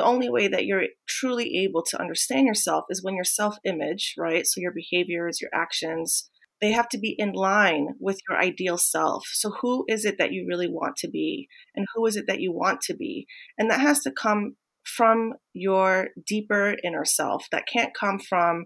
the 0.00 0.06
only 0.06 0.30
way 0.30 0.48
that 0.48 0.64
you're 0.64 0.86
truly 1.06 1.58
able 1.58 1.82
to 1.82 2.00
understand 2.00 2.46
yourself 2.46 2.84
is 2.88 3.04
when 3.04 3.14
your 3.14 3.24
self 3.24 3.56
image, 3.66 4.14
right? 4.16 4.46
So 4.46 4.58
your 4.58 4.72
behaviors, 4.72 5.42
your 5.42 5.50
actions, 5.52 6.30
they 6.62 6.72
have 6.72 6.88
to 6.88 6.98
be 6.98 7.14
in 7.18 7.32
line 7.32 7.88
with 8.00 8.18
your 8.26 8.38
ideal 8.38 8.78
self. 8.78 9.26
So, 9.30 9.50
who 9.60 9.84
is 9.88 10.06
it 10.06 10.16
that 10.18 10.32
you 10.32 10.46
really 10.48 10.68
want 10.68 10.96
to 10.96 11.08
be? 11.10 11.48
And 11.76 11.86
who 11.94 12.06
is 12.06 12.16
it 12.16 12.24
that 12.28 12.40
you 12.40 12.50
want 12.50 12.80
to 12.82 12.94
be? 12.94 13.26
And 13.58 13.70
that 13.70 13.80
has 13.80 14.00
to 14.00 14.10
come 14.10 14.56
from 14.84 15.34
your 15.52 16.08
deeper 16.26 16.76
inner 16.82 17.04
self. 17.04 17.44
That 17.52 17.68
can't 17.70 17.92
come 17.94 18.18
from 18.18 18.64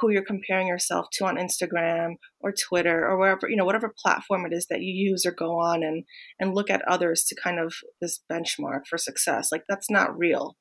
who 0.00 0.10
you're 0.10 0.24
comparing 0.24 0.66
yourself 0.66 1.06
to 1.12 1.26
on 1.26 1.36
Instagram 1.36 2.14
or 2.40 2.52
Twitter 2.52 3.06
or 3.06 3.18
wherever, 3.18 3.48
you 3.48 3.56
know, 3.56 3.64
whatever 3.64 3.94
platform 4.02 4.46
it 4.46 4.52
is 4.52 4.66
that 4.68 4.80
you 4.80 4.92
use 4.92 5.24
or 5.24 5.32
go 5.32 5.60
on 5.60 5.84
and 5.84 6.02
and 6.40 6.56
look 6.56 6.70
at 6.70 6.82
others 6.88 7.22
to 7.28 7.36
kind 7.40 7.60
of 7.60 7.72
this 8.00 8.20
benchmark 8.30 8.86
for 8.88 8.98
success. 8.98 9.52
Like 9.52 9.62
that's 9.68 9.88
not 9.88 10.18
real. 10.18 10.56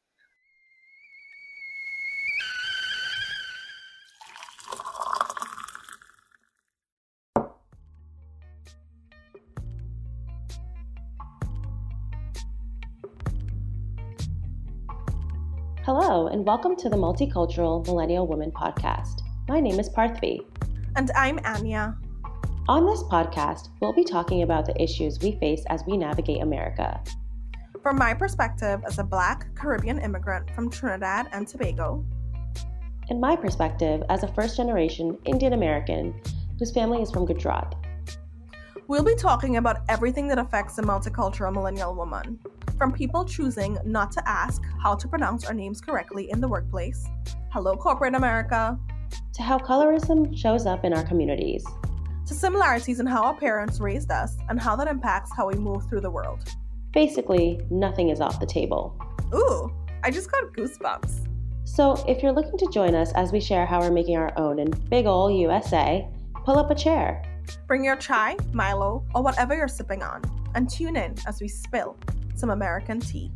And 16.31 16.45
welcome 16.45 16.77
to 16.77 16.87
the 16.87 16.95
Multicultural 16.95 17.85
Millennial 17.85 18.25
Woman 18.25 18.53
podcast. 18.53 19.19
My 19.49 19.59
name 19.59 19.81
is 19.81 19.89
Parthvi. 19.89 20.39
And 20.95 21.11
I'm 21.13 21.41
Anya. 21.43 21.97
On 22.69 22.85
this 22.85 23.03
podcast, 23.03 23.67
we'll 23.81 23.91
be 23.91 24.05
talking 24.05 24.43
about 24.43 24.65
the 24.65 24.81
issues 24.81 25.19
we 25.19 25.33
face 25.41 25.61
as 25.67 25.83
we 25.85 25.97
navigate 25.97 26.41
America. 26.41 27.03
From 27.83 27.97
my 27.97 28.13
perspective 28.13 28.79
as 28.87 28.97
a 28.97 29.03
Black 29.03 29.53
Caribbean 29.55 29.99
immigrant 29.99 30.49
from 30.51 30.69
Trinidad 30.69 31.27
and 31.33 31.45
Tobago, 31.45 32.05
and 33.09 33.19
my 33.19 33.35
perspective 33.35 34.01
as 34.07 34.23
a 34.23 34.27
first 34.29 34.55
generation 34.55 35.17
Indian 35.25 35.51
American 35.51 36.17
whose 36.57 36.71
family 36.71 37.01
is 37.01 37.11
from 37.11 37.25
Gujarat. 37.25 37.75
We'll 38.87 39.03
be 39.03 39.15
talking 39.15 39.57
about 39.57 39.79
everything 39.89 40.29
that 40.29 40.39
affects 40.39 40.77
the 40.77 40.81
multicultural 40.83 41.53
millennial 41.53 41.93
woman, 41.93 42.39
from 42.81 42.91
people 42.91 43.23
choosing 43.23 43.77
not 43.85 44.11
to 44.11 44.27
ask 44.27 44.59
how 44.81 44.95
to 44.95 45.07
pronounce 45.07 45.45
our 45.45 45.53
names 45.53 45.79
correctly 45.79 46.31
in 46.31 46.41
the 46.41 46.47
workplace, 46.47 47.05
hello 47.51 47.75
corporate 47.75 48.15
America, 48.15 48.75
to 49.31 49.43
how 49.43 49.59
colorism 49.59 50.35
shows 50.35 50.65
up 50.65 50.83
in 50.83 50.91
our 50.91 51.03
communities, 51.03 51.63
to 52.25 52.33
similarities 52.33 52.99
in 52.99 53.05
how 53.05 53.23
our 53.23 53.35
parents 53.35 53.79
raised 53.79 54.09
us 54.09 54.35
and 54.49 54.59
how 54.59 54.75
that 54.75 54.87
impacts 54.87 55.29
how 55.37 55.47
we 55.47 55.53
move 55.59 55.87
through 55.87 56.01
the 56.01 56.09
world. 56.09 56.43
Basically, 56.91 57.61
nothing 57.69 58.09
is 58.09 58.19
off 58.19 58.39
the 58.39 58.47
table. 58.47 58.99
Ooh, 59.31 59.71
I 60.03 60.09
just 60.09 60.31
got 60.31 60.51
goosebumps. 60.51 61.27
So, 61.65 62.03
if 62.07 62.23
you're 62.23 62.31
looking 62.31 62.57
to 62.57 62.67
join 62.71 62.95
us 62.95 63.11
as 63.13 63.31
we 63.31 63.39
share 63.39 63.67
how 63.67 63.79
we're 63.79 63.91
making 63.91 64.17
our 64.17 64.35
own 64.39 64.57
in 64.57 64.71
big 64.89 65.05
ol' 65.05 65.29
USA, 65.29 66.09
pull 66.33 66.57
up 66.57 66.71
a 66.71 66.75
chair 66.75 67.21
Bring 67.67 67.83
your 67.83 67.95
chai, 67.95 68.37
Milo, 68.53 69.05
or 69.13 69.21
whatever 69.21 69.55
you're 69.55 69.67
sipping 69.67 70.03
on, 70.03 70.21
and 70.55 70.69
tune 70.69 70.95
in 70.95 71.15
as 71.27 71.41
we 71.41 71.47
spill 71.47 71.97
some 72.35 72.49
American 72.49 72.99
tea. 72.99 73.31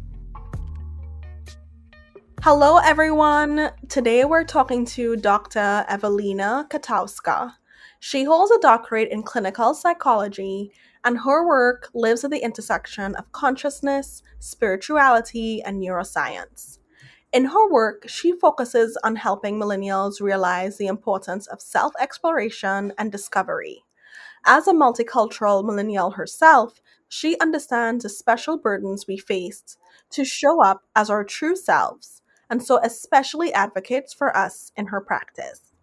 Hello, 2.41 2.77
everyone. 2.77 3.71
Today 3.89 4.23
we're 4.23 4.43
talking 4.43 4.85
to 4.85 5.15
Dr. 5.15 5.83
Evelina 5.89 6.67
Katowska. 6.69 7.53
She 7.99 8.23
holds 8.23 8.51
a 8.51 8.59
doctorate 8.59 9.09
in 9.09 9.23
clinical 9.23 9.73
psychology, 9.73 10.71
and 11.03 11.17
her 11.19 11.47
work 11.47 11.89
lives 11.95 12.23
at 12.23 12.29
the 12.29 12.43
intersection 12.43 13.15
of 13.15 13.31
consciousness, 13.31 14.21
spirituality, 14.39 15.63
and 15.63 15.81
neuroscience. 15.81 16.77
In 17.33 17.45
her 17.45 17.69
work, 17.69 18.07
she 18.07 18.31
focuses 18.31 18.97
on 19.03 19.15
helping 19.15 19.59
millennials 19.59 20.21
realize 20.21 20.77
the 20.77 20.87
importance 20.87 21.47
of 21.47 21.61
self 21.61 21.93
exploration 21.99 22.93
and 22.97 23.11
discovery. 23.11 23.83
As 24.45 24.67
a 24.67 24.73
multicultural 24.73 25.65
millennial 25.65 26.11
herself, 26.11 26.79
she 27.07 27.39
understands 27.39 28.03
the 28.03 28.09
special 28.09 28.57
burdens 28.57 29.05
we 29.07 29.17
faced 29.17 29.77
to 30.11 30.25
show 30.25 30.61
up 30.61 30.83
as 30.95 31.09
our 31.09 31.23
true 31.23 31.55
selves, 31.55 32.21
and 32.49 32.63
so 32.63 32.79
especially 32.83 33.53
advocates 33.53 34.13
for 34.13 34.35
us 34.35 34.71
in 34.75 34.87
her 34.87 35.01
practice. 35.01 35.73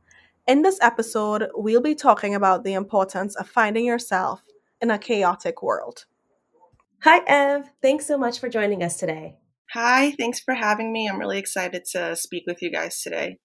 In 0.47 0.62
this 0.62 0.78
episode, 0.82 1.49
we'll 1.55 1.81
be 1.81 1.94
talking 1.94 2.34
about 2.34 2.65
the 2.65 2.75
importance 2.75 3.37
of 3.37 3.49
finding 3.49 3.84
yourself 3.84 4.43
in 4.81 4.91
a 4.91 4.99
chaotic 4.99 5.62
world. 5.62 6.06
Hi, 7.05 7.21
Ev. 7.27 7.71
Thanks 7.81 8.06
so 8.06 8.19
much 8.19 8.41
for 8.41 8.49
joining 8.49 8.82
us 8.82 8.97
today. 8.97 9.37
Hi, 9.72 10.12
thanks 10.19 10.41
for 10.41 10.55
having 10.55 10.93
me. 10.93 11.09
I'm 11.09 11.19
really 11.19 11.38
excited 11.38 11.84
to 11.93 12.15
speak 12.16 12.44
with 12.47 12.61
you 12.61 12.71
guys 12.71 13.00
today. 13.00 13.38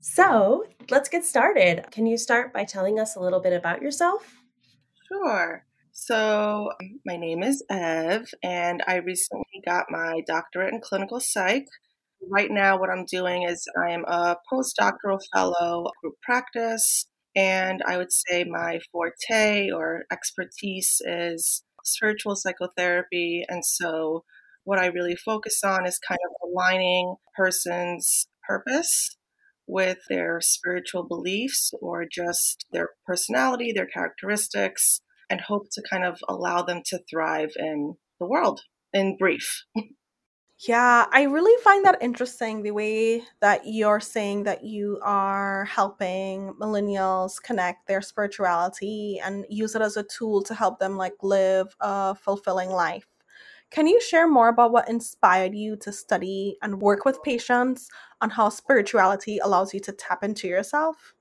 So, 0.00 0.64
let's 0.90 1.08
get 1.08 1.24
started. 1.24 1.86
Can 1.90 2.06
you 2.06 2.16
start 2.18 2.52
by 2.52 2.64
telling 2.64 2.98
us 3.00 3.16
a 3.16 3.20
little 3.20 3.40
bit 3.40 3.52
about 3.52 3.82
yourself? 3.82 4.42
Sure. 5.08 5.64
So, 5.94 6.70
my 7.04 7.16
name 7.18 7.42
is 7.42 7.62
Ev, 7.70 8.26
and 8.42 8.82
I 8.88 8.96
recently 8.96 9.60
got 9.64 9.86
my 9.90 10.22
doctorate 10.26 10.72
in 10.72 10.80
clinical 10.80 11.20
psych. 11.20 11.66
Right 12.30 12.50
now, 12.50 12.78
what 12.78 12.88
I'm 12.88 13.04
doing 13.04 13.42
is 13.42 13.66
I 13.78 13.90
am 13.90 14.04
a 14.06 14.36
postdoctoral 14.50 15.20
fellow 15.34 15.90
group 16.00 16.14
practice, 16.22 17.06
and 17.36 17.82
I 17.86 17.98
would 17.98 18.10
say 18.10 18.44
my 18.44 18.80
forte 18.90 19.70
or 19.70 20.04
expertise 20.10 21.02
is 21.04 21.62
spiritual 21.84 22.36
psychotherapy. 22.36 23.44
And 23.46 23.62
so, 23.62 24.24
what 24.64 24.78
I 24.78 24.86
really 24.86 25.16
focus 25.16 25.62
on 25.62 25.86
is 25.86 25.98
kind 25.98 26.20
of 26.26 26.48
aligning 26.48 27.16
person's 27.36 28.28
purpose 28.48 29.16
with 29.66 29.98
their 30.08 30.40
spiritual 30.40 31.04
beliefs 31.06 31.70
or 31.82 32.06
just 32.10 32.64
their 32.72 32.90
personality, 33.06 33.72
their 33.72 33.86
characteristics, 33.86 35.02
and 35.32 35.40
hope 35.40 35.70
to 35.72 35.82
kind 35.90 36.04
of 36.04 36.18
allow 36.28 36.60
them 36.62 36.82
to 36.84 37.00
thrive 37.10 37.52
in 37.56 37.94
the 38.20 38.26
world 38.26 38.60
in 38.92 39.16
brief. 39.16 39.64
Yeah, 40.68 41.06
I 41.10 41.22
really 41.22 41.60
find 41.64 41.84
that 41.86 42.00
interesting 42.00 42.62
the 42.62 42.70
way 42.70 43.24
that 43.40 43.62
you're 43.64 43.98
saying 43.98 44.44
that 44.44 44.62
you 44.62 45.00
are 45.02 45.64
helping 45.64 46.52
millennials 46.60 47.42
connect 47.42 47.88
their 47.88 48.00
spirituality 48.00 49.20
and 49.24 49.44
use 49.48 49.74
it 49.74 49.82
as 49.82 49.96
a 49.96 50.04
tool 50.04 50.40
to 50.44 50.54
help 50.54 50.78
them 50.78 50.96
like 50.96 51.14
live 51.22 51.74
a 51.80 52.14
fulfilling 52.14 52.70
life. 52.70 53.08
Can 53.70 53.88
you 53.88 54.00
share 54.00 54.28
more 54.28 54.48
about 54.48 54.70
what 54.70 54.88
inspired 54.88 55.54
you 55.54 55.76
to 55.78 55.90
study 55.90 56.58
and 56.62 56.80
work 56.80 57.04
with 57.06 57.22
patients 57.24 57.88
on 58.20 58.30
how 58.30 58.50
spirituality 58.50 59.38
allows 59.38 59.74
you 59.74 59.80
to 59.80 59.92
tap 59.92 60.22
into 60.22 60.46
yourself? 60.46 61.14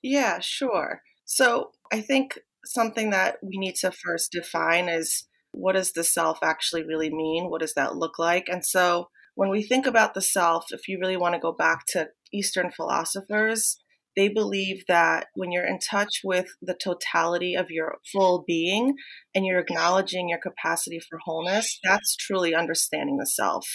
Yeah, 0.00 0.38
sure. 0.38 1.02
So 1.26 1.72
I 1.92 2.00
think 2.00 2.38
something 2.64 3.10
that 3.10 3.36
we 3.42 3.58
need 3.58 3.74
to 3.76 3.90
first 3.90 4.32
define 4.32 4.88
is 4.88 5.26
what 5.52 5.74
does 5.74 5.92
the 5.92 6.04
self 6.04 6.38
actually 6.42 6.84
really 6.84 7.10
mean? 7.10 7.50
What 7.50 7.60
does 7.60 7.74
that 7.74 7.96
look 7.96 8.18
like? 8.18 8.48
And 8.48 8.64
so 8.64 9.08
when 9.34 9.50
we 9.50 9.62
think 9.62 9.86
about 9.86 10.14
the 10.14 10.22
self, 10.22 10.66
if 10.70 10.88
you 10.88 10.98
really 11.00 11.16
want 11.16 11.34
to 11.34 11.40
go 11.40 11.52
back 11.52 11.84
to 11.88 12.08
Eastern 12.32 12.70
philosophers, 12.70 13.78
they 14.16 14.28
believe 14.28 14.84
that 14.88 15.28
when 15.34 15.52
you're 15.52 15.66
in 15.66 15.78
touch 15.78 16.20
with 16.22 16.46
the 16.60 16.74
totality 16.74 17.54
of 17.54 17.70
your 17.70 17.96
full 18.12 18.44
being 18.46 18.94
and 19.34 19.46
you're 19.46 19.58
acknowledging 19.58 20.28
your 20.28 20.38
capacity 20.38 21.00
for 21.08 21.18
wholeness, 21.24 21.78
that's 21.82 22.16
truly 22.16 22.54
understanding 22.54 23.16
the 23.16 23.26
self. 23.26 23.66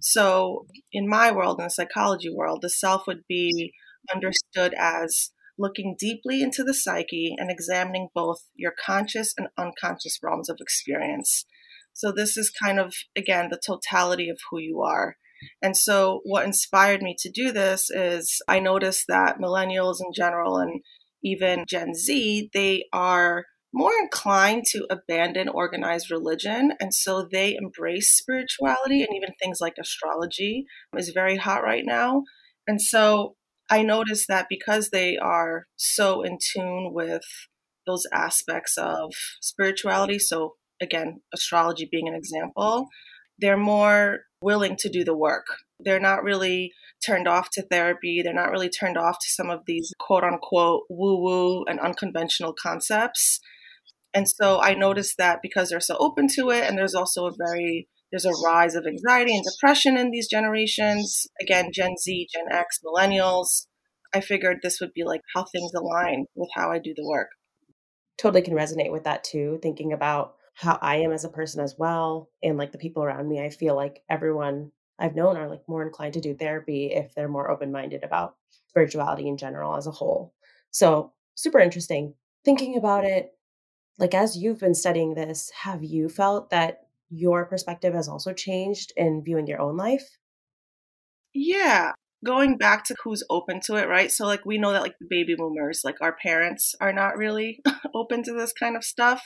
So, 0.00 0.66
in 0.92 1.08
my 1.08 1.32
world, 1.32 1.58
in 1.58 1.64
the 1.64 1.70
psychology 1.70 2.28
world, 2.30 2.60
the 2.60 2.68
self 2.68 3.06
would 3.06 3.22
be 3.26 3.72
understood 4.14 4.74
as 4.78 5.30
looking 5.58 5.96
deeply 5.98 6.42
into 6.42 6.62
the 6.62 6.74
psyche 6.74 7.34
and 7.36 7.50
examining 7.50 8.08
both 8.14 8.38
your 8.54 8.72
conscious 8.84 9.34
and 9.36 9.48
unconscious 9.56 10.18
realms 10.22 10.48
of 10.48 10.58
experience. 10.60 11.44
So, 11.92 12.12
this 12.12 12.36
is 12.36 12.50
kind 12.50 12.78
of, 12.78 12.94
again, 13.16 13.48
the 13.50 13.60
totality 13.64 14.28
of 14.28 14.38
who 14.50 14.58
you 14.58 14.82
are. 14.82 15.16
And 15.62 15.76
so, 15.76 16.20
what 16.24 16.44
inspired 16.44 17.02
me 17.02 17.16
to 17.18 17.30
do 17.30 17.52
this 17.52 17.90
is 17.90 18.40
I 18.48 18.60
noticed 18.60 19.06
that 19.08 19.38
millennials 19.38 19.96
in 20.00 20.12
general 20.14 20.58
and 20.58 20.80
even 21.22 21.64
Gen 21.68 21.94
Z, 21.94 22.50
they 22.52 22.84
are 22.92 23.44
more 23.72 23.92
inclined 24.00 24.64
to 24.66 24.86
abandon 24.90 25.48
organized 25.48 26.10
religion. 26.10 26.72
And 26.80 26.94
so 26.94 27.28
they 27.30 27.54
embrace 27.54 28.16
spirituality 28.16 29.02
and 29.02 29.14
even 29.14 29.34
things 29.38 29.58
like 29.60 29.74
astrology 29.78 30.64
is 30.96 31.10
very 31.10 31.36
hot 31.36 31.62
right 31.62 31.84
now. 31.84 32.22
And 32.66 32.80
so 32.80 33.34
I 33.70 33.82
noticed 33.82 34.28
that 34.28 34.46
because 34.48 34.90
they 34.90 35.16
are 35.16 35.66
so 35.76 36.22
in 36.22 36.38
tune 36.54 36.92
with 36.92 37.24
those 37.86 38.06
aspects 38.12 38.76
of 38.78 39.12
spirituality, 39.40 40.18
so 40.18 40.54
again, 40.80 41.20
astrology 41.34 41.88
being 41.90 42.08
an 42.08 42.14
example, 42.14 42.88
they're 43.38 43.56
more 43.56 44.20
willing 44.42 44.76
to 44.76 44.88
do 44.88 45.04
the 45.04 45.16
work. 45.16 45.46
They're 45.80 46.00
not 46.00 46.22
really 46.22 46.72
turned 47.04 47.28
off 47.28 47.50
to 47.52 47.62
therapy. 47.62 48.22
They're 48.22 48.34
not 48.34 48.50
really 48.50 48.68
turned 48.68 48.96
off 48.96 49.16
to 49.20 49.30
some 49.30 49.50
of 49.50 49.60
these 49.66 49.92
quote 49.98 50.24
unquote 50.24 50.82
woo 50.88 51.22
woo 51.22 51.64
and 51.64 51.78
unconventional 51.78 52.54
concepts. 52.60 53.40
And 54.14 54.28
so 54.28 54.60
I 54.60 54.74
noticed 54.74 55.16
that 55.18 55.40
because 55.42 55.68
they're 55.68 55.80
so 55.80 55.96
open 55.98 56.28
to 56.34 56.50
it, 56.50 56.64
and 56.68 56.76
there's 56.76 56.94
also 56.94 57.26
a 57.26 57.34
very 57.36 57.88
there's 58.10 58.24
a 58.24 58.32
rise 58.44 58.74
of 58.74 58.86
anxiety 58.86 59.34
and 59.34 59.44
depression 59.44 59.96
in 59.96 60.10
these 60.10 60.28
generations. 60.28 61.26
Again, 61.40 61.70
Gen 61.72 61.96
Z, 61.96 62.28
Gen 62.32 62.46
X, 62.50 62.80
millennials. 62.84 63.66
I 64.14 64.20
figured 64.20 64.58
this 64.62 64.80
would 64.80 64.94
be 64.94 65.04
like 65.04 65.20
how 65.34 65.44
things 65.44 65.72
align 65.74 66.26
with 66.34 66.48
how 66.54 66.70
I 66.70 66.78
do 66.78 66.94
the 66.96 67.06
work. 67.06 67.28
Totally 68.16 68.42
can 68.42 68.54
resonate 68.54 68.90
with 68.90 69.04
that 69.04 69.24
too, 69.24 69.58
thinking 69.62 69.92
about 69.92 70.36
how 70.54 70.78
I 70.80 70.96
am 70.96 71.12
as 71.12 71.24
a 71.24 71.28
person 71.28 71.62
as 71.62 71.76
well 71.78 72.30
and 72.42 72.56
like 72.56 72.72
the 72.72 72.78
people 72.78 73.04
around 73.04 73.28
me. 73.28 73.40
I 73.40 73.50
feel 73.50 73.76
like 73.76 74.02
everyone 74.08 74.72
I've 74.98 75.14
known 75.14 75.36
are 75.36 75.48
like 75.48 75.62
more 75.68 75.84
inclined 75.86 76.14
to 76.14 76.20
do 76.20 76.34
therapy 76.34 76.86
if 76.86 77.14
they're 77.14 77.28
more 77.28 77.50
open 77.50 77.70
minded 77.70 78.02
about 78.02 78.34
spirituality 78.68 79.28
in 79.28 79.36
general 79.36 79.76
as 79.76 79.86
a 79.86 79.92
whole. 79.92 80.34
So, 80.70 81.12
super 81.34 81.60
interesting. 81.60 82.14
Thinking 82.44 82.76
about 82.76 83.04
it, 83.04 83.32
like 83.98 84.14
as 84.14 84.36
you've 84.36 84.58
been 84.58 84.74
studying 84.74 85.14
this, 85.14 85.50
have 85.62 85.84
you 85.84 86.08
felt 86.08 86.50
that 86.50 86.87
your 87.10 87.46
perspective 87.46 87.94
has 87.94 88.08
also 88.08 88.32
changed 88.32 88.92
in 88.96 89.22
viewing 89.24 89.46
your 89.46 89.60
own 89.60 89.76
life? 89.76 90.06
Yeah. 91.34 91.92
Going 92.24 92.58
back 92.58 92.84
to 92.84 92.96
who's 93.04 93.22
open 93.30 93.60
to 93.66 93.76
it, 93.76 93.88
right? 93.88 94.10
So, 94.10 94.26
like, 94.26 94.44
we 94.44 94.58
know 94.58 94.72
that, 94.72 94.82
like, 94.82 94.96
baby 95.08 95.34
boomers, 95.36 95.82
like, 95.84 96.00
our 96.00 96.16
parents 96.20 96.74
are 96.80 96.92
not 96.92 97.16
really 97.16 97.60
open 97.94 98.22
to 98.24 98.32
this 98.32 98.52
kind 98.52 98.76
of 98.76 98.84
stuff. 98.84 99.22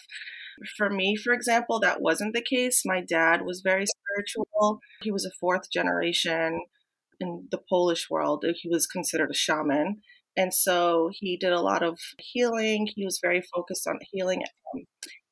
For 0.77 0.91
me, 0.91 1.17
for 1.17 1.33
example, 1.33 1.81
that 1.81 2.03
wasn't 2.03 2.35
the 2.35 2.43
case. 2.43 2.83
My 2.85 3.01
dad 3.01 3.43
was 3.47 3.63
very 3.65 3.87
spiritual. 3.87 4.81
He 5.01 5.11
was 5.11 5.25
a 5.25 5.31
fourth 5.41 5.71
generation 5.73 6.61
in 7.19 7.49
the 7.51 7.61
Polish 7.71 8.11
world. 8.11 8.45
He 8.55 8.69
was 8.69 8.87
considered 8.87 9.31
a 9.31 9.35
shaman. 9.35 10.03
And 10.37 10.53
so 10.53 11.11
he 11.13 11.37
did 11.37 11.53
a 11.53 11.61
lot 11.61 11.83
of 11.83 11.99
healing. 12.19 12.89
He 12.95 13.05
was 13.05 13.21
very 13.23 13.43
focused 13.55 13.87
on 13.87 13.99
healing, 14.11 14.43
um, 14.75 14.85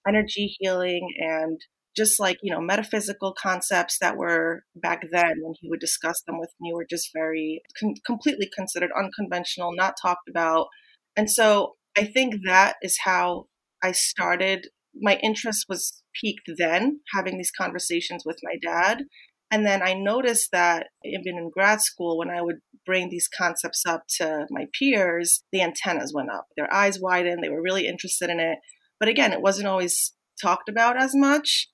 energy 0.07 0.57
healing, 0.59 1.09
and 1.19 1.61
just 1.97 2.21
like, 2.21 2.39
you 2.43 2.53
know, 2.53 2.61
metaphysical 2.61 3.35
concepts 3.41 3.99
that 4.01 4.17
were 4.17 4.63
back 4.77 5.03
then 5.11 5.35
when 5.43 5.55
he 5.61 5.69
would 5.69 5.81
discuss 5.81 6.23
them 6.27 6.39
with 6.39 6.51
me 6.61 6.73
were 6.73 6.87
just 6.89 7.11
very 7.13 7.63
con- 7.79 7.95
completely 8.07 8.49
considered 8.55 8.91
unconventional, 8.97 9.71
not 9.75 9.95
talked 10.01 10.29
about. 10.29 10.69
And 11.17 11.31
so 11.31 11.75
I 11.97 12.05
think 12.05 12.35
that 12.47 12.77
is 12.83 12.99
how 13.05 13.47
I 13.83 13.93
started. 13.93 14.69
My 14.95 15.17
interest 15.23 15.67
was 15.69 16.03
peaked 16.21 16.51
then, 16.59 17.01
having 17.15 17.37
these 17.37 17.51
conversations 17.51 18.23
with 18.25 18.39
my 18.43 18.55
dad. 18.63 19.05
And 19.51 19.67
then 19.67 19.83
I 19.83 19.95
noticed 19.95 20.51
that 20.53 20.89
even 21.05 21.37
in 21.37 21.51
grad 21.53 21.81
school, 21.81 22.19
when 22.19 22.31
I 22.31 22.41
would 22.41 22.59
bring 22.87 23.09
these 23.11 23.29
concepts 23.29 23.85
up 23.85 24.05
to 24.19 24.47
my 24.49 24.67
peers, 24.79 25.43
the 25.51 25.61
antennas 25.61 26.13
went 26.15 26.31
up. 26.31 26.47
Their 26.57 26.73
eyes 26.73 27.01
widened. 27.01 27.43
They 27.43 27.49
were 27.49 27.63
really 27.63 27.89
interested 27.89 28.31
in 28.31 28.39
it. 28.39 28.59
But 29.01 29.09
again, 29.09 29.33
it 29.33 29.43
wasn't 29.43 29.67
always 29.67 30.13
talked 30.41 30.69
about 30.69 31.01
as 31.01 31.13
much. 31.15 31.69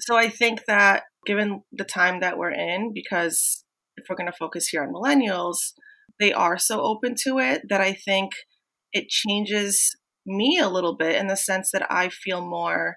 So 0.00 0.16
I 0.16 0.28
think 0.28 0.60
that 0.66 1.04
given 1.26 1.62
the 1.72 1.84
time 1.84 2.20
that 2.20 2.38
we're 2.38 2.52
in, 2.52 2.92
because 2.94 3.64
if 3.96 4.06
we're 4.08 4.16
going 4.16 4.30
to 4.30 4.36
focus 4.38 4.68
here 4.68 4.82
on 4.82 4.92
millennials, 4.92 5.56
they 6.18 6.32
are 6.32 6.58
so 6.58 6.80
open 6.80 7.14
to 7.26 7.38
it 7.38 7.62
that 7.68 7.80
I 7.80 7.92
think 7.92 8.32
it 8.92 9.08
changes 9.08 9.96
me 10.26 10.58
a 10.58 10.68
little 10.68 10.96
bit 10.96 11.16
in 11.16 11.26
the 11.26 11.36
sense 11.36 11.70
that 11.72 11.86
I 11.90 12.08
feel 12.08 12.46
more 12.46 12.96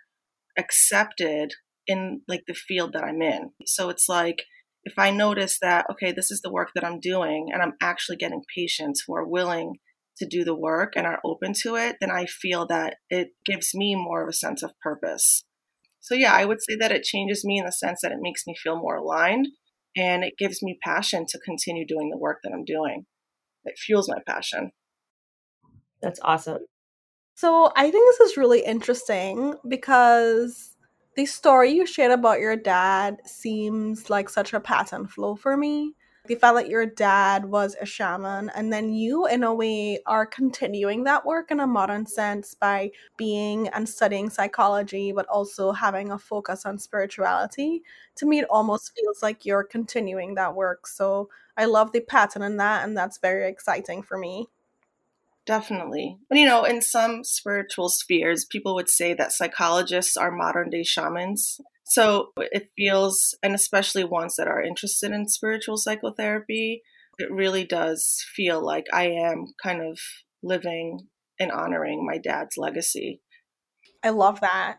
accepted 0.57 1.51
in 1.87 2.21
like 2.27 2.43
the 2.47 2.53
field 2.53 2.91
that 2.93 3.03
I'm 3.03 3.21
in. 3.21 3.51
So 3.65 3.89
it's 3.89 4.07
like 4.07 4.43
if 4.83 4.93
I 4.97 5.11
notice 5.11 5.57
that 5.61 5.85
okay, 5.91 6.11
this 6.11 6.31
is 6.31 6.41
the 6.41 6.51
work 6.51 6.69
that 6.75 6.83
I'm 6.83 6.99
doing 6.99 7.47
and 7.51 7.61
I'm 7.61 7.73
actually 7.81 8.17
getting 8.17 8.41
patients 8.55 9.03
who 9.05 9.15
are 9.15 9.27
willing 9.27 9.75
to 10.17 10.27
do 10.27 10.43
the 10.43 10.55
work 10.55 10.93
and 10.95 11.07
are 11.07 11.19
open 11.25 11.53
to 11.63 11.75
it, 11.75 11.95
then 11.99 12.11
I 12.11 12.25
feel 12.25 12.67
that 12.67 12.97
it 13.09 13.29
gives 13.45 13.73
me 13.73 13.95
more 13.95 14.23
of 14.23 14.29
a 14.29 14.33
sense 14.33 14.61
of 14.61 14.71
purpose. 14.81 15.43
So 16.03 16.15
yeah, 16.15 16.33
I 16.33 16.43
would 16.43 16.61
say 16.61 16.75
that 16.81 16.91
it 16.91 17.03
changes 17.03 17.45
me 17.45 17.57
in 17.57 17.65
the 17.65 17.71
sense 17.71 18.01
that 18.01 18.11
it 18.11 18.17
makes 18.19 18.45
me 18.45 18.55
feel 18.61 18.75
more 18.75 18.97
aligned 18.97 19.47
and 19.95 20.25
it 20.25 20.33
gives 20.37 20.61
me 20.61 20.77
passion 20.83 21.25
to 21.29 21.39
continue 21.39 21.87
doing 21.87 22.09
the 22.09 22.17
work 22.17 22.39
that 22.43 22.51
I'm 22.53 22.65
doing. 22.65 23.05
It 23.63 23.79
fuels 23.79 24.09
my 24.09 24.17
passion. 24.27 24.71
That's 26.01 26.19
awesome. 26.21 26.59
So 27.35 27.71
I 27.77 27.89
think 27.89 28.17
this 28.17 28.31
is 28.31 28.37
really 28.37 28.65
interesting 28.65 29.55
because 29.65 30.75
the 31.15 31.25
story 31.25 31.71
you 31.71 31.85
shared 31.85 32.11
about 32.11 32.41
your 32.41 32.57
dad 32.57 33.21
seems 33.25 34.09
like 34.09 34.27
such 34.27 34.53
a 34.53 34.59
pattern 34.59 35.07
flow 35.07 35.37
for 35.37 35.55
me. 35.55 35.93
The 36.25 36.35
fact 36.35 36.55
that 36.55 36.69
your 36.69 36.85
dad 36.85 37.43
was 37.43 37.75
a 37.81 37.85
shaman, 37.85 38.49
and 38.55 38.71
then 38.71 38.93
you, 38.93 39.27
in 39.27 39.43
a 39.43 39.53
way, 39.53 39.99
are 40.05 40.25
continuing 40.25 41.03
that 41.03 41.25
work 41.25 41.51
in 41.51 41.59
a 41.59 41.67
modern 41.67 42.05
sense 42.05 42.53
by 42.53 42.91
being 43.17 43.67
and 43.67 43.89
studying 43.89 44.29
psychology, 44.29 45.11
but 45.11 45.27
also 45.27 45.73
having 45.73 46.11
a 46.11 46.17
focus 46.17 46.65
on 46.65 46.79
spirituality. 46.79 47.83
To 48.15 48.25
me, 48.25 48.39
it 48.39 48.47
almost 48.49 48.93
feels 48.95 49.21
like 49.21 49.45
you're 49.45 49.65
continuing 49.65 50.35
that 50.35 50.55
work. 50.55 50.87
So 50.87 51.27
I 51.57 51.65
love 51.65 51.91
the 51.91 51.99
pattern 51.99 52.41
in 52.41 52.55
that, 52.55 52.85
and 52.85 52.95
that's 52.95 53.17
very 53.17 53.49
exciting 53.49 54.01
for 54.01 54.17
me. 54.17 54.47
Definitely. 55.45 56.17
And 56.29 56.39
you 56.39 56.45
know, 56.45 56.63
in 56.63 56.81
some 56.81 57.25
spiritual 57.25 57.89
spheres, 57.89 58.45
people 58.45 58.75
would 58.75 58.89
say 58.89 59.13
that 59.13 59.33
psychologists 59.33 60.15
are 60.15 60.31
modern 60.31 60.69
day 60.69 60.83
shamans. 60.83 61.59
So 61.83 62.31
it 62.37 62.69
feels, 62.77 63.35
and 63.43 63.53
especially 63.53 64.03
ones 64.03 64.35
that 64.37 64.47
are 64.47 64.63
interested 64.63 65.11
in 65.11 65.27
spiritual 65.27 65.77
psychotherapy, 65.77 66.81
it 67.19 67.31
really 67.31 67.65
does 67.65 68.25
feel 68.35 68.63
like 68.63 68.85
I 68.93 69.07
am 69.07 69.47
kind 69.61 69.81
of 69.81 69.99
living 70.41 71.07
and 71.39 71.51
honoring 71.51 72.05
my 72.05 72.17
dad's 72.17 72.57
legacy. 72.57 73.21
I 74.03 74.09
love 74.09 74.41
that. 74.41 74.77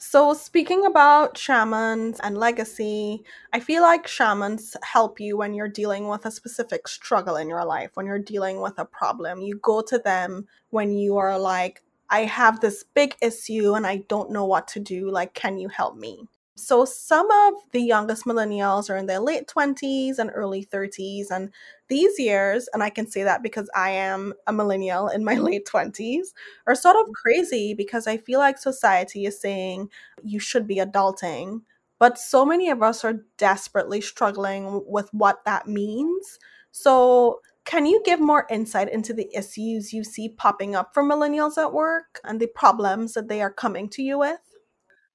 So, 0.00 0.32
speaking 0.32 0.86
about 0.86 1.36
shamans 1.36 2.20
and 2.20 2.38
legacy, 2.38 3.24
I 3.52 3.58
feel 3.58 3.82
like 3.82 4.06
shamans 4.06 4.76
help 4.84 5.18
you 5.18 5.36
when 5.36 5.54
you're 5.54 5.68
dealing 5.68 6.06
with 6.06 6.24
a 6.24 6.30
specific 6.30 6.86
struggle 6.86 7.34
in 7.34 7.48
your 7.48 7.64
life, 7.64 7.90
when 7.94 8.06
you're 8.06 8.20
dealing 8.20 8.60
with 8.60 8.78
a 8.78 8.84
problem. 8.84 9.40
You 9.40 9.58
go 9.60 9.82
to 9.82 9.98
them 9.98 10.46
when 10.70 10.92
you 10.92 11.16
are 11.16 11.36
like, 11.36 11.82
I 12.10 12.20
have 12.20 12.60
this 12.60 12.84
big 12.94 13.16
issue 13.20 13.74
and 13.74 13.86
I 13.86 13.98
don't 14.08 14.30
know 14.30 14.44
what 14.44 14.68
to 14.68 14.80
do. 14.80 15.10
Like, 15.10 15.34
can 15.34 15.58
you 15.58 15.68
help 15.68 15.96
me? 15.96 16.28
So, 16.58 16.84
some 16.84 17.30
of 17.30 17.54
the 17.70 17.80
youngest 17.80 18.24
millennials 18.24 18.90
are 18.90 18.96
in 18.96 19.06
their 19.06 19.20
late 19.20 19.46
20s 19.46 20.18
and 20.18 20.30
early 20.34 20.64
30s. 20.64 21.26
And 21.30 21.50
these 21.88 22.18
years, 22.18 22.68
and 22.72 22.82
I 22.82 22.90
can 22.90 23.08
say 23.08 23.22
that 23.22 23.44
because 23.44 23.70
I 23.76 23.90
am 23.90 24.34
a 24.48 24.52
millennial 24.52 25.06
in 25.08 25.24
my 25.24 25.34
late 25.38 25.66
20s, 25.66 26.32
are 26.66 26.74
sort 26.74 26.96
of 26.96 27.06
mm. 27.06 27.12
crazy 27.12 27.74
because 27.74 28.08
I 28.08 28.16
feel 28.16 28.40
like 28.40 28.58
society 28.58 29.24
is 29.24 29.40
saying 29.40 29.90
you 30.24 30.40
should 30.40 30.66
be 30.66 30.76
adulting. 30.76 31.62
But 32.00 32.18
so 32.18 32.44
many 32.44 32.70
of 32.70 32.82
us 32.82 33.04
are 33.04 33.24
desperately 33.36 34.00
struggling 34.00 34.82
with 34.84 35.08
what 35.12 35.44
that 35.44 35.68
means. 35.68 36.40
So, 36.72 37.40
can 37.68 37.84
you 37.84 38.00
give 38.02 38.18
more 38.18 38.46
insight 38.48 38.90
into 38.90 39.12
the 39.12 39.28
issues 39.36 39.92
you 39.92 40.02
see 40.02 40.30
popping 40.30 40.74
up 40.74 40.94
for 40.94 41.04
millennials 41.04 41.58
at 41.58 41.74
work 41.74 42.18
and 42.24 42.40
the 42.40 42.46
problems 42.46 43.12
that 43.12 43.28
they 43.28 43.42
are 43.42 43.52
coming 43.52 43.90
to 43.90 44.02
you 44.02 44.18
with? 44.18 44.40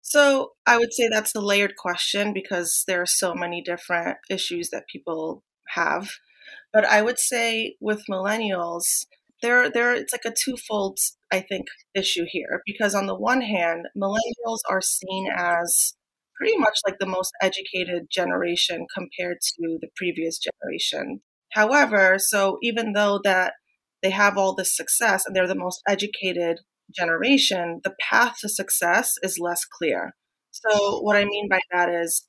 So 0.03 0.51
I 0.67 0.77
would 0.77 0.93
say 0.93 1.07
that's 1.07 1.33
a 1.33 1.41
layered 1.41 1.75
question 1.77 2.31
because 2.31 2.83
there 2.85 3.01
are 3.01 3.07
so 3.07 3.33
many 3.33 3.63
different 3.63 4.19
issues 4.29 4.69
that 4.69 4.83
people 4.87 5.43
have. 5.69 6.11
But 6.71 6.85
I 6.85 7.01
would 7.01 7.17
say 7.17 7.75
with 7.81 8.03
millennials, 8.07 8.83
there 9.41 9.67
there 9.71 9.95
it's 9.95 10.13
like 10.13 10.25
a 10.25 10.35
twofold 10.39 10.99
I 11.31 11.39
think 11.39 11.65
issue 11.95 12.25
here 12.27 12.61
because 12.67 12.93
on 12.93 13.07
the 13.07 13.15
one 13.15 13.41
hand, 13.41 13.87
millennials 13.97 14.59
are 14.69 14.81
seen 14.81 15.27
as 15.35 15.95
pretty 16.37 16.57
much 16.57 16.77
like 16.85 16.99
the 16.99 17.07
most 17.07 17.31
educated 17.41 18.09
generation 18.11 18.85
compared 18.95 19.37
to 19.41 19.79
the 19.81 19.89
previous 19.95 20.37
generation. 20.37 21.21
However, 21.53 22.17
so 22.19 22.57
even 22.61 22.93
though 22.93 23.19
that 23.23 23.53
they 24.01 24.09
have 24.11 24.37
all 24.37 24.53
this 24.55 24.75
success 24.75 25.25
and 25.25 25.35
they're 25.35 25.47
the 25.47 25.55
most 25.55 25.81
educated 25.87 26.59
generation, 26.95 27.81
the 27.83 27.95
path 27.99 28.37
to 28.41 28.49
success 28.49 29.13
is 29.23 29.39
less 29.39 29.65
clear. 29.65 30.13
So, 30.51 30.99
what 31.01 31.15
I 31.15 31.25
mean 31.25 31.47
by 31.49 31.59
that 31.71 31.89
is 31.89 32.25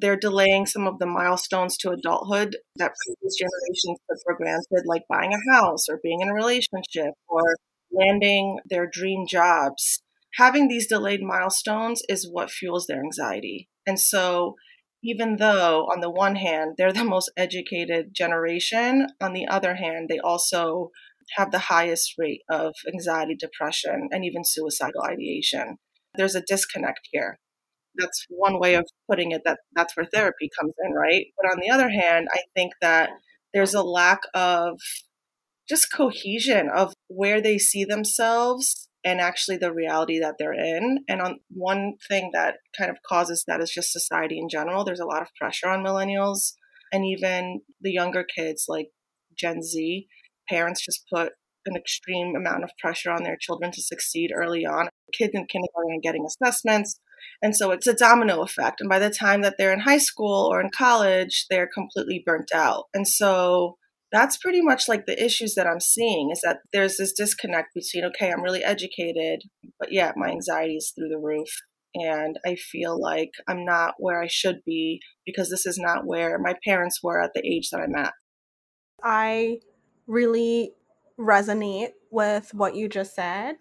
they're 0.00 0.16
delaying 0.16 0.66
some 0.66 0.86
of 0.86 0.98
the 0.98 1.06
milestones 1.06 1.76
to 1.78 1.90
adulthood 1.90 2.56
that 2.76 2.94
previous 3.04 3.36
generations 3.36 3.98
took 4.08 4.18
for 4.24 4.36
granted, 4.36 4.84
like 4.86 5.02
buying 5.08 5.32
a 5.32 5.52
house 5.52 5.88
or 5.88 6.00
being 6.02 6.20
in 6.20 6.28
a 6.28 6.34
relationship 6.34 7.14
or 7.28 7.42
landing 7.92 8.58
their 8.68 8.88
dream 8.90 9.26
jobs. 9.28 10.02
Having 10.36 10.68
these 10.68 10.86
delayed 10.88 11.22
milestones 11.22 12.02
is 12.08 12.30
what 12.30 12.50
fuels 12.50 12.86
their 12.86 13.02
anxiety. 13.02 13.68
And 13.86 13.98
so, 13.98 14.54
even 15.02 15.36
though 15.36 15.86
on 15.92 16.00
the 16.00 16.10
one 16.10 16.36
hand 16.36 16.74
they're 16.76 16.92
the 16.92 17.04
most 17.04 17.30
educated 17.36 18.14
generation, 18.14 19.08
on 19.20 19.32
the 19.32 19.46
other 19.46 19.76
hand, 19.76 20.08
they 20.08 20.18
also 20.18 20.90
have 21.36 21.50
the 21.50 21.58
highest 21.58 22.14
rate 22.18 22.40
of 22.48 22.74
anxiety, 22.92 23.36
depression, 23.38 24.08
and 24.10 24.24
even 24.24 24.44
suicidal 24.44 25.02
ideation. 25.02 25.76
There's 26.14 26.34
a 26.34 26.42
disconnect 26.42 27.00
here. 27.12 27.38
That's 27.96 28.26
one 28.28 28.58
way 28.58 28.74
of 28.74 28.86
putting 29.08 29.32
it 29.32 29.42
that 29.44 29.58
that's 29.74 29.96
where 29.96 30.06
therapy 30.12 30.48
comes 30.58 30.74
in, 30.84 30.92
right? 30.92 31.26
But 31.36 31.50
on 31.50 31.58
the 31.60 31.70
other 31.70 31.90
hand, 31.90 32.28
I 32.32 32.40
think 32.54 32.72
that 32.80 33.10
there's 33.52 33.74
a 33.74 33.82
lack 33.82 34.20
of 34.34 34.78
just 35.68 35.92
cohesion 35.92 36.68
of 36.74 36.94
where 37.08 37.40
they 37.40 37.58
see 37.58 37.84
themselves 37.84 38.88
and 39.08 39.22
actually 39.22 39.56
the 39.56 39.72
reality 39.72 40.20
that 40.20 40.34
they're 40.38 40.52
in. 40.52 40.98
And 41.08 41.22
on 41.22 41.40
one 41.48 41.94
thing 42.08 42.30
that 42.34 42.56
kind 42.76 42.90
of 42.90 42.98
causes 43.08 43.42
that 43.46 43.62
is 43.62 43.70
just 43.70 43.90
society 43.90 44.38
in 44.38 44.50
general. 44.50 44.84
There's 44.84 45.00
a 45.00 45.06
lot 45.06 45.22
of 45.22 45.34
pressure 45.34 45.68
on 45.68 45.82
millennials 45.82 46.52
and 46.92 47.06
even 47.06 47.62
the 47.80 47.90
younger 47.90 48.22
kids 48.22 48.66
like 48.68 48.88
Gen 49.34 49.62
Z. 49.62 50.06
Parents 50.50 50.84
just 50.84 51.06
put 51.10 51.32
an 51.64 51.74
extreme 51.74 52.34
amount 52.36 52.64
of 52.64 52.70
pressure 52.78 53.10
on 53.10 53.24
their 53.24 53.38
children 53.40 53.72
to 53.72 53.82
succeed 53.82 54.30
early 54.34 54.66
on. 54.66 54.90
Kids 55.16 55.32
in 55.32 55.46
kindergarten 55.46 55.96
are 55.96 56.02
getting 56.02 56.26
assessments. 56.26 57.00
And 57.42 57.56
so 57.56 57.70
it's 57.70 57.86
a 57.86 57.94
domino 57.94 58.42
effect. 58.42 58.80
And 58.80 58.90
by 58.90 58.98
the 58.98 59.10
time 59.10 59.40
that 59.40 59.54
they're 59.56 59.72
in 59.72 59.80
high 59.80 59.98
school 59.98 60.48
or 60.52 60.60
in 60.60 60.70
college, 60.76 61.46
they're 61.48 61.68
completely 61.72 62.22
burnt 62.24 62.50
out. 62.54 62.84
And 62.92 63.08
so 63.08 63.78
that's 64.10 64.36
pretty 64.36 64.62
much 64.62 64.88
like 64.88 65.06
the 65.06 65.22
issues 65.22 65.54
that 65.54 65.66
I'm 65.66 65.80
seeing 65.80 66.30
is 66.30 66.40
that 66.42 66.58
there's 66.72 66.96
this 66.96 67.12
disconnect 67.12 67.74
between, 67.74 68.04
okay, 68.06 68.30
I'm 68.30 68.42
really 68.42 68.64
educated, 68.64 69.42
but 69.78 69.92
yeah, 69.92 70.12
my 70.16 70.28
anxiety 70.28 70.76
is 70.76 70.92
through 70.96 71.08
the 71.08 71.18
roof. 71.18 71.48
And 71.94 72.38
I 72.46 72.54
feel 72.54 73.00
like 73.00 73.30
I'm 73.48 73.64
not 73.64 73.94
where 73.98 74.22
I 74.22 74.26
should 74.28 74.60
be 74.64 75.00
because 75.26 75.50
this 75.50 75.66
is 75.66 75.78
not 75.78 76.06
where 76.06 76.38
my 76.38 76.54
parents 76.64 77.02
were 77.02 77.20
at 77.20 77.32
the 77.34 77.46
age 77.46 77.70
that 77.70 77.80
I'm 77.80 77.94
at. 77.96 78.12
I 79.02 79.60
really 80.06 80.72
resonate 81.18 81.92
with 82.10 82.52
what 82.54 82.76
you 82.76 82.88
just 82.88 83.14
said. 83.14 83.56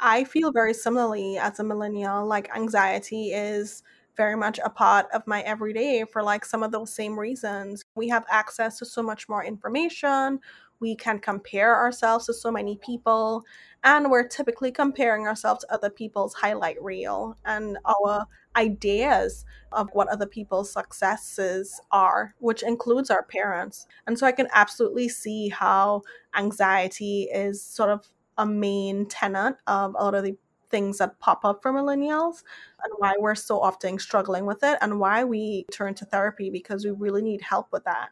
I 0.00 0.24
feel 0.24 0.52
very 0.52 0.74
similarly 0.74 1.38
as 1.38 1.60
a 1.60 1.64
millennial. 1.64 2.26
Like, 2.26 2.54
anxiety 2.54 3.32
is 3.32 3.82
very 4.16 4.36
much 4.36 4.58
a 4.64 4.70
part 4.70 5.06
of 5.14 5.26
my 5.26 5.40
everyday 5.42 6.04
for 6.04 6.22
like 6.22 6.44
some 6.44 6.62
of 6.62 6.72
those 6.72 6.92
same 6.92 7.18
reasons. 7.18 7.84
We 7.94 8.08
have 8.08 8.24
access 8.30 8.78
to 8.78 8.84
so 8.84 9.02
much 9.02 9.28
more 9.28 9.44
information. 9.44 10.40
We 10.80 10.96
can 10.96 11.20
compare 11.20 11.76
ourselves 11.76 12.26
to 12.26 12.34
so 12.34 12.50
many 12.50 12.76
people, 12.84 13.44
and 13.84 14.10
we're 14.10 14.26
typically 14.26 14.72
comparing 14.72 15.28
ourselves 15.28 15.60
to 15.64 15.72
other 15.72 15.90
people's 15.90 16.34
highlight 16.34 16.82
reel 16.82 17.36
and 17.44 17.78
our 17.84 18.26
ideas 18.56 19.44
of 19.70 19.88
what 19.92 20.08
other 20.08 20.26
people's 20.26 20.72
successes 20.72 21.80
are, 21.92 22.34
which 22.38 22.64
includes 22.64 23.10
our 23.10 23.22
parents. 23.22 23.86
And 24.06 24.18
so 24.18 24.26
I 24.26 24.32
can 24.32 24.48
absolutely 24.52 25.08
see 25.08 25.48
how 25.48 26.02
anxiety 26.36 27.28
is 27.32 27.62
sort 27.62 27.90
of 27.90 28.08
a 28.36 28.44
main 28.44 29.06
tenet 29.06 29.54
of 29.66 29.94
a 29.96 30.04
lot 30.04 30.14
of 30.16 30.24
the 30.24 30.36
things 30.72 30.98
that 30.98 31.20
pop 31.20 31.44
up 31.44 31.62
for 31.62 31.72
millennials 31.72 32.42
and 32.82 32.92
why 32.96 33.12
we're 33.20 33.36
so 33.36 33.60
often 33.60 34.00
struggling 34.00 34.46
with 34.46 34.64
it 34.64 34.78
and 34.80 34.98
why 34.98 35.22
we 35.22 35.66
turn 35.70 35.94
to 35.94 36.04
therapy 36.04 36.50
because 36.50 36.84
we 36.84 36.90
really 36.90 37.22
need 37.22 37.42
help 37.42 37.68
with 37.70 37.84
that. 37.84 38.08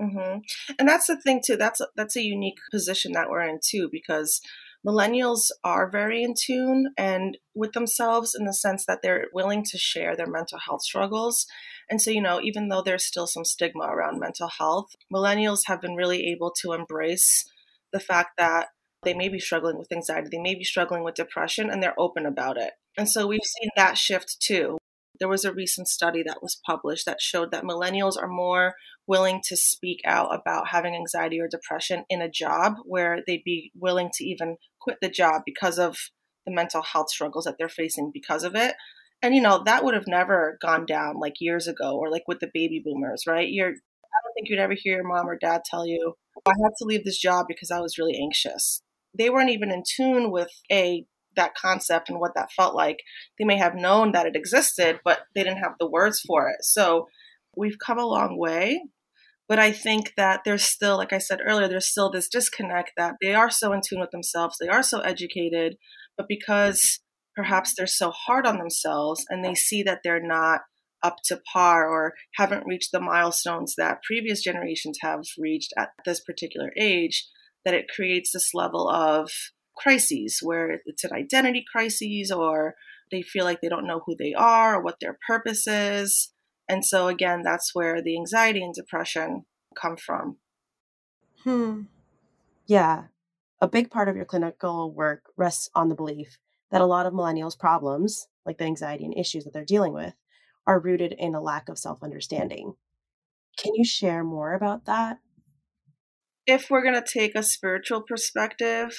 Mm-hmm. 0.00 0.38
And 0.78 0.88
that's 0.88 1.08
the 1.08 1.20
thing 1.20 1.42
too. 1.44 1.56
That's 1.56 1.82
that's 1.94 2.16
a 2.16 2.22
unique 2.22 2.58
position 2.70 3.12
that 3.12 3.28
we're 3.28 3.42
in 3.42 3.60
too, 3.62 3.88
because 3.92 4.40
millennials 4.86 5.50
are 5.62 5.90
very 5.90 6.22
in 6.22 6.34
tune 6.34 6.92
and 6.98 7.38
with 7.54 7.72
themselves 7.72 8.34
in 8.38 8.44
the 8.44 8.52
sense 8.52 8.84
that 8.86 9.00
they're 9.02 9.26
willing 9.32 9.64
to 9.64 9.78
share 9.78 10.16
their 10.16 10.26
mental 10.26 10.58
health 10.58 10.82
struggles. 10.82 11.46
And 11.88 12.00
so, 12.02 12.10
you 12.10 12.20
know, 12.20 12.40
even 12.40 12.68
though 12.68 12.82
there's 12.82 13.06
still 13.06 13.26
some 13.26 13.44
stigma 13.44 13.84
around 13.84 14.20
mental 14.20 14.48
health, 14.48 14.94
millennials 15.12 15.60
have 15.66 15.80
been 15.80 15.94
really 15.94 16.26
able 16.26 16.52
to 16.62 16.72
embrace 16.72 17.44
the 17.92 18.00
fact 18.00 18.30
that 18.36 18.68
they 19.04 19.14
may 19.14 19.28
be 19.28 19.38
struggling 19.38 19.78
with 19.78 19.92
anxiety, 19.92 20.28
they 20.30 20.42
may 20.42 20.54
be 20.54 20.64
struggling 20.64 21.04
with 21.04 21.14
depression, 21.14 21.70
and 21.70 21.82
they're 21.82 21.98
open 21.98 22.26
about 22.26 22.56
it. 22.56 22.72
And 22.96 23.08
so 23.08 23.26
we've 23.26 23.40
seen 23.42 23.70
that 23.76 23.98
shift 23.98 24.36
too. 24.40 24.78
There 25.20 25.28
was 25.28 25.44
a 25.44 25.52
recent 25.52 25.88
study 25.88 26.22
that 26.24 26.42
was 26.42 26.60
published 26.66 27.06
that 27.06 27.20
showed 27.20 27.52
that 27.52 27.62
millennials 27.62 28.20
are 28.20 28.28
more 28.28 28.74
willing 29.06 29.40
to 29.44 29.56
speak 29.56 30.00
out 30.04 30.34
about 30.34 30.68
having 30.68 30.94
anxiety 30.94 31.40
or 31.40 31.48
depression 31.48 32.04
in 32.08 32.20
a 32.20 32.30
job 32.30 32.74
where 32.84 33.20
they'd 33.26 33.44
be 33.44 33.70
willing 33.74 34.10
to 34.14 34.24
even 34.24 34.56
quit 34.80 34.98
the 35.00 35.08
job 35.08 35.42
because 35.46 35.78
of 35.78 35.96
the 36.46 36.52
mental 36.52 36.82
health 36.82 37.10
struggles 37.10 37.44
that 37.44 37.56
they're 37.58 37.68
facing 37.68 38.10
because 38.12 38.44
of 38.44 38.54
it. 38.54 38.74
And 39.22 39.34
you 39.34 39.40
know, 39.40 39.62
that 39.64 39.84
would 39.84 39.94
have 39.94 40.06
never 40.06 40.58
gone 40.60 40.84
down 40.84 41.18
like 41.18 41.34
years 41.40 41.68
ago 41.68 41.96
or 41.96 42.10
like 42.10 42.24
with 42.26 42.40
the 42.40 42.50
baby 42.52 42.82
boomers, 42.84 43.24
right? 43.26 43.48
You're 43.48 43.68
I 43.68 44.18
don't 44.22 44.34
think 44.34 44.48
you'd 44.48 44.58
ever 44.58 44.74
hear 44.76 44.96
your 44.96 45.08
mom 45.08 45.28
or 45.28 45.36
dad 45.36 45.62
tell 45.64 45.86
you, 45.86 46.14
I 46.46 46.52
had 46.62 46.72
to 46.78 46.84
leave 46.84 47.04
this 47.04 47.18
job 47.18 47.46
because 47.48 47.70
I 47.70 47.80
was 47.80 47.98
really 47.98 48.18
anxious 48.20 48.80
they 49.16 49.30
weren't 49.30 49.50
even 49.50 49.70
in 49.70 49.82
tune 49.96 50.30
with 50.30 50.50
a 50.70 51.04
that 51.36 51.54
concept 51.54 52.08
and 52.08 52.20
what 52.20 52.32
that 52.36 52.52
felt 52.52 52.74
like. 52.74 52.98
They 53.38 53.44
may 53.44 53.58
have 53.58 53.74
known 53.74 54.12
that 54.12 54.26
it 54.26 54.36
existed, 54.36 55.00
but 55.04 55.20
they 55.34 55.42
didn't 55.42 55.62
have 55.62 55.74
the 55.80 55.90
words 55.90 56.20
for 56.20 56.48
it. 56.48 56.64
So 56.64 57.08
we've 57.56 57.78
come 57.84 57.98
a 57.98 58.06
long 58.06 58.38
way. 58.38 58.80
But 59.48 59.58
I 59.58 59.72
think 59.72 60.12
that 60.16 60.40
there's 60.44 60.64
still, 60.64 60.96
like 60.96 61.12
I 61.12 61.18
said 61.18 61.40
earlier, 61.44 61.68
there's 61.68 61.90
still 61.90 62.10
this 62.10 62.28
disconnect 62.28 62.92
that 62.96 63.16
they 63.20 63.34
are 63.34 63.50
so 63.50 63.72
in 63.72 63.80
tune 63.86 64.00
with 64.00 64.10
themselves, 64.10 64.56
they 64.58 64.68
are 64.68 64.82
so 64.82 65.00
educated, 65.00 65.76
but 66.16 66.28
because 66.28 67.00
perhaps 67.36 67.74
they're 67.76 67.86
so 67.86 68.10
hard 68.10 68.46
on 68.46 68.58
themselves 68.58 69.24
and 69.28 69.44
they 69.44 69.54
see 69.54 69.82
that 69.82 70.00
they're 70.02 70.24
not 70.24 70.60
up 71.02 71.16
to 71.26 71.40
par 71.52 71.86
or 71.86 72.14
haven't 72.36 72.66
reached 72.66 72.90
the 72.90 73.00
milestones 73.00 73.74
that 73.76 74.02
previous 74.02 74.42
generations 74.42 74.96
have 75.02 75.20
reached 75.36 75.74
at 75.76 75.90
this 76.06 76.20
particular 76.20 76.72
age, 76.80 77.26
that 77.64 77.74
it 77.74 77.88
creates 77.88 78.32
this 78.32 78.54
level 78.54 78.88
of 78.88 79.30
crises 79.76 80.38
where 80.42 80.80
it's 80.86 81.04
an 81.04 81.12
identity 81.12 81.64
crisis 81.70 82.30
or 82.30 82.74
they 83.10 83.22
feel 83.22 83.44
like 83.44 83.60
they 83.60 83.68
don't 83.68 83.86
know 83.86 84.02
who 84.06 84.16
they 84.16 84.34
are 84.34 84.76
or 84.76 84.82
what 84.82 84.96
their 85.00 85.18
purpose 85.26 85.66
is. 85.66 86.32
And 86.68 86.84
so 86.84 87.08
again, 87.08 87.42
that's 87.42 87.74
where 87.74 88.02
the 88.02 88.16
anxiety 88.16 88.62
and 88.62 88.74
depression 88.74 89.44
come 89.80 89.96
from. 89.96 90.38
Hmm. 91.42 91.82
Yeah. 92.66 93.04
A 93.60 93.68
big 93.68 93.90
part 93.90 94.08
of 94.08 94.16
your 94.16 94.24
clinical 94.24 94.92
work 94.92 95.24
rests 95.36 95.68
on 95.74 95.88
the 95.88 95.94
belief 95.94 96.38
that 96.70 96.80
a 96.80 96.86
lot 96.86 97.06
of 97.06 97.12
millennials' 97.12 97.58
problems, 97.58 98.26
like 98.44 98.58
the 98.58 98.64
anxiety 98.64 99.04
and 99.04 99.16
issues 99.16 99.44
that 99.44 99.52
they're 99.52 99.64
dealing 99.64 99.92
with, 99.92 100.14
are 100.66 100.80
rooted 100.80 101.12
in 101.12 101.34
a 101.34 101.40
lack 101.40 101.68
of 101.68 101.78
self 101.78 102.02
understanding. 102.02 102.74
Can 103.56 103.74
you 103.74 103.84
share 103.84 104.24
more 104.24 104.54
about 104.54 104.86
that? 104.86 105.18
If 106.46 106.68
we're 106.70 106.82
going 106.82 107.00
to 107.00 107.02
take 107.02 107.34
a 107.34 107.42
spiritual 107.42 108.02
perspective, 108.02 108.96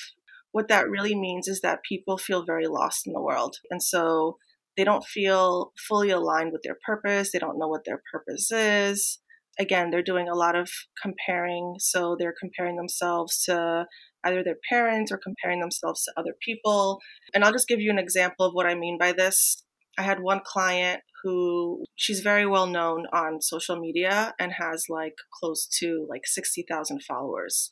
what 0.51 0.67
that 0.69 0.89
really 0.89 1.15
means 1.15 1.47
is 1.47 1.61
that 1.61 1.83
people 1.87 2.17
feel 2.17 2.45
very 2.45 2.67
lost 2.67 3.05
in 3.05 3.13
the 3.13 3.21
world. 3.21 3.57
And 3.69 3.83
so 3.83 4.37
they 4.77 4.83
don't 4.83 5.05
feel 5.05 5.71
fully 5.87 6.09
aligned 6.09 6.51
with 6.51 6.61
their 6.63 6.77
purpose. 6.85 7.31
They 7.31 7.39
don't 7.39 7.59
know 7.59 7.67
what 7.67 7.85
their 7.85 8.01
purpose 8.11 8.51
is. 8.51 9.19
Again, 9.59 9.89
they're 9.89 10.01
doing 10.01 10.27
a 10.27 10.35
lot 10.35 10.55
of 10.55 10.69
comparing. 11.01 11.75
So 11.79 12.15
they're 12.17 12.35
comparing 12.39 12.75
themselves 12.75 13.43
to 13.45 13.85
either 14.23 14.43
their 14.43 14.57
parents 14.69 15.11
or 15.11 15.17
comparing 15.17 15.61
themselves 15.61 16.03
to 16.03 16.13
other 16.17 16.35
people. 16.41 16.99
And 17.33 17.43
I'll 17.43 17.53
just 17.53 17.67
give 17.67 17.79
you 17.79 17.91
an 17.91 17.99
example 17.99 18.45
of 18.45 18.53
what 18.53 18.65
I 18.65 18.75
mean 18.75 18.97
by 18.97 19.11
this. 19.11 19.63
I 19.97 20.01
had 20.01 20.19
one 20.19 20.41
client 20.45 21.01
who 21.25 21.83
she's 21.95 22.19
very 22.19 22.45
well 22.45 22.67
known 22.67 23.07
on 23.11 23.41
social 23.41 23.77
media 23.77 24.35
and 24.39 24.53
has 24.53 24.85
like 24.89 25.15
close 25.33 25.67
to 25.79 26.05
like 26.07 26.27
60,000 26.27 27.01
followers. 27.03 27.71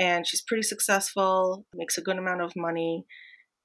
And 0.00 0.26
she's 0.26 0.42
pretty 0.42 0.64
successful, 0.64 1.64
makes 1.74 1.96
a 1.96 2.02
good 2.02 2.18
amount 2.18 2.42
of 2.42 2.52
money, 2.56 3.06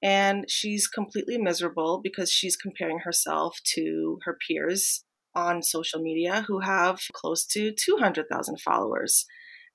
and 0.03 0.45
she's 0.47 0.87
completely 0.87 1.37
miserable 1.37 1.99
because 2.03 2.31
she's 2.31 2.55
comparing 2.55 2.99
herself 2.99 3.57
to 3.73 4.19
her 4.23 4.37
peers 4.47 5.03
on 5.33 5.63
social 5.63 5.99
media 5.99 6.45
who 6.47 6.59
have 6.59 6.99
close 7.13 7.45
to 7.47 7.71
200,000 7.73 8.61
followers. 8.61 9.25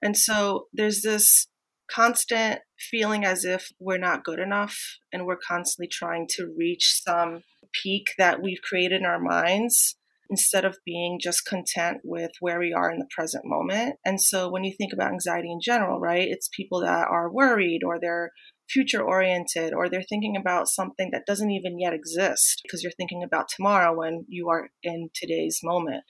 And 0.00 0.16
so 0.16 0.66
there's 0.72 1.02
this 1.02 1.48
constant 1.90 2.60
feeling 2.78 3.24
as 3.24 3.44
if 3.44 3.70
we're 3.80 3.98
not 3.98 4.22
good 4.22 4.38
enough 4.38 4.78
and 5.12 5.26
we're 5.26 5.36
constantly 5.36 5.88
trying 5.88 6.26
to 6.36 6.54
reach 6.56 7.00
some 7.04 7.42
peak 7.72 8.06
that 8.18 8.42
we've 8.42 8.62
created 8.62 9.00
in 9.00 9.06
our 9.06 9.20
minds 9.20 9.96
instead 10.30 10.64
of 10.64 10.78
being 10.84 11.18
just 11.20 11.46
content 11.46 11.98
with 12.04 12.30
where 12.40 12.58
we 12.58 12.72
are 12.72 12.90
in 12.90 12.98
the 12.98 13.08
present 13.14 13.44
moment. 13.46 13.96
And 14.04 14.20
so 14.20 14.50
when 14.50 14.64
you 14.64 14.74
think 14.76 14.92
about 14.92 15.12
anxiety 15.12 15.50
in 15.50 15.60
general, 15.62 15.98
right, 15.98 16.28
it's 16.28 16.50
people 16.54 16.80
that 16.82 17.08
are 17.08 17.32
worried 17.32 17.80
or 17.84 17.98
they're 17.98 18.32
future 18.68 19.02
oriented 19.02 19.72
or 19.72 19.88
they're 19.88 20.02
thinking 20.02 20.36
about 20.36 20.68
something 20.68 21.10
that 21.12 21.24
doesn't 21.26 21.50
even 21.50 21.80
yet 21.80 21.94
exist 21.94 22.60
because 22.62 22.82
you're 22.82 22.92
thinking 22.92 23.22
about 23.22 23.48
tomorrow 23.48 23.96
when 23.96 24.26
you 24.28 24.48
are 24.50 24.68
in 24.82 25.08
today's 25.14 25.60
moment. 25.62 26.04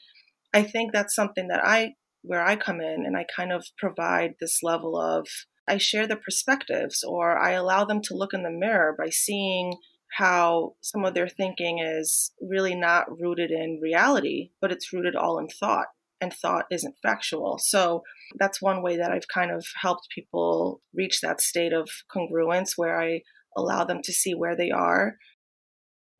I 0.53 0.62
think 0.62 0.93
that's 0.93 1.15
something 1.15 1.49
that 1.49 1.65
I 1.65 1.95
where 2.23 2.45
I 2.45 2.57
come 2.57 2.81
in 2.81 3.05
and 3.07 3.17
I 3.17 3.25
kind 3.35 3.53
of 3.53 3.65
provide 3.79 4.35
this 4.41 4.59
level 4.62 5.00
of 5.00 5.29
I 5.69 5.77
share 5.77 6.07
the 6.07 6.17
perspectives 6.17 7.05
or 7.07 7.38
I 7.38 7.53
allow 7.53 7.85
them 7.85 8.00
to 8.05 8.17
look 8.17 8.35
in 8.35 8.43
the 8.43 8.50
mirror 8.50 8.95
by 8.99 9.11
seeing 9.11 9.75
how 10.17 10.75
some 10.81 11.05
of 11.05 11.15
their 11.15 11.29
thinking 11.29 11.79
is 11.79 12.33
really 12.41 12.75
not 12.75 13.07
rooted 13.21 13.50
in 13.50 13.81
reality, 13.83 14.50
but 14.61 14.73
it's 14.73 14.93
rooted 14.93 15.15
all 15.15 15.38
in 15.38 15.49
thought, 15.49 15.87
and 16.21 16.33
thought 16.33 16.67
isn't 16.71 16.97
factual. 17.03 17.59
So 17.59 18.03
that's 18.38 18.62
one 18.62 18.83
way 18.83 18.97
that 18.97 19.11
I've 19.11 19.29
kind 19.33 19.50
of 19.50 19.65
helped 19.81 20.09
people 20.15 20.81
reach 20.95 21.21
that 21.21 21.41
state 21.41 21.73
of 21.73 21.88
congruence 22.15 22.73
where 22.77 23.00
I 23.00 23.23
allow 23.57 23.85
them 23.85 24.00
to 24.05 24.12
see 24.12 24.35
where 24.35 24.57
they 24.57 24.71
are. 24.71 25.17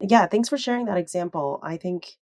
Yeah, 0.01 0.27
thanks 0.27 0.49
for 0.49 0.59
sharing 0.59 0.87
that 0.87 0.99
example. 0.99 1.61
I 1.63 1.77
think 1.77 2.17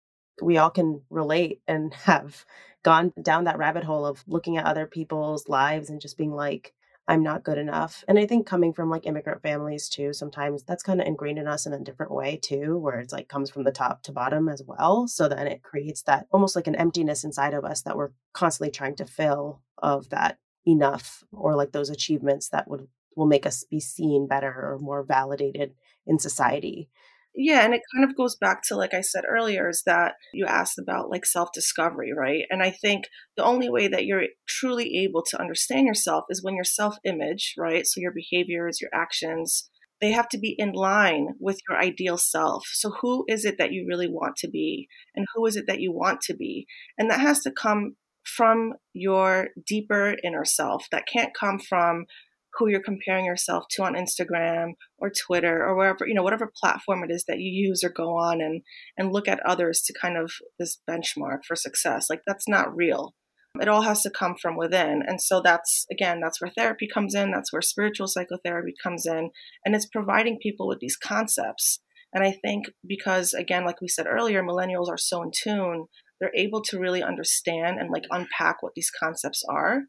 we 0.43 0.59
all 0.59 0.71
can 0.71 1.03
relate 1.11 1.61
and 1.67 1.93
have 2.05 2.45
gone 2.83 3.13
down 3.21 3.45
that 3.45 3.59
rabbit 3.59 3.85
hole 3.85 4.07
of 4.07 4.23
looking 4.27 4.57
at 4.57 4.67
other 4.67 4.87
people's 4.87 5.49
lives 5.49 5.91
and 5.91 6.01
just 6.01 6.19
being 6.19 6.33
like, 6.33 6.75
I'm 7.07 7.23
not 7.23 7.45
good 7.45 7.59
enough. 7.59 8.03
And 8.09 8.19
I 8.19 8.27
think 8.27 8.47
coming 8.47 8.73
from 8.73 8.89
like 8.89 9.07
immigrant 9.07 9.43
families 9.43 9.89
too, 9.91 10.15
sometimes 10.15 10.63
that's 10.63 10.83
kind 10.83 11.01
of 11.01 11.07
ingrained 11.07 11.39
in 11.39 11.47
us 11.47 11.67
in 11.67 11.75
a 11.75 11.79
different 11.79 12.13
way 12.13 12.39
too, 12.43 12.79
where 12.79 12.99
it's 12.99 13.13
like 13.13 13.29
comes 13.29 13.51
from 13.51 13.65
the 13.65 13.73
top 13.73 14.03
to 14.05 14.13
bottom 14.13 14.49
as 14.49 14.63
well. 14.67 15.07
So 15.07 15.29
then 15.29 15.47
it 15.47 15.63
creates 15.63 16.03
that 16.03 16.27
almost 16.33 16.57
like 16.57 16.67
an 16.67 16.75
emptiness 16.75 17.23
inside 17.23 17.53
of 17.53 17.65
us 17.65 17.83
that 17.83 17.97
we're 17.97 18.13
constantly 18.33 18.71
trying 18.71 18.97
to 18.97 19.05
fill 19.05 19.61
of 19.79 20.09
that 20.11 20.39
enough 20.67 21.23
or 21.31 21.55
like 21.55 21.73
those 21.73 21.91
achievements 21.91 22.49
that 22.49 22.69
would 22.69 22.89
will 23.17 23.27
make 23.27 23.47
us 23.47 23.65
be 23.71 23.81
seen 23.81 24.27
better 24.27 24.51
or 24.51 24.79
more 24.81 25.05
validated 25.05 25.75
in 26.07 26.19
society. 26.19 26.89
Yeah, 27.37 27.65
and 27.65 27.75
it 27.75 27.83
kind 27.95 28.09
of 28.09 28.17
goes 28.17 28.37
back 28.37 28.63
to, 28.69 28.77
like 28.77 28.95
I 28.95 29.01
said 29.01 29.25
earlier, 29.29 29.69
is 29.69 29.83
that 29.87 30.15
you 30.33 30.47
asked 30.47 30.79
about 30.79 31.11
like 31.11 31.27
self 31.27 31.51
discovery, 31.53 32.13
right? 32.17 32.45
And 32.49 32.63
I 32.63 32.71
think 32.71 33.07
the 33.37 33.45
only 33.45 33.69
way 33.69 33.89
that 33.89 34.05
you're 34.07 34.27
truly 34.47 34.99
able 34.99 35.23
to 35.31 35.41
understand 35.41 35.87
yourself 35.87 36.25
is 36.31 36.45
when 36.45 36.55
your 36.55 36.65
self 36.65 36.97
image, 37.05 37.55
right? 37.59 37.87
So 37.87 38.01
your 38.01 38.13
behaviors, 38.13 38.81
your 38.81 38.91
actions, 38.95 39.69
they 40.01 40.13
have 40.13 40.29
to 40.29 40.39
be 40.39 40.55
in 40.59 40.73
line 40.73 41.29
with 41.41 41.59
your 41.69 41.79
ideal 41.79 42.19
self. 42.19 42.67
So 42.73 42.91
who 43.01 43.25
is 43.27 43.45
it 43.45 43.57
that 43.59 43.73
you 43.73 43.87
really 43.89 44.09
want 44.09 44.37
to 44.37 44.49
be? 44.49 44.89
And 45.17 45.27
who 45.35 45.47
is 45.47 45.57
it 45.57 45.65
that 45.67 45.81
you 45.81 45.93
want 45.93 46.21
to 46.23 46.35
be? 46.35 46.67
And 46.99 47.11
that 47.11 47.21
has 47.21 47.41
to 47.41 47.51
come 47.51 47.97
from 48.25 48.75
your 48.93 49.49
deeper 49.67 50.17
inner 50.23 50.45
self. 50.45 50.87
That 50.91 51.07
can't 51.13 51.33
come 51.39 51.59
from 51.59 52.07
who 52.57 52.69
you're 52.69 52.83
comparing 52.83 53.25
yourself 53.25 53.65
to 53.71 53.83
on 53.83 53.95
Instagram 53.95 54.73
or 54.99 55.11
Twitter 55.11 55.65
or 55.65 55.77
wherever, 55.77 56.07
you 56.07 56.15
know, 56.15 56.23
whatever 56.23 56.53
platform 56.61 57.03
it 57.05 57.11
is 57.13 57.25
that 57.27 57.39
you 57.39 57.51
use 57.51 57.83
or 57.83 57.91
go 57.91 58.17
on 58.17 58.41
and 58.41 58.63
and 58.97 59.13
look 59.13 59.29
at 59.29 59.45
others 59.47 59.83
to 59.83 59.95
kind 60.01 60.17
of 60.17 60.33
this 60.59 60.79
benchmark 60.89 61.39
for 61.47 61.57
success. 61.57 62.07
Like 62.09 62.23
that's 62.27 62.49
not 62.49 62.75
real. 62.75 63.15
It 63.61 63.69
all 63.69 63.83
has 63.83 64.03
to 64.03 64.11
come 64.11 64.35
from 64.41 64.57
within. 64.57 65.03
And 65.07 65.21
so 65.21 65.41
that's 65.41 65.87
again, 65.91 66.21
that's 66.21 66.41
where 66.41 66.53
therapy 66.57 66.89
comes 66.93 67.15
in, 67.15 67.31
that's 67.31 67.53
where 67.53 67.63
spiritual 67.63 68.09
psychotherapy 68.09 68.75
comes 68.83 69.07
in, 69.07 69.31
and 69.65 69.75
it's 69.75 69.87
providing 69.87 70.39
people 70.43 70.69
with 70.69 70.81
these 70.81 70.97
concepts. 70.97 71.81
And 72.13 72.25
I 72.25 72.33
think 72.33 72.67
because 72.87 73.33
again, 73.33 73.65
like 73.65 73.81
we 73.81 73.89
said 73.89 74.07
earlier, 74.09 74.43
millennials 74.43 74.89
are 74.89 74.99
so 74.99 75.23
in 75.23 75.31
tune, 75.33 75.87
they're 76.21 76.33
able 76.35 76.63
to 76.63 76.79
really 76.79 77.03
understand 77.03 77.79
and 77.79 77.91
like 77.91 78.05
unpack 78.11 78.63
what 78.63 78.73
these 78.75 78.91
concepts 78.91 79.43
are 79.49 79.83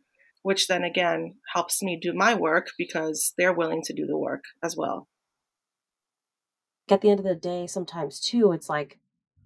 which 0.46 0.68
then 0.68 0.84
again 0.84 1.34
helps 1.56 1.82
me 1.82 1.98
do 2.00 2.14
my 2.14 2.36
work 2.36 2.68
because 2.78 3.34
they're 3.36 3.52
willing 3.52 3.82
to 3.82 3.94
do 3.94 4.06
the 4.06 4.16
work 4.16 4.44
as 4.62 4.78
well. 4.78 5.08
At 6.88 7.02
the 7.02 7.10
end 7.10 7.20
of 7.20 7.26
the 7.26 7.34
day, 7.34 7.66
sometimes 7.66 8.20
too, 8.20 8.52
it's 8.52 8.70
like 8.70 9.00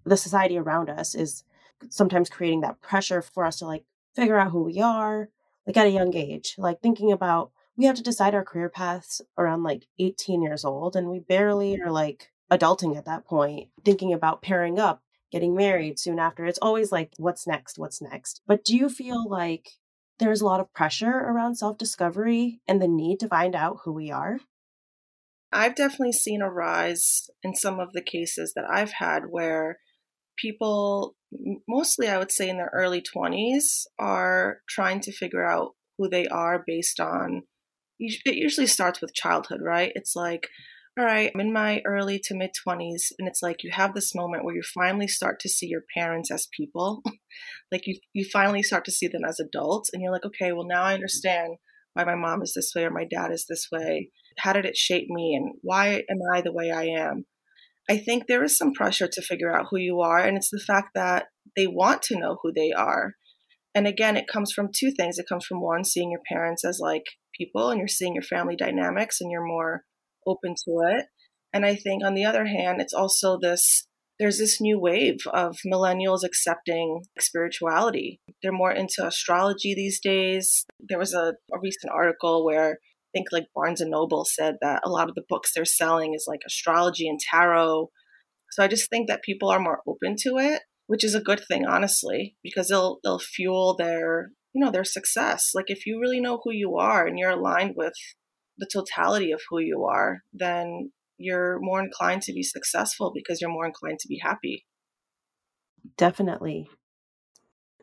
the 0.03 0.17
society 0.17 0.57
around 0.57 0.89
us 0.89 1.15
is 1.15 1.45
sometimes 1.87 2.29
creating 2.29 2.59
that 2.61 2.81
pressure 2.81 3.21
for 3.21 3.45
us 3.45 3.59
to 3.59 3.65
like 3.65 3.85
figure 4.13 4.37
out 4.37 4.51
who 4.51 4.63
we 4.63 4.81
are, 4.81 5.29
like 5.65 5.77
at 5.77 5.87
a 5.87 5.89
young 5.89 6.13
age, 6.17 6.55
like 6.57 6.81
thinking 6.81 7.13
about 7.13 7.51
we 7.77 7.85
have 7.85 7.95
to 7.95 8.03
decide 8.03 8.35
our 8.35 8.43
career 8.43 8.67
paths 8.67 9.21
around 9.37 9.63
like 9.63 9.85
18 9.99 10.41
years 10.41 10.65
old, 10.65 10.97
and 10.97 11.07
we 11.07 11.19
barely 11.19 11.79
are 11.79 11.91
like 11.91 12.29
adulting 12.51 12.97
at 12.97 13.05
that 13.05 13.23
point, 13.23 13.69
thinking 13.85 14.11
about 14.11 14.41
pairing 14.41 14.77
up, 14.77 15.01
getting 15.31 15.55
married 15.55 15.97
soon 15.97 16.19
after. 16.19 16.45
It's 16.45 16.59
always 16.61 16.91
like, 16.91 17.13
what's 17.15 17.47
next? 17.47 17.79
What's 17.79 18.01
next? 18.01 18.41
But 18.45 18.65
do 18.65 18.75
you 18.75 18.89
feel 18.89 19.29
like 19.29 19.69
there's 20.19 20.41
a 20.41 20.45
lot 20.45 20.59
of 20.59 20.73
pressure 20.73 21.11
around 21.11 21.55
self 21.55 21.77
discovery 21.77 22.61
and 22.67 22.81
the 22.81 22.87
need 22.87 23.19
to 23.21 23.27
find 23.27 23.55
out 23.55 23.79
who 23.83 23.93
we 23.93 24.11
are? 24.11 24.39
I've 25.51 25.75
definitely 25.75 26.13
seen 26.13 26.41
a 26.41 26.49
rise 26.49 27.29
in 27.41 27.55
some 27.55 27.79
of 27.79 27.93
the 27.93 28.03
cases 28.03 28.53
that 28.55 28.65
I've 28.69 28.91
had 28.91 29.23
where 29.29 29.79
people, 30.37 31.15
mostly 31.67 32.07
I 32.07 32.17
would 32.17 32.31
say 32.31 32.49
in 32.49 32.57
their 32.57 32.71
early 32.73 33.01
20s, 33.01 33.85
are 33.97 34.59
trying 34.69 34.99
to 35.01 35.11
figure 35.11 35.45
out 35.45 35.73
who 35.97 36.07
they 36.07 36.27
are 36.27 36.63
based 36.65 36.99
on. 36.99 37.43
It 37.99 38.35
usually 38.35 38.67
starts 38.67 39.01
with 39.01 39.13
childhood, 39.13 39.59
right? 39.61 39.91
It's 39.95 40.15
like, 40.15 40.49
all 40.99 41.05
right, 41.05 41.31
I'm 41.33 41.39
in 41.39 41.53
my 41.53 41.81
early 41.85 42.19
to 42.25 42.35
mid 42.35 42.49
20s, 42.67 43.13
and 43.17 43.25
it's 43.25 43.41
like 43.41 43.63
you 43.63 43.71
have 43.71 43.93
this 43.93 44.13
moment 44.13 44.43
where 44.43 44.53
you 44.53 44.61
finally 44.61 45.07
start 45.07 45.39
to 45.39 45.49
see 45.49 45.67
your 45.67 45.83
parents 45.95 46.29
as 46.29 46.49
people. 46.51 47.01
like 47.71 47.87
you, 47.87 47.97
you 48.11 48.25
finally 48.25 48.61
start 48.61 48.83
to 48.83 48.91
see 48.91 49.07
them 49.07 49.21
as 49.25 49.39
adults, 49.39 49.91
and 49.93 50.01
you're 50.01 50.11
like, 50.11 50.25
okay, 50.25 50.51
well, 50.51 50.67
now 50.67 50.83
I 50.83 50.93
understand 50.93 51.55
why 51.93 52.03
my 52.03 52.15
mom 52.15 52.41
is 52.41 52.51
this 52.53 52.73
way 52.75 52.83
or 52.83 52.91
my 52.91 53.05
dad 53.09 53.31
is 53.31 53.45
this 53.47 53.67
way. 53.71 54.11
How 54.39 54.51
did 54.51 54.65
it 54.65 54.75
shape 54.75 55.07
me, 55.09 55.35
and 55.35 55.53
why 55.61 56.03
am 56.09 56.19
I 56.33 56.41
the 56.41 56.51
way 56.51 56.69
I 56.69 56.87
am? 56.87 57.25
I 57.89 57.97
think 57.97 58.25
there 58.27 58.43
is 58.43 58.57
some 58.57 58.73
pressure 58.73 59.07
to 59.09 59.21
figure 59.21 59.55
out 59.55 59.67
who 59.71 59.77
you 59.77 60.01
are, 60.01 60.19
and 60.19 60.35
it's 60.35 60.51
the 60.51 60.63
fact 60.67 60.89
that 60.95 61.27
they 61.55 61.65
want 61.65 62.01
to 62.03 62.19
know 62.19 62.39
who 62.43 62.51
they 62.51 62.73
are. 62.73 63.13
And 63.73 63.87
again, 63.87 64.17
it 64.17 64.27
comes 64.27 64.51
from 64.51 64.67
two 64.75 64.91
things. 64.91 65.17
It 65.17 65.29
comes 65.29 65.45
from 65.45 65.61
one, 65.61 65.85
seeing 65.85 66.11
your 66.11 66.21
parents 66.29 66.65
as 66.65 66.79
like 66.81 67.03
people, 67.33 67.69
and 67.69 67.79
you're 67.79 67.87
seeing 67.87 68.15
your 68.15 68.23
family 68.23 68.57
dynamics, 68.57 69.21
and 69.21 69.31
you're 69.31 69.47
more 69.47 69.85
open 70.29 70.55
to 70.65 70.95
it. 70.95 71.05
And 71.53 71.65
I 71.65 71.75
think 71.75 72.03
on 72.03 72.13
the 72.13 72.25
other 72.25 72.45
hand, 72.45 72.81
it's 72.81 72.93
also 72.93 73.37
this 73.41 73.87
there's 74.19 74.37
this 74.37 74.59
new 74.59 74.77
wave 74.77 75.19
of 75.33 75.57
millennials 75.65 76.23
accepting 76.25 77.03
spirituality. 77.19 78.19
They're 78.43 78.51
more 78.51 78.71
into 78.71 79.07
astrology 79.07 79.73
these 79.73 79.99
days. 80.01 80.65
There 80.79 80.99
was 80.99 81.13
a, 81.13 81.35
a 81.53 81.59
recent 81.61 81.93
article 81.93 82.45
where 82.45 82.71
I 82.73 83.09
think 83.13 83.27
like 83.31 83.45
Barnes 83.55 83.79
and 83.79 83.91
Noble 83.91 84.25
said 84.25 84.55
that 84.61 84.81
a 84.83 84.89
lot 84.89 85.07
of 85.07 85.15
the 85.15 85.23
books 85.27 85.51
they're 85.55 85.65
selling 85.65 86.13
is 86.13 86.25
like 86.27 86.41
astrology 86.45 87.07
and 87.07 87.19
tarot. 87.19 87.89
So 88.51 88.63
I 88.63 88.67
just 88.67 88.89
think 88.89 89.07
that 89.07 89.23
people 89.23 89.49
are 89.49 89.59
more 89.59 89.81
open 89.87 90.15
to 90.23 90.37
it, 90.37 90.63
which 90.87 91.05
is 91.05 91.15
a 91.15 91.21
good 91.21 91.39
thing, 91.47 91.65
honestly, 91.65 92.35
because 92.43 92.67
they'll 92.67 92.99
they'll 93.03 93.19
fuel 93.19 93.75
their 93.77 94.31
you 94.53 94.63
know 94.63 94.71
their 94.71 94.83
success. 94.83 95.51
Like 95.55 95.69
if 95.69 95.85
you 95.85 95.99
really 95.99 96.19
know 96.19 96.41
who 96.43 96.51
you 96.51 96.75
are 96.77 97.07
and 97.07 97.17
you're 97.17 97.31
aligned 97.31 97.75
with 97.77 97.93
the 98.59 98.69
totality 98.71 99.31
of 99.31 99.41
who 99.49 99.59
you 99.59 99.85
are, 99.85 100.19
then 100.33 100.91
you're 101.17 101.59
more 101.61 101.81
inclined 101.81 102.21
to 102.23 102.33
be 102.33 102.43
successful 102.43 103.11
because 103.13 103.41
you're 103.41 103.49
more 103.49 103.65
inclined 103.65 103.99
to 103.99 104.07
be 104.07 104.19
happy. 104.21 104.65
Definitely. 105.97 106.69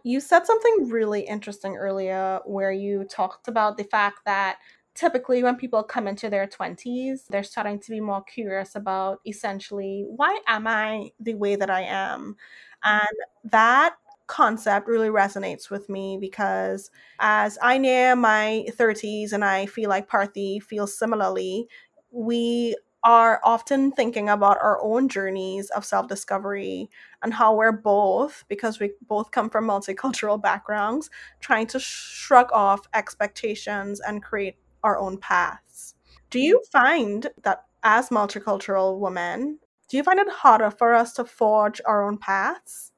You 0.03 0.21
said 0.21 0.47
something 0.47 0.89
really 0.89 1.23
interesting 1.23 1.77
earlier 1.77 2.41
where 2.45 2.71
you 2.71 3.05
talked 3.05 3.49
about 3.49 3.77
the 3.77 3.85
fact 3.85 4.21
that 4.25 4.59
typically 4.95 5.43
when 5.43 5.57
people 5.57 5.83
come 5.83 6.07
into 6.07 6.31
their 6.31 6.47
20s, 6.47 7.27
they're 7.29 7.43
starting 7.43 7.81
to 7.81 7.91
be 7.91 8.01
more 8.01 8.23
curious 8.23 8.75
about 8.77 9.19
essentially, 9.27 10.07
why 10.09 10.41
am 10.47 10.67
I 10.67 11.11
the 11.21 11.35
way 11.35 11.57
that 11.57 11.71
I 11.71 11.83
am? 11.83 12.37
And 12.85 13.51
that 13.51 13.97
concept 14.27 14.89
really 14.89 15.09
resonates 15.09 15.71
with 15.71 15.89
me 15.89 16.19
because 16.21 16.91
as 17.21 17.59
I 17.63 17.79
near 17.79 18.17
my 18.17 18.67
30s 18.71 19.33
and 19.33 19.45
I 19.45 19.67
feel 19.67 19.89
like 19.89 20.09
Parthy 20.09 20.63
feels 20.63 20.99
similarly, 20.99 21.69
we 22.11 22.77
are 23.05 23.41
often 23.45 23.93
thinking 23.93 24.29
about 24.29 24.59
our 24.61 24.83
own 24.83 25.09
journeys 25.09 25.71
of 25.71 25.85
self 25.85 26.09
discovery 26.09 26.91
and 27.23 27.33
how 27.33 27.55
we're 27.55 27.71
both, 27.71 28.45
because 28.49 28.81
we 28.81 28.93
both 29.07 29.31
come 29.31 29.49
from 29.49 29.67
multicultural 29.67 30.43
backgrounds, 30.43 31.09
trying 31.41 31.69
to 31.69 31.79
shrug 31.79 32.51
off 32.53 32.89
expectations 32.95 34.01
and 34.01 34.25
create 34.25 34.57
our 34.83 34.99
own 34.99 35.19
paths. 35.19 35.95
Do 36.31 36.41
you 36.41 36.59
mm-hmm. 36.59 36.79
find 36.79 37.27
that 37.45 37.65
as 37.85 38.09
multicultural 38.09 38.99
women, 38.99 39.61
do 39.89 39.97
you 39.97 40.03
find 40.03 40.19
it 40.19 40.29
harder 40.29 40.73
for 40.73 40.93
us 40.95 41.13
to 41.15 41.25
forge 41.25 41.81
our 41.87 42.09
own 42.09 42.19
paths? 42.19 42.91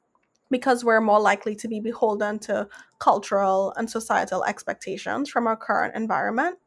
Because 0.50 0.84
we're 0.84 1.00
more 1.00 1.20
likely 1.20 1.54
to 1.56 1.68
be 1.68 1.80
beholden 1.80 2.38
to 2.40 2.68
cultural 2.98 3.72
and 3.76 3.90
societal 3.90 4.44
expectations 4.44 5.28
from 5.28 5.46
our 5.46 5.56
current 5.56 5.94
environment? 5.94 6.58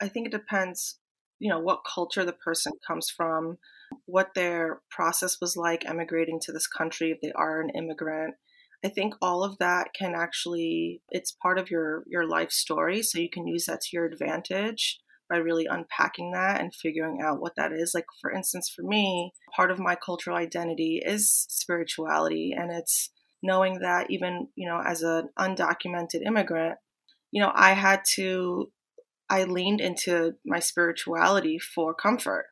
I 0.00 0.08
think 0.08 0.26
it 0.26 0.32
depends, 0.32 0.98
you 1.38 1.48
know, 1.48 1.60
what 1.60 1.84
culture 1.84 2.24
the 2.24 2.32
person 2.32 2.72
comes 2.86 3.10
from, 3.10 3.58
what 4.06 4.34
their 4.34 4.80
process 4.90 5.40
was 5.40 5.56
like 5.56 5.86
emigrating 5.86 6.40
to 6.40 6.52
this 6.52 6.66
country 6.66 7.10
if 7.10 7.20
they 7.20 7.32
are 7.32 7.60
an 7.60 7.70
immigrant. 7.70 8.34
I 8.84 8.88
think 8.88 9.14
all 9.20 9.42
of 9.42 9.58
that 9.58 9.92
can 9.92 10.14
actually 10.14 11.00
it's 11.10 11.32
part 11.32 11.58
of 11.58 11.70
your 11.70 12.04
your 12.06 12.26
life 12.28 12.52
story 12.52 13.02
so 13.02 13.18
you 13.18 13.30
can 13.30 13.46
use 13.46 13.66
that 13.66 13.80
to 13.82 13.88
your 13.92 14.04
advantage 14.04 15.00
by 15.28 15.36
really 15.36 15.66
unpacking 15.66 16.32
that 16.32 16.60
and 16.60 16.74
figuring 16.74 17.20
out 17.22 17.40
what 17.40 17.54
that 17.56 17.72
is. 17.72 17.92
Like, 17.94 18.06
for 18.20 18.30
instance, 18.30 18.68
for 18.68 18.82
me, 18.82 19.32
part 19.54 19.70
of 19.70 19.78
my 19.78 19.94
cultural 19.94 20.36
identity 20.36 21.02
is 21.04 21.46
spirituality, 21.48 22.54
and 22.56 22.70
it's 22.70 23.10
knowing 23.42 23.80
that 23.80 24.10
even, 24.10 24.48
you 24.56 24.68
know, 24.68 24.80
as 24.84 25.02
an 25.02 25.28
undocumented 25.38 26.26
immigrant, 26.26 26.78
you 27.30 27.42
know, 27.42 27.52
I 27.54 27.72
had 27.72 28.02
to, 28.14 28.70
I 29.28 29.44
leaned 29.44 29.80
into 29.80 30.34
my 30.44 30.58
spirituality 30.58 31.58
for 31.58 31.94
comfort. 31.94 32.46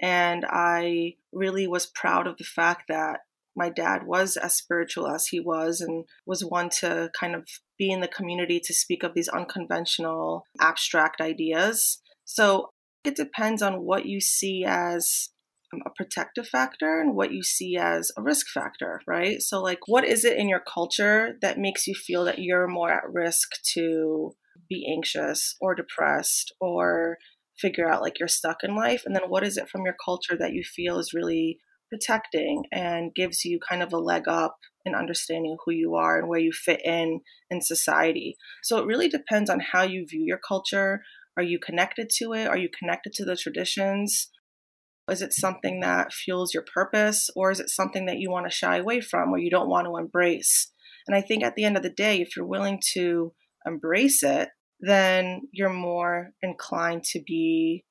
And 0.00 0.46
I 0.48 1.16
really 1.32 1.66
was 1.66 1.86
proud 1.86 2.26
of 2.26 2.38
the 2.38 2.44
fact 2.44 2.84
that 2.88 3.20
my 3.56 3.68
dad 3.68 4.06
was 4.06 4.36
as 4.36 4.56
spiritual 4.56 5.08
as 5.08 5.26
he 5.26 5.40
was 5.40 5.80
and 5.80 6.04
was 6.24 6.44
one 6.44 6.70
to 6.70 7.10
kind 7.18 7.34
of 7.34 7.46
be 7.76 7.90
in 7.90 8.00
the 8.00 8.08
community 8.08 8.60
to 8.60 8.72
speak 8.72 9.02
of 9.02 9.12
these 9.12 9.28
unconventional 9.28 10.44
abstract 10.60 11.20
ideas 11.20 12.00
so 12.32 12.70
it 13.02 13.16
depends 13.16 13.60
on 13.60 13.84
what 13.84 14.06
you 14.06 14.20
see 14.20 14.64
as 14.64 15.30
um, 15.74 15.80
a 15.84 15.90
protective 15.90 16.46
factor 16.46 17.00
and 17.00 17.16
what 17.16 17.32
you 17.32 17.42
see 17.42 17.76
as 17.76 18.12
a 18.16 18.22
risk 18.22 18.46
factor, 18.54 19.00
right? 19.04 19.42
So, 19.42 19.60
like, 19.60 19.80
what 19.88 20.04
is 20.04 20.24
it 20.24 20.38
in 20.38 20.48
your 20.48 20.62
culture 20.72 21.36
that 21.42 21.58
makes 21.58 21.88
you 21.88 21.94
feel 21.94 22.24
that 22.26 22.38
you're 22.38 22.68
more 22.68 22.92
at 22.92 23.12
risk 23.12 23.48
to 23.74 24.30
be 24.68 24.86
anxious 24.88 25.56
or 25.60 25.74
depressed 25.74 26.54
or 26.60 27.18
figure 27.58 27.90
out 27.90 28.00
like 28.00 28.20
you're 28.20 28.28
stuck 28.28 28.58
in 28.62 28.76
life? 28.76 29.02
And 29.04 29.16
then 29.16 29.24
what 29.26 29.42
is 29.42 29.56
it 29.56 29.68
from 29.68 29.84
your 29.84 29.96
culture 30.04 30.36
that 30.38 30.52
you 30.52 30.62
feel 30.62 31.00
is 31.00 31.12
really 31.12 31.58
protecting 31.90 32.62
and 32.70 33.12
gives 33.12 33.44
you 33.44 33.58
kind 33.68 33.82
of 33.82 33.92
a 33.92 33.98
leg 33.98 34.28
up 34.28 34.56
in 34.84 34.94
understanding 34.94 35.56
who 35.64 35.72
you 35.72 35.94
are 35.94 36.18
and 36.18 36.28
where 36.28 36.38
you 36.38 36.52
fit 36.52 36.80
in 36.84 37.20
in 37.50 37.60
society. 37.60 38.36
So 38.62 38.78
it 38.78 38.86
really 38.86 39.08
depends 39.08 39.50
on 39.50 39.60
how 39.60 39.82
you 39.82 40.06
view 40.06 40.22
your 40.24 40.38
culture. 40.38 41.02
Are 41.40 41.42
you 41.42 41.58
connected 41.58 42.10
to 42.16 42.34
it? 42.34 42.46
Are 42.46 42.58
you 42.58 42.68
connected 42.68 43.14
to 43.14 43.24
the 43.24 43.34
traditions? 43.34 44.30
Is 45.08 45.22
it 45.22 45.32
something 45.32 45.80
that 45.80 46.12
fuels 46.12 46.52
your 46.52 46.66
purpose 46.74 47.30
or 47.34 47.50
is 47.50 47.60
it 47.60 47.70
something 47.70 48.04
that 48.04 48.18
you 48.18 48.30
want 48.30 48.44
to 48.44 48.54
shy 48.54 48.76
away 48.76 49.00
from 49.00 49.30
or 49.30 49.38
you 49.38 49.48
don't 49.48 49.70
want 49.70 49.86
to 49.86 49.96
embrace? 49.96 50.70
And 51.06 51.16
I 51.16 51.22
think 51.22 51.42
at 51.42 51.54
the 51.54 51.64
end 51.64 51.78
of 51.78 51.82
the 51.82 51.88
day, 51.88 52.20
if 52.20 52.36
you're 52.36 52.46
willing 52.46 52.78
to 52.92 53.32
embrace 53.64 54.22
it, 54.22 54.50
then 54.80 55.48
you're 55.50 55.72
more 55.72 56.32
inclined 56.42 57.04
to 57.04 57.22
be 57.26 57.86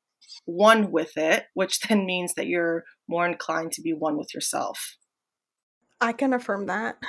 one 0.46 0.92
with 0.92 1.18
it, 1.18 1.46
which 1.56 1.80
then 1.90 2.06
means 2.06 2.36
that 2.36 2.46
you're 2.46 2.84
more 3.08 3.26
inclined 3.26 3.72
to 3.72 3.82
be 3.82 3.94
one 3.94 4.16
with 4.16 4.32
yourself. 4.36 4.96
I 6.00 6.12
can 6.12 6.34
affirm 6.34 6.68
that. 6.68 7.00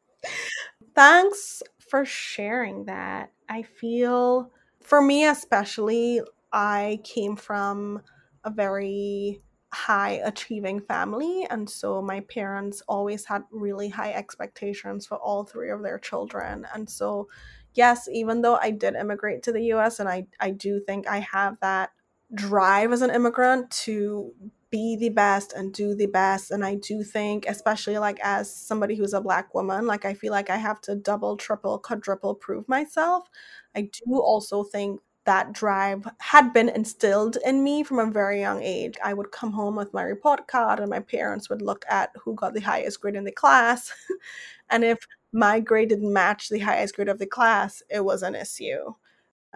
Thanks 0.94 1.62
for 1.90 2.06
sharing 2.06 2.86
that. 2.86 3.32
I 3.50 3.64
feel, 3.64 4.50
for 4.88 5.02
me 5.02 5.26
especially, 5.26 6.22
I 6.50 7.00
came 7.04 7.36
from 7.36 8.00
a 8.42 8.50
very 8.50 9.42
high 9.70 10.20
achieving 10.24 10.80
family 10.80 11.46
and 11.50 11.68
so 11.68 12.00
my 12.00 12.20
parents 12.20 12.82
always 12.88 13.26
had 13.26 13.42
really 13.50 13.90
high 13.90 14.12
expectations 14.14 15.06
for 15.06 15.18
all 15.18 15.44
three 15.44 15.70
of 15.70 15.82
their 15.82 15.98
children 15.98 16.66
and 16.72 16.88
so 16.88 17.28
yes 17.74 18.08
even 18.10 18.40
though 18.40 18.56
i 18.62 18.70
did 18.70 18.94
immigrate 18.94 19.42
to 19.42 19.52
the 19.52 19.60
us 19.60 20.00
and 20.00 20.08
i 20.08 20.26
i 20.40 20.50
do 20.50 20.80
think 20.80 21.06
i 21.06 21.18
have 21.18 21.54
that 21.60 21.90
drive 22.32 22.92
as 22.92 23.02
an 23.02 23.10
immigrant 23.10 23.70
to 23.70 24.32
be 24.70 24.96
the 24.96 25.08
best 25.08 25.52
and 25.54 25.72
do 25.72 25.94
the 25.94 26.06
best 26.06 26.50
and 26.50 26.64
i 26.64 26.74
do 26.76 27.02
think 27.02 27.46
especially 27.46 27.96
like 27.98 28.18
as 28.22 28.54
somebody 28.54 28.94
who's 28.94 29.14
a 29.14 29.20
black 29.20 29.54
woman 29.54 29.86
like 29.86 30.04
i 30.04 30.12
feel 30.14 30.30
like 30.32 30.50
i 30.50 30.56
have 30.56 30.80
to 30.80 30.94
double 30.94 31.36
triple 31.36 31.78
quadruple 31.78 32.34
prove 32.34 32.68
myself. 32.68 33.28
I 33.74 33.82
do 33.82 34.18
also 34.20 34.64
think 34.64 35.00
that 35.24 35.52
drive 35.52 36.08
had 36.20 36.52
been 36.54 36.68
instilled 36.70 37.36
in 37.44 37.62
me 37.62 37.82
from 37.82 37.98
a 37.98 38.10
very 38.10 38.40
young 38.40 38.62
age. 38.62 38.94
I 39.04 39.12
would 39.12 39.30
come 39.30 39.52
home 39.52 39.76
with 39.76 39.92
my 39.92 40.02
report 40.02 40.48
card 40.48 40.80
and 40.80 40.88
my 40.88 41.00
parents 41.00 41.50
would 41.50 41.60
look 41.60 41.84
at 41.88 42.10
who 42.24 42.34
got 42.34 42.54
the 42.54 42.60
highest 42.60 43.00
grade 43.00 43.14
in 43.14 43.24
the 43.24 43.32
class. 43.32 43.92
And 44.70 44.84
if 44.84 44.98
my 45.32 45.60
grade 45.60 45.88
didn't 45.90 46.12
match 46.12 46.48
the 46.48 46.58
highest 46.58 46.94
grade 46.96 47.08
of 47.08 47.18
the 47.18 47.26
class 47.26 47.82
it 47.90 48.04
was 48.04 48.22
an 48.22 48.34
issue 48.34 48.92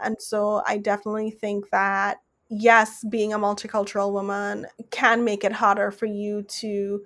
and 0.02 0.16
so 0.20 0.62
i 0.66 0.76
definitely 0.78 1.30
think 1.30 1.68
that 1.70 2.18
yes, 2.52 3.02
being 3.08 3.32
a 3.32 3.38
multicultural 3.38 4.12
woman 4.12 4.66
can 4.90 5.24
make 5.24 5.42
it 5.42 5.52
harder 5.52 5.90
for 5.90 6.06
you 6.06 6.42
to 6.42 7.02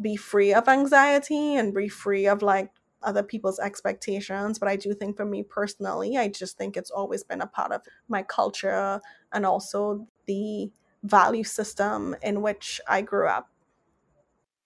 be 0.00 0.16
free 0.16 0.54
of 0.54 0.68
anxiety 0.68 1.56
and 1.56 1.74
be 1.74 1.88
free 1.88 2.26
of 2.26 2.42
like 2.42 2.70
other 3.02 3.22
people's 3.22 3.58
expectations. 3.58 4.58
But 4.58 4.68
I 4.68 4.76
do 4.76 4.94
think 4.94 5.16
for 5.16 5.24
me 5.24 5.42
personally, 5.42 6.16
I 6.16 6.28
just 6.28 6.56
think 6.56 6.76
it's 6.76 6.92
always 6.92 7.24
been 7.24 7.40
a 7.40 7.46
part 7.46 7.72
of 7.72 7.82
my 8.08 8.22
culture 8.22 9.00
and 9.32 9.44
also 9.44 10.06
the 10.26 10.70
value 11.02 11.44
system 11.44 12.14
in 12.22 12.40
which 12.40 12.80
I 12.88 13.02
grew 13.02 13.28
up. 13.28 13.50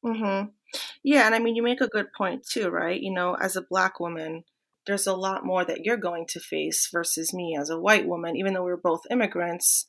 Mm-hmm. 0.05 0.51
Yeah, 1.03 1.25
and 1.25 1.35
I 1.35 1.39
mean, 1.39 1.57
you 1.57 1.63
make 1.63 1.81
a 1.81 1.89
good 1.89 2.13
point 2.13 2.47
too, 2.47 2.69
right? 2.69 3.01
You 3.01 3.13
know, 3.13 3.35
as 3.35 3.57
a 3.57 3.63
Black 3.63 3.99
woman, 3.99 4.45
there's 4.87 5.07
a 5.07 5.17
lot 5.17 5.45
more 5.45 5.65
that 5.65 5.85
you're 5.85 5.97
going 5.97 6.27
to 6.27 6.41
face 6.41 6.89
versus 6.93 7.33
me 7.33 7.57
as 7.59 7.71
a 7.71 7.81
white 7.81 8.07
woman, 8.07 8.37
even 8.37 8.53
though 8.53 8.63
we 8.63 8.71
we're 8.71 8.77
both 8.77 9.03
immigrants 9.11 9.87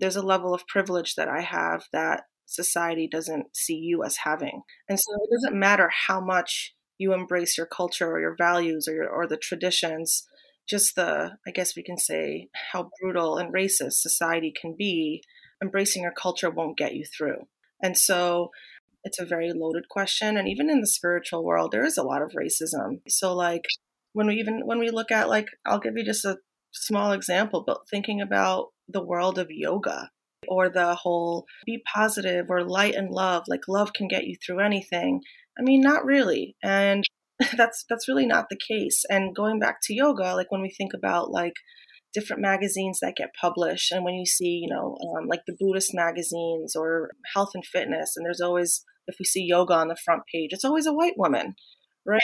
there's 0.00 0.16
a 0.16 0.22
level 0.22 0.54
of 0.54 0.66
privilege 0.66 1.14
that 1.16 1.28
I 1.28 1.42
have 1.42 1.84
that 1.92 2.24
society 2.46 3.08
doesn't 3.10 3.54
see 3.54 3.76
you 3.76 4.02
as 4.02 4.18
having. 4.24 4.62
And 4.88 4.98
so 4.98 5.12
it 5.14 5.30
doesn't 5.34 5.58
matter 5.58 5.90
how 6.06 6.20
much 6.20 6.74
you 6.96 7.12
embrace 7.12 7.56
your 7.56 7.66
culture 7.66 8.10
or 8.10 8.20
your 8.20 8.34
values 8.36 8.88
or 8.88 8.94
your, 8.94 9.08
or 9.08 9.26
the 9.26 9.36
traditions, 9.36 10.26
just 10.68 10.96
the 10.96 11.36
I 11.46 11.50
guess 11.50 11.76
we 11.76 11.82
can 11.82 11.98
say 11.98 12.48
how 12.72 12.90
brutal 13.00 13.36
and 13.36 13.54
racist 13.54 13.94
society 13.94 14.52
can 14.58 14.74
be, 14.76 15.22
embracing 15.62 16.02
your 16.02 16.12
culture 16.12 16.50
won't 16.50 16.78
get 16.78 16.94
you 16.94 17.04
through. 17.04 17.46
And 17.82 17.96
so 17.96 18.50
it's 19.04 19.20
a 19.20 19.26
very 19.26 19.52
loaded 19.54 19.88
question 19.88 20.36
and 20.36 20.48
even 20.48 20.68
in 20.68 20.80
the 20.80 20.86
spiritual 20.86 21.44
world 21.44 21.70
there 21.70 21.84
is 21.84 21.96
a 21.96 22.02
lot 22.02 22.22
of 22.22 22.32
racism. 22.32 23.00
So 23.06 23.34
like 23.34 23.64
when 24.12 24.26
we 24.26 24.34
even 24.34 24.66
when 24.66 24.80
we 24.80 24.90
look 24.90 25.12
at 25.12 25.28
like 25.28 25.46
I'll 25.64 25.78
give 25.78 25.96
you 25.96 26.04
just 26.04 26.24
a 26.24 26.38
small 26.72 27.12
example, 27.12 27.62
but 27.66 27.88
thinking 27.88 28.20
about 28.20 28.68
the 28.88 29.04
world 29.04 29.38
of 29.38 29.48
yoga 29.50 30.10
or 30.48 30.68
the 30.68 30.94
whole 30.94 31.46
be 31.66 31.82
positive 31.94 32.46
or 32.48 32.64
light 32.64 32.94
and 32.94 33.10
love, 33.10 33.44
like 33.48 33.62
love 33.68 33.92
can 33.92 34.08
get 34.08 34.24
you 34.24 34.36
through 34.44 34.60
anything. 34.60 35.20
I 35.58 35.62
mean, 35.62 35.80
not 35.80 36.04
really. 36.04 36.56
And 36.62 37.04
that's 37.56 37.84
that's 37.88 38.08
really 38.08 38.26
not 38.26 38.46
the 38.50 38.58
case. 38.68 39.04
And 39.10 39.34
going 39.34 39.58
back 39.58 39.78
to 39.84 39.94
yoga, 39.94 40.34
like 40.34 40.50
when 40.50 40.62
we 40.62 40.74
think 40.76 40.92
about 40.94 41.30
like 41.30 41.54
different 42.14 42.40
magazines 42.40 42.98
that 43.02 43.16
get 43.16 43.28
published 43.40 43.92
and 43.92 44.04
when 44.04 44.14
you 44.14 44.26
see, 44.26 44.60
you 44.62 44.68
know, 44.74 44.96
um, 45.16 45.26
like 45.28 45.40
the 45.46 45.56
Buddhist 45.58 45.90
magazines 45.94 46.74
or 46.74 47.10
health 47.34 47.50
and 47.54 47.64
fitness, 47.64 48.14
and 48.16 48.24
there's 48.24 48.40
always 48.40 48.84
if 49.06 49.16
we 49.18 49.24
see 49.24 49.44
yoga 49.46 49.74
on 49.74 49.88
the 49.88 49.96
front 50.04 50.22
page, 50.32 50.50
it's 50.52 50.64
always 50.64 50.86
a 50.86 50.92
white 50.92 51.14
woman, 51.16 51.54
right? 52.06 52.20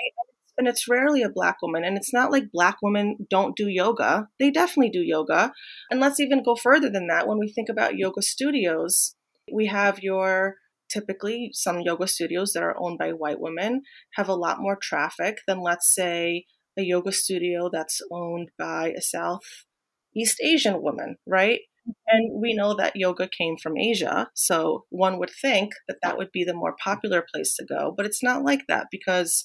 And 0.57 0.69
it's 0.69 0.89
rarely 0.89 1.23
a 1.23 1.29
black 1.29 1.57
woman. 1.63 1.85
And 1.85 1.97
it's 1.97 2.13
not 2.13 2.31
like 2.31 2.53
black 2.53 2.77
women 2.83 3.27
don't 3.31 3.57
do 3.57 3.69
yoga. 3.69 4.29
They 4.39 4.51
definitely 4.51 4.91
do 4.91 5.03
yoga. 5.03 5.53
And 5.91 6.01
let's 6.01 6.21
even 6.21 6.43
go 6.43 6.55
further 6.55 6.91
than 6.91 7.09
that. 7.09 7.27
When 7.27 7.39
we 7.39 7.53
think 7.53 7.69
about 7.69 7.97
yoga 7.97 8.23
studios, 8.23 9.15
we 9.53 9.67
have 9.67 10.03
your 10.03 10.57
typically 10.91 11.51
some 11.53 11.81
yoga 11.81 12.07
studios 12.07 12.53
that 12.53 12.63
are 12.63 12.77
owned 12.79 12.99
by 12.99 13.11
white 13.11 13.41
women 13.41 13.83
have 14.15 14.29
a 14.29 14.35
lot 14.35 14.61
more 14.61 14.79
traffic 14.81 15.39
than 15.47 15.61
let's 15.61 15.93
say 15.93 16.45
a 16.79 16.83
yoga 16.83 17.13
studio 17.13 17.71
that's 17.73 18.01
owned 18.13 18.51
by 18.59 18.93
a 18.97 19.01
Southeast 19.01 20.41
Asian 20.43 20.83
woman, 20.83 21.17
right? 21.27 21.61
And 22.07 22.41
we 22.41 22.55
know 22.55 22.75
that 22.75 22.97
yoga 22.97 23.29
came 23.29 23.57
from 23.63 23.77
Asia. 23.77 24.29
So 24.35 24.85
one 24.91 25.19
would 25.19 25.31
think 25.31 25.73
that 25.89 25.99
that 26.03 26.17
would 26.17 26.31
be 26.33 26.45
the 26.45 26.55
more 26.55 26.75
popular 26.83 27.25
place 27.33 27.55
to 27.57 27.67
go. 27.67 27.93
But 27.95 28.07
it's 28.07 28.23
not 28.23 28.43
like 28.43 28.63
that 28.69 28.87
because 28.91 29.45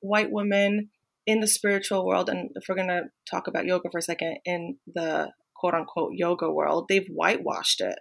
white 0.00 0.30
women 0.30 0.90
in 1.26 1.40
the 1.40 1.46
spiritual 1.46 2.06
world, 2.06 2.28
and 2.28 2.50
if 2.54 2.64
we're 2.68 2.74
going 2.74 2.88
to 2.88 3.04
talk 3.30 3.46
about 3.46 3.66
yoga 3.66 3.90
for 3.90 3.98
a 3.98 4.02
second, 4.02 4.38
in 4.44 4.78
the 4.94 5.32
quote 5.54 5.74
unquote 5.74 6.12
yoga 6.14 6.50
world, 6.50 6.86
they've 6.88 7.08
whitewashed 7.08 7.80
it. 7.80 7.98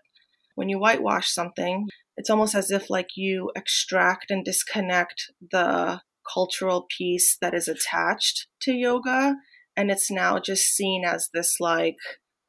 When 0.56 0.70
you 0.70 0.80
whitewash 0.80 1.32
something, 1.32 1.88
it's 2.16 2.30
almost 2.30 2.56
as 2.56 2.72
if 2.72 2.90
like 2.90 3.10
you 3.16 3.52
extract 3.56 4.32
and 4.32 4.44
disconnect 4.44 5.32
the 5.52 6.02
cultural 6.34 6.88
piece 6.98 7.38
that 7.42 7.54
is 7.54 7.68
attached 7.68 8.48
to 8.62 8.74
yoga 8.74 9.36
and 9.76 9.92
it's 9.92 10.12
now 10.12 10.40
just 10.40 10.66
seen 10.66 11.06
as 11.06 11.30
this 11.34 11.58
like 11.60 11.96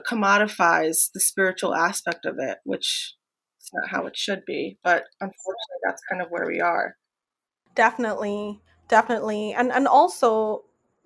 commodifies 0.05 1.09
the 1.13 1.19
spiritual 1.19 1.73
aspect 1.73 2.25
of 2.25 2.35
it 2.39 2.57
which 2.63 3.15
is 3.61 3.69
not 3.73 3.89
how 3.89 4.05
it 4.05 4.17
should 4.17 4.41
be 4.45 4.77
but 4.83 5.03
unfortunately 5.21 5.79
that's 5.85 6.01
kind 6.09 6.21
of 6.21 6.27
where 6.29 6.47
we 6.47 6.59
are 6.59 6.95
definitely 7.75 8.59
definitely 8.89 9.53
and 9.53 9.71
and 9.71 9.87
also 9.87 10.63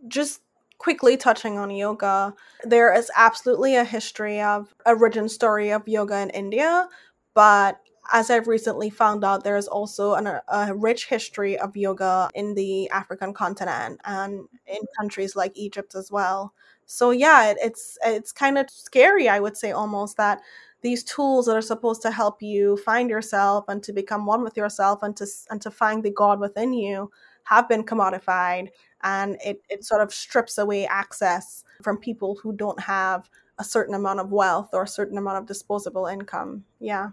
just 0.07 0.41
quickly 0.79 1.15
touching 1.15 1.57
on 1.57 1.69
yoga 1.71 2.33
there 2.63 2.93
is 2.93 3.11
absolutely 3.15 3.75
a 3.75 3.83
history 3.83 4.41
of 4.41 4.73
origin 4.85 5.29
story 5.29 5.71
of 5.71 5.87
yoga 5.87 6.19
in 6.21 6.29
india 6.31 6.87
but 7.33 7.79
as 8.11 8.29
I've 8.29 8.47
recently 8.47 8.89
found 8.89 9.23
out, 9.23 9.43
there 9.43 9.57
is 9.57 9.67
also 9.67 10.15
an, 10.15 10.27
a 10.27 10.75
rich 10.75 11.07
history 11.07 11.57
of 11.57 11.77
yoga 11.77 12.29
in 12.35 12.53
the 12.53 12.89
African 12.89 13.33
continent 13.33 14.01
and 14.03 14.47
in 14.67 14.79
countries 14.99 15.35
like 15.35 15.53
Egypt 15.55 15.95
as 15.95 16.11
well. 16.11 16.53
So 16.85 17.11
yeah, 17.11 17.51
it, 17.51 17.57
it's 17.63 17.97
it's 18.05 18.31
kind 18.31 18.57
of 18.57 18.69
scary, 18.69 19.29
I 19.29 19.39
would 19.39 19.55
say, 19.55 19.71
almost 19.71 20.17
that 20.17 20.41
these 20.81 21.03
tools 21.03 21.45
that 21.45 21.55
are 21.55 21.61
supposed 21.61 22.01
to 22.01 22.11
help 22.11 22.41
you 22.41 22.75
find 22.77 23.09
yourself 23.09 23.65
and 23.69 23.81
to 23.83 23.93
become 23.93 24.25
one 24.25 24.43
with 24.43 24.57
yourself 24.57 25.01
and 25.01 25.15
to 25.17 25.25
and 25.49 25.61
to 25.61 25.71
find 25.71 26.03
the 26.03 26.11
God 26.11 26.39
within 26.41 26.73
you 26.73 27.09
have 27.45 27.67
been 27.67 27.83
commodified 27.83 28.69
and 29.03 29.37
it, 29.43 29.61
it 29.69 29.83
sort 29.83 30.01
of 30.01 30.13
strips 30.13 30.57
away 30.57 30.85
access 30.85 31.63
from 31.81 31.97
people 31.97 32.39
who 32.41 32.53
don't 32.53 32.79
have 32.81 33.29
a 33.59 33.63
certain 33.63 33.93
amount 33.93 34.19
of 34.19 34.31
wealth 34.31 34.69
or 34.73 34.83
a 34.83 34.87
certain 34.87 35.17
amount 35.17 35.37
of 35.37 35.45
disposable 35.45 36.05
income. 36.05 36.63
Yeah. 36.79 37.09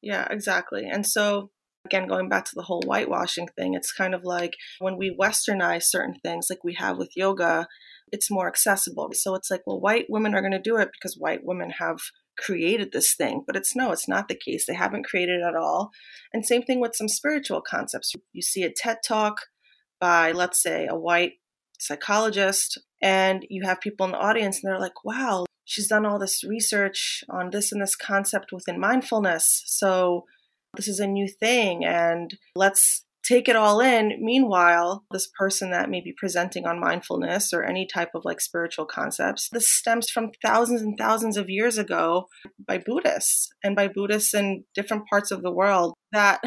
Yeah, 0.00 0.26
exactly. 0.30 0.86
And 0.86 1.06
so 1.06 1.50
again 1.84 2.06
going 2.06 2.28
back 2.28 2.44
to 2.44 2.54
the 2.54 2.62
whole 2.62 2.82
whitewashing 2.82 3.48
thing 3.56 3.72
it's 3.72 3.92
kind 3.92 4.14
of 4.14 4.24
like 4.24 4.56
when 4.78 4.98
we 4.98 5.16
westernize 5.18 5.84
certain 5.84 6.14
things 6.22 6.48
like 6.50 6.62
we 6.62 6.74
have 6.74 6.98
with 6.98 7.16
yoga 7.16 7.66
it's 8.12 8.30
more 8.30 8.48
accessible 8.48 9.08
so 9.12 9.34
it's 9.34 9.50
like 9.50 9.62
well 9.66 9.80
white 9.80 10.06
women 10.08 10.34
are 10.34 10.42
going 10.42 10.52
to 10.52 10.58
do 10.58 10.76
it 10.76 10.90
because 10.92 11.16
white 11.16 11.44
women 11.44 11.70
have 11.70 11.98
created 12.38 12.92
this 12.92 13.14
thing 13.14 13.42
but 13.46 13.56
it's 13.56 13.74
no 13.76 13.92
it's 13.92 14.08
not 14.08 14.28
the 14.28 14.34
case. 14.34 14.66
They 14.66 14.74
haven't 14.74 15.06
created 15.06 15.40
it 15.40 15.46
at 15.46 15.56
all. 15.56 15.90
And 16.32 16.46
same 16.46 16.62
thing 16.62 16.80
with 16.80 16.96
some 16.96 17.08
spiritual 17.08 17.60
concepts. 17.60 18.14
You 18.32 18.42
see 18.42 18.62
a 18.62 18.72
ted 18.72 18.98
talk 19.06 19.42
by 20.00 20.32
let's 20.32 20.62
say 20.62 20.86
a 20.86 20.96
white 20.96 21.34
psychologist, 21.78 22.78
and 23.00 23.46
you 23.48 23.64
have 23.64 23.80
people 23.80 24.06
in 24.06 24.12
the 24.12 24.18
audience 24.18 24.62
and 24.62 24.70
they're 24.70 24.80
like, 24.80 25.04
wow, 25.04 25.46
she's 25.64 25.88
done 25.88 26.04
all 26.04 26.18
this 26.18 26.44
research 26.44 27.24
on 27.28 27.50
this 27.50 27.72
and 27.72 27.80
this 27.80 27.96
concept 27.96 28.52
within 28.52 28.80
mindfulness. 28.80 29.62
So 29.66 30.24
this 30.76 30.88
is 30.88 31.00
a 31.00 31.06
new 31.06 31.28
thing, 31.28 31.84
and 31.84 32.36
let's 32.54 33.04
take 33.28 33.48
it 33.48 33.56
all 33.56 33.80
in. 33.80 34.16
Meanwhile, 34.20 35.04
this 35.10 35.28
person 35.38 35.70
that 35.70 35.90
may 35.90 36.00
be 36.00 36.14
presenting 36.16 36.66
on 36.66 36.80
mindfulness 36.80 37.52
or 37.52 37.62
any 37.62 37.86
type 37.86 38.10
of 38.14 38.24
like 38.24 38.40
spiritual 38.40 38.86
concepts, 38.86 39.48
this 39.52 39.70
stems 39.70 40.08
from 40.08 40.30
thousands 40.42 40.80
and 40.80 40.96
thousands 40.96 41.36
of 41.36 41.50
years 41.50 41.76
ago 41.76 42.26
by 42.66 42.78
Buddhists 42.78 43.50
and 43.62 43.76
by 43.76 43.88
Buddhists 43.88 44.32
in 44.32 44.64
different 44.74 45.04
parts 45.08 45.30
of 45.30 45.42
the 45.42 45.52
world 45.52 45.94
that 46.12 46.40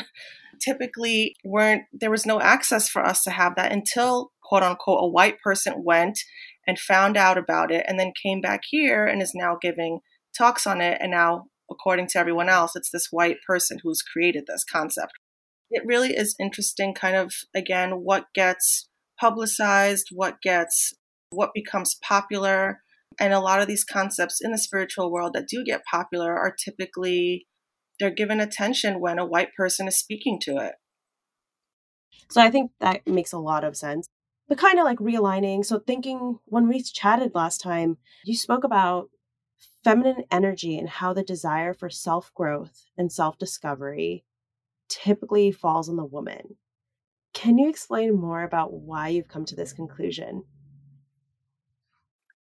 typically 0.63 1.35
weren't, 1.43 1.83
there 1.93 2.11
was 2.11 2.25
no 2.25 2.41
access 2.41 2.89
for 2.89 3.05
us 3.05 3.23
to 3.23 3.31
have 3.31 3.55
that 3.55 3.71
until 3.71 4.31
quote 4.43 4.63
unquote 4.63 5.03
a 5.03 5.07
white 5.07 5.39
person 5.43 5.83
went 5.83 6.19
and 6.67 6.79
found 6.79 7.15
out 7.15 7.37
about 7.37 7.71
it 7.71 7.85
and 7.87 7.99
then 7.99 8.11
came 8.21 8.41
back 8.41 8.61
here 8.69 9.05
and 9.05 9.21
is 9.21 9.33
now 9.35 9.57
giving 9.61 9.99
talks 10.35 10.65
on 10.65 10.81
it. 10.81 10.97
And 10.99 11.11
now, 11.11 11.45
according 11.69 12.07
to 12.07 12.19
everyone 12.19 12.49
else, 12.49 12.75
it's 12.75 12.91
this 12.91 13.07
white 13.11 13.37
person 13.47 13.79
who's 13.83 14.01
created 14.01 14.45
this 14.47 14.63
concept 14.63 15.13
it 15.71 15.83
really 15.85 16.11
is 16.11 16.35
interesting 16.39 16.93
kind 16.93 17.15
of 17.15 17.33
again 17.55 18.03
what 18.03 18.25
gets 18.33 18.89
publicized 19.19 20.09
what 20.11 20.41
gets 20.41 20.93
what 21.31 21.53
becomes 21.53 21.95
popular 22.03 22.81
and 23.19 23.33
a 23.33 23.39
lot 23.39 23.61
of 23.61 23.67
these 23.67 23.83
concepts 23.83 24.39
in 24.41 24.51
the 24.51 24.57
spiritual 24.57 25.11
world 25.11 25.33
that 25.33 25.47
do 25.47 25.63
get 25.63 25.83
popular 25.89 26.37
are 26.37 26.53
typically 26.53 27.47
they're 27.99 28.09
given 28.09 28.39
attention 28.39 28.99
when 28.99 29.19
a 29.19 29.25
white 29.25 29.53
person 29.55 29.87
is 29.87 29.99
speaking 29.99 30.39
to 30.41 30.57
it. 30.57 30.73
So 32.29 32.41
i 32.41 32.49
think 32.49 32.71
that 32.79 33.05
makes 33.07 33.33
a 33.33 33.39
lot 33.39 33.63
of 33.63 33.75
sense 33.75 34.07
but 34.51 34.57
kind 34.57 34.79
of 34.79 34.83
like 34.83 34.97
realigning. 34.97 35.63
So 35.63 35.79
thinking 35.79 36.39
when 36.43 36.67
we 36.67 36.83
chatted 36.83 37.33
last 37.33 37.61
time 37.61 37.97
you 38.25 38.35
spoke 38.35 38.65
about 38.65 39.09
feminine 39.81 40.25
energy 40.29 40.77
and 40.77 40.89
how 40.89 41.13
the 41.13 41.23
desire 41.23 41.73
for 41.73 41.89
self 41.89 42.33
growth 42.33 42.83
and 42.97 43.11
self 43.11 43.37
discovery 43.37 44.25
typically 44.91 45.51
falls 45.51 45.89
on 45.89 45.95
the 45.95 46.05
woman. 46.05 46.57
Can 47.33 47.57
you 47.57 47.69
explain 47.69 48.19
more 48.19 48.43
about 48.43 48.73
why 48.73 49.07
you've 49.07 49.29
come 49.29 49.45
to 49.45 49.55
this 49.55 49.73
conclusion? 49.73 50.43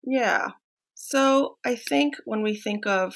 Yeah. 0.03 0.49
So 0.95 1.59
I 1.65 1.77
think 1.77 2.15
when 2.25 2.43
we 2.43 2.57
think 2.57 2.87
of 2.87 3.15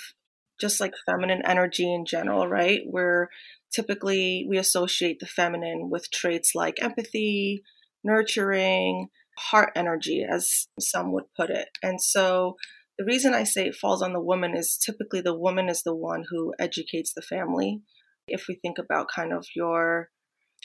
just 0.60 0.80
like 0.80 0.92
feminine 1.06 1.42
energy 1.44 1.92
in 1.92 2.04
general, 2.04 2.46
right? 2.46 2.80
Where 2.88 3.28
typically 3.72 4.46
we 4.48 4.58
associate 4.58 5.18
the 5.20 5.26
feminine 5.26 5.90
with 5.90 6.10
traits 6.10 6.52
like 6.54 6.82
empathy, 6.82 7.62
nurturing, 8.04 9.08
heart 9.38 9.70
energy, 9.76 10.26
as 10.28 10.68
some 10.80 11.12
would 11.12 11.24
put 11.36 11.50
it. 11.50 11.68
And 11.82 12.00
so 12.00 12.56
the 12.98 13.04
reason 13.04 13.34
I 13.34 13.44
say 13.44 13.66
it 13.66 13.74
falls 13.74 14.02
on 14.02 14.12
the 14.12 14.20
woman 14.20 14.56
is 14.56 14.78
typically 14.78 15.20
the 15.20 15.38
woman 15.38 15.68
is 15.68 15.82
the 15.82 15.94
one 15.94 16.24
who 16.30 16.54
educates 16.58 17.12
the 17.14 17.22
family. 17.22 17.82
If 18.28 18.46
we 18.48 18.56
think 18.56 18.78
about 18.78 19.08
kind 19.14 19.32
of 19.32 19.46
your 19.54 20.10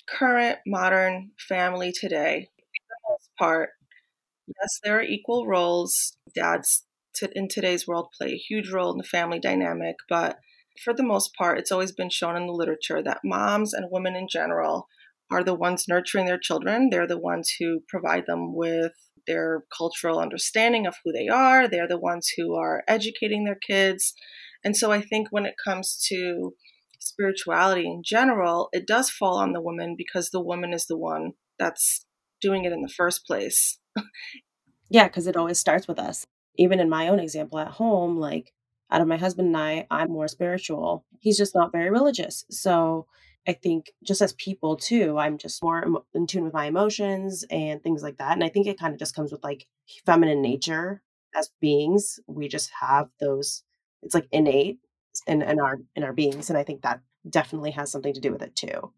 current 0.10 0.60
modern 0.66 1.32
family 1.48 1.94
today, 1.94 2.50
for 2.58 2.88
the 2.90 3.12
most 3.12 3.30
part, 3.38 3.70
yes, 4.48 4.80
there 4.84 4.98
are 4.98 5.04
equal 5.04 5.48
roles. 5.48 6.18
Dads 6.34 6.86
in 7.34 7.48
today's 7.48 7.88
world 7.88 8.08
play 8.18 8.32
a 8.32 8.38
huge 8.38 8.72
role 8.72 8.92
in 8.92 8.98
the 8.98 9.04
family 9.04 9.40
dynamic, 9.40 9.96
but 10.10 10.40
for 10.84 10.94
the 10.94 11.04
most 11.04 11.36
part, 11.36 11.60
it's 11.60 11.72
always 11.72 11.92
been 11.92 12.10
shown 12.10 12.36
in 12.36 12.48
the 12.48 12.54
literature 12.54 13.04
that 13.04 13.20
moms 13.24 13.74
and 13.74 13.92
women 13.92 14.16
in 14.16 14.28
general 14.30 14.88
are 15.30 15.44
the 15.44 15.54
ones 15.54 15.86
nurturing 15.88 16.26
their 16.26 16.40
children. 16.40 16.90
They're 16.90 17.08
the 17.08 17.20
ones 17.20 17.54
who 17.60 17.82
provide 17.88 18.26
them 18.28 18.56
with 18.56 18.94
their 19.28 19.66
cultural 19.78 20.20
understanding 20.20 20.88
of 20.88 20.96
who 21.04 21.12
they 21.12 21.28
are. 21.28 21.68
They're 21.68 21.88
the 21.88 22.00
ones 22.00 22.32
who 22.36 22.56
are 22.56 22.84
educating 22.88 23.44
their 23.46 23.60
kids. 23.68 24.14
And 24.64 24.76
so 24.76 24.92
I 24.92 25.02
think 25.02 25.28
when 25.30 25.46
it 25.46 25.56
comes 25.64 26.04
to 26.10 26.54
spirituality 27.02 27.88
in 27.88 28.04
general, 28.04 28.70
it 28.72 28.88
does 28.88 29.10
fall 29.10 29.38
on 29.38 29.54
the 29.54 29.62
woman 29.62 29.96
because 29.98 30.30
the 30.30 30.40
woman 30.40 30.72
is 30.74 30.86
the 30.86 30.98
one 30.98 31.34
that's 31.60 32.06
doing 32.40 32.64
it 32.64 32.72
in 32.72 32.82
the 32.82 32.90
first 32.90 33.26
place. 33.26 33.80
yeah, 34.90 35.08
because 35.08 35.28
it 35.28 35.36
always 35.36 35.60
starts 35.60 35.88
with 35.88 36.00
us. 36.00 36.26
Even 36.58 36.80
in 36.80 36.90
my 36.90 37.08
own 37.08 37.20
example 37.20 37.60
at 37.60 37.70
home, 37.70 38.18
like 38.18 38.54
out 38.92 39.02
of 39.02 39.08
my 39.08 39.18
husband 39.18 39.48
and 39.48 39.58
I, 39.58 39.88
I'm 39.90 40.12
more 40.12 40.28
spiritual. 40.28 41.06
He's 41.20 41.38
just 41.38 41.56
not 41.56 41.72
very 41.72 41.90
religious. 41.90 42.46
So 42.50 43.08
I 43.48 43.54
think 43.54 43.92
just 44.04 44.22
as 44.22 44.34
people 44.34 44.76
too, 44.76 45.18
I'm 45.18 45.38
just 45.38 45.64
more 45.64 45.84
in 46.14 46.28
tune 46.28 46.44
with 46.44 46.54
my 46.54 46.66
emotions 46.66 47.44
and 47.50 47.82
things 47.82 48.04
like 48.04 48.18
that. 48.18 48.34
And 48.34 48.44
I 48.44 48.50
think 48.50 48.68
it 48.68 48.80
kind 48.80 48.94
of 48.94 49.00
just 49.00 49.16
comes 49.16 49.32
with 49.32 49.44
like 49.44 49.66
feminine 50.06 50.42
nature 50.42 51.02
as 51.36 51.50
beings. 51.60 52.20
We 52.28 52.48
just 52.48 52.70
have 52.80 53.08
those, 53.20 53.64
it's 54.04 54.14
like 54.14 54.28
innate 54.32 54.80
in, 55.28 55.42
in 55.42 55.60
our 55.60 55.78
in 55.96 56.04
our 56.04 56.14
beings 56.14 56.50
and 56.50 56.58
i 56.58 56.64
think 56.64 56.82
that 56.82 57.02
definitely 57.30 57.72
has 57.72 57.92
something 57.92 58.14
to 58.14 58.20
do 58.20 58.32
with 58.32 58.42
it 58.42 58.56
too. 58.56 58.92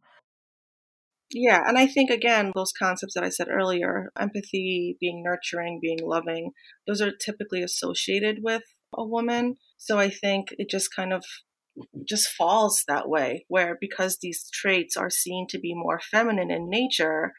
Yeah 1.32 1.63
and 1.67 1.78
i 1.78 1.88
think 1.88 2.10
again 2.10 2.52
those 2.56 2.71
concepts 2.71 3.13
that 3.15 3.23
i 3.23 3.30
said 3.30 3.47
earlier 3.49 4.12
empathy 4.17 4.97
being 4.99 5.23
nurturing 5.23 5.80
being 5.82 5.99
loving 6.02 6.52
those 6.88 7.02
are 7.02 7.12
typically 7.12 7.63
associated 7.63 8.39
with 8.41 8.63
a 8.95 9.04
woman. 9.04 9.56
So 9.78 9.99
i 9.99 10.10
think 10.10 10.49
it 10.52 10.69
just 10.69 10.95
kind 10.95 11.12
of 11.12 11.23
just 12.08 12.28
falls 12.28 12.84
that 12.88 13.10
way 13.10 13.45
where 13.47 13.76
because 13.82 14.19
these 14.21 14.47
traits 14.54 14.95
are 14.95 15.10
seen 15.10 15.47
to 15.49 15.60
be 15.60 15.73
more 15.73 15.99
feminine 15.99 16.52
in 16.52 16.69
nature 16.69 17.34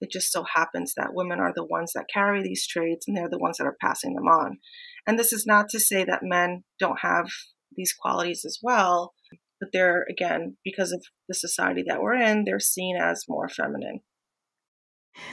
it 0.00 0.10
just 0.10 0.32
so 0.32 0.44
happens 0.54 0.94
that 0.96 1.14
women 1.14 1.40
are 1.40 1.52
the 1.54 1.64
ones 1.64 1.92
that 1.94 2.06
carry 2.12 2.42
these 2.42 2.66
traits 2.66 3.06
and 3.06 3.16
they're 3.16 3.28
the 3.28 3.38
ones 3.38 3.58
that 3.58 3.66
are 3.66 3.76
passing 3.80 4.14
them 4.14 4.26
on. 4.26 4.58
And 5.06 5.18
this 5.18 5.32
is 5.32 5.46
not 5.46 5.68
to 5.70 5.80
say 5.80 6.04
that 6.04 6.22
men 6.22 6.64
don't 6.78 7.00
have 7.00 7.26
these 7.76 7.92
qualities 7.92 8.44
as 8.44 8.58
well. 8.62 9.14
But 9.60 9.70
they're, 9.72 10.04
again, 10.10 10.56
because 10.64 10.92
of 10.92 11.02
the 11.28 11.34
society 11.34 11.84
that 11.86 12.02
we're 12.02 12.16
in, 12.16 12.44
they're 12.44 12.60
seen 12.60 12.96
as 12.96 13.24
more 13.28 13.48
feminine. 13.48 14.00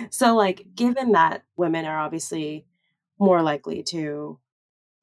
So, 0.10 0.36
like, 0.36 0.68
given 0.76 1.14
that 1.14 1.44
women 1.58 1.86
are 1.86 2.00
obviously 2.00 2.66
more 3.20 3.42
likely 3.42 3.84
to 3.84 4.40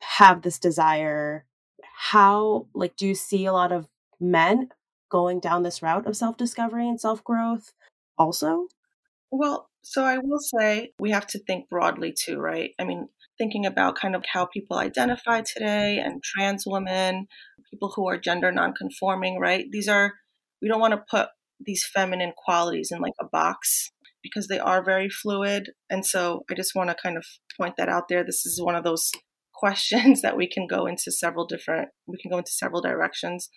have 0.00 0.42
this 0.42 0.58
desire, 0.58 1.44
how, 1.82 2.66
like, 2.74 2.96
do 2.96 3.06
you 3.06 3.14
see 3.14 3.44
a 3.46 3.52
lot 3.52 3.72
of 3.72 3.88
men 4.20 4.68
going 5.10 5.40
down 5.40 5.62
this 5.62 5.82
route 5.82 6.06
of 6.06 6.16
self 6.16 6.36
discovery 6.36 6.88
and 6.88 7.00
self 7.00 7.24
growth 7.24 7.72
also? 8.16 8.68
Well, 9.30 9.68
so 9.82 10.04
I 10.04 10.18
will 10.18 10.38
say 10.38 10.92
we 10.98 11.10
have 11.10 11.26
to 11.28 11.38
think 11.38 11.68
broadly 11.68 12.14
too, 12.16 12.38
right? 12.38 12.70
I 12.78 12.84
mean, 12.84 13.08
thinking 13.38 13.64
about 13.64 13.98
kind 13.98 14.14
of 14.14 14.24
how 14.32 14.46
people 14.46 14.78
identify 14.78 15.42
today 15.42 15.98
and 15.98 16.22
trans 16.22 16.64
women, 16.66 17.26
people 17.70 17.92
who 17.94 18.08
are 18.08 18.18
gender 18.18 18.52
nonconforming, 18.52 19.38
right? 19.38 19.66
These 19.70 19.88
are, 19.88 20.14
we 20.60 20.68
don't 20.68 20.80
want 20.80 20.94
to 20.94 21.04
put 21.10 21.28
these 21.64 21.84
feminine 21.92 22.32
qualities 22.36 22.90
in 22.92 23.00
like 23.00 23.14
a 23.20 23.26
box 23.26 23.90
because 24.22 24.48
they 24.48 24.58
are 24.58 24.84
very 24.84 25.08
fluid. 25.08 25.70
And 25.88 26.04
so 26.04 26.44
I 26.50 26.54
just 26.54 26.74
want 26.74 26.90
to 26.90 26.96
kind 27.00 27.16
of 27.16 27.24
point 27.56 27.74
that 27.78 27.88
out 27.88 28.08
there. 28.08 28.24
This 28.24 28.44
is 28.44 28.60
one 28.62 28.74
of 28.74 28.84
those 28.84 29.10
questions 29.54 30.22
that 30.22 30.36
we 30.36 30.48
can 30.48 30.66
go 30.66 30.86
into 30.86 31.10
several 31.10 31.46
different, 31.46 31.88
we 32.06 32.18
can 32.20 32.30
go 32.30 32.38
into 32.38 32.52
several 32.52 32.80
directions. 32.80 33.48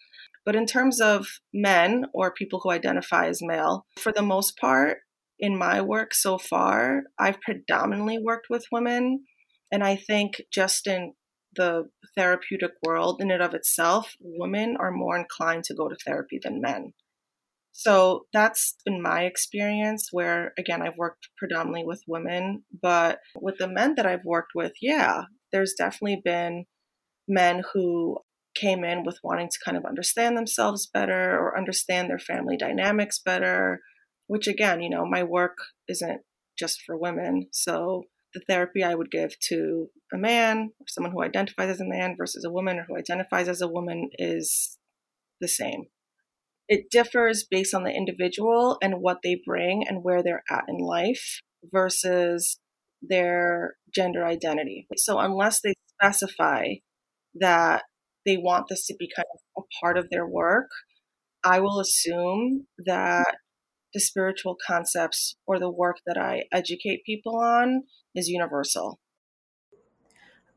But 0.45 0.55
in 0.55 0.65
terms 0.65 0.99
of 0.99 1.27
men 1.53 2.05
or 2.13 2.33
people 2.33 2.61
who 2.63 2.71
identify 2.71 3.27
as 3.27 3.41
male, 3.41 3.85
for 3.99 4.11
the 4.11 4.23
most 4.23 4.57
part, 4.57 4.99
in 5.39 5.57
my 5.57 5.81
work 5.81 6.13
so 6.13 6.37
far, 6.37 7.01
I've 7.19 7.41
predominantly 7.41 8.19
worked 8.19 8.47
with 8.49 8.65
women 8.71 9.23
and 9.71 9.84
I 9.84 9.95
think 9.95 10.41
just 10.51 10.88
in 10.88 11.13
the 11.55 11.89
therapeutic 12.17 12.71
world 12.86 13.21
in 13.21 13.31
and 13.31 13.41
of 13.41 13.53
itself, 13.53 14.15
women 14.19 14.77
are 14.79 14.91
more 14.91 15.17
inclined 15.17 15.65
to 15.65 15.75
go 15.75 15.88
to 15.88 15.95
therapy 16.05 16.39
than 16.41 16.62
men. 16.62 16.93
So 17.73 18.25
that's 18.34 18.75
been 18.86 19.01
my 19.01 19.23
experience 19.23 20.10
where, 20.12 20.53
again, 20.57 20.81
I've 20.81 20.97
worked 20.97 21.29
predominantly 21.38 21.86
with 21.86 22.01
women, 22.07 22.63
but 22.81 23.19
with 23.39 23.57
the 23.60 23.67
men 23.67 23.95
that 23.95 24.05
I've 24.05 24.25
worked 24.25 24.51
with, 24.55 24.73
yeah, 24.81 25.23
there's 25.51 25.73
definitely 25.77 26.21
been 26.23 26.65
men 27.27 27.63
who 27.73 28.17
came 28.55 28.84
in 28.84 29.03
with 29.05 29.19
wanting 29.23 29.47
to 29.47 29.60
kind 29.63 29.77
of 29.77 29.86
understand 29.86 30.36
themselves 30.36 30.89
better 30.93 31.38
or 31.38 31.57
understand 31.57 32.10
their 32.10 32.19
family 32.19 32.57
dynamics 32.57 33.19
better, 33.23 33.79
which 34.27 34.47
again, 34.47 34.81
you 34.81 34.89
know, 34.89 35.05
my 35.05 35.23
work 35.23 35.57
isn't 35.88 36.21
just 36.60 36.81
for 36.86 36.97
women. 36.97 37.47
So 37.53 38.03
the 38.33 38.41
therapy 38.47 38.83
I 38.83 38.95
would 38.95 39.11
give 39.11 39.37
to 39.49 39.89
a 40.13 40.17
man 40.17 40.71
or 40.79 40.85
someone 40.87 41.11
who 41.11 41.23
identifies 41.23 41.69
as 41.69 41.81
a 41.81 41.85
man 41.85 42.15
versus 42.17 42.43
a 42.45 42.51
woman 42.51 42.79
or 42.79 42.85
who 42.87 42.97
identifies 42.97 43.47
as 43.47 43.61
a 43.61 43.67
woman 43.67 44.09
is 44.17 44.77
the 45.39 45.47
same. 45.47 45.85
It 46.67 46.89
differs 46.89 47.45
based 47.49 47.73
on 47.73 47.83
the 47.83 47.91
individual 47.91 48.77
and 48.81 49.01
what 49.01 49.19
they 49.23 49.41
bring 49.45 49.85
and 49.87 50.03
where 50.03 50.23
they're 50.23 50.43
at 50.49 50.65
in 50.69 50.77
life 50.77 51.41
versus 51.71 52.59
their 53.01 53.75
gender 53.93 54.25
identity. 54.25 54.87
So, 54.95 55.19
unless 55.19 55.59
they 55.61 55.73
specify 55.99 56.75
that 57.35 57.83
they 58.25 58.37
want 58.37 58.67
this 58.69 58.85
to 58.87 58.95
be 58.97 59.09
kind 59.13 59.25
of 59.33 59.63
a 59.63 59.67
part 59.81 59.97
of 59.97 60.09
their 60.09 60.25
work, 60.25 60.69
I 61.43 61.59
will 61.59 61.79
assume 61.79 62.67
that 62.85 63.35
the 63.93 63.99
spiritual 63.99 64.58
concepts 64.65 65.36
or 65.45 65.60
the 65.60 65.69
work 65.69 65.97
that 66.06 66.17
I 66.17 66.43
educate 66.51 67.04
people 67.06 67.36
on 67.38 67.84
is 68.15 68.27
universal. 68.27 68.99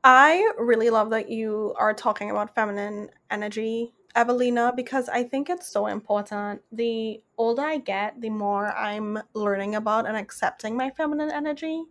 I 0.03 0.53
really 0.59 0.91
love 0.91 1.11
that 1.11 1.31
you 1.31 1.75
are 1.79 1.95
talking 1.95 2.31
about 2.31 2.55
feminine 2.55 3.09
energy, 3.31 3.95
Evelina, 4.15 4.73
because 4.77 5.09
I 5.09 5.25
think 5.25 5.49
it's 5.49 5.67
so 5.67 5.87
important. 5.87 6.61
The 6.71 7.23
older 7.39 7.63
I 7.63 7.79
get, 7.79 8.21
the 8.21 8.29
more 8.29 8.77
I'm 8.77 9.19
learning 9.35 9.75
about 9.75 10.07
and 10.07 10.17
accepting 10.17 10.77
my 10.77 10.91
feminine 10.91 11.31
energy. 11.31 11.85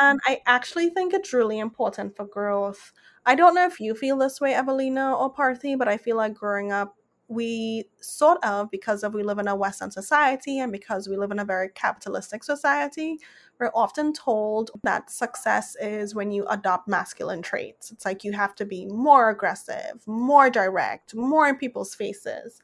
And 0.00 0.20
I 0.26 0.40
actually 0.46 0.90
think 0.90 1.14
it's 1.14 1.32
really 1.32 1.60
important 1.60 2.16
for 2.16 2.26
growth. 2.26 2.92
I 3.24 3.36
don't 3.36 3.54
know 3.54 3.66
if 3.66 3.80
you 3.80 3.94
feel 3.94 4.18
this 4.18 4.40
way, 4.40 4.52
Evelina 4.52 5.14
or 5.14 5.32
Parthi, 5.32 5.78
but 5.78 5.88
I 5.88 5.96
feel 5.96 6.16
like 6.16 6.34
growing 6.34 6.72
up, 6.72 6.95
we 7.28 7.84
sort 8.00 8.42
of, 8.44 8.70
because 8.70 9.02
of 9.02 9.14
we 9.14 9.22
live 9.22 9.38
in 9.38 9.48
a 9.48 9.56
Western 9.56 9.90
society 9.90 10.60
and 10.60 10.70
because 10.70 11.08
we 11.08 11.16
live 11.16 11.30
in 11.30 11.38
a 11.38 11.44
very 11.44 11.68
capitalistic 11.74 12.44
society, 12.44 13.18
we're 13.58 13.72
often 13.74 14.12
told 14.12 14.70
that 14.84 15.10
success 15.10 15.76
is 15.80 16.14
when 16.14 16.30
you 16.30 16.46
adopt 16.46 16.86
masculine 16.86 17.42
traits. 17.42 17.90
It's 17.90 18.04
like 18.04 18.22
you 18.22 18.32
have 18.32 18.54
to 18.56 18.64
be 18.64 18.86
more 18.86 19.30
aggressive, 19.30 20.06
more 20.06 20.50
direct, 20.50 21.14
more 21.14 21.48
in 21.48 21.56
people's 21.56 21.94
faces. 21.94 22.60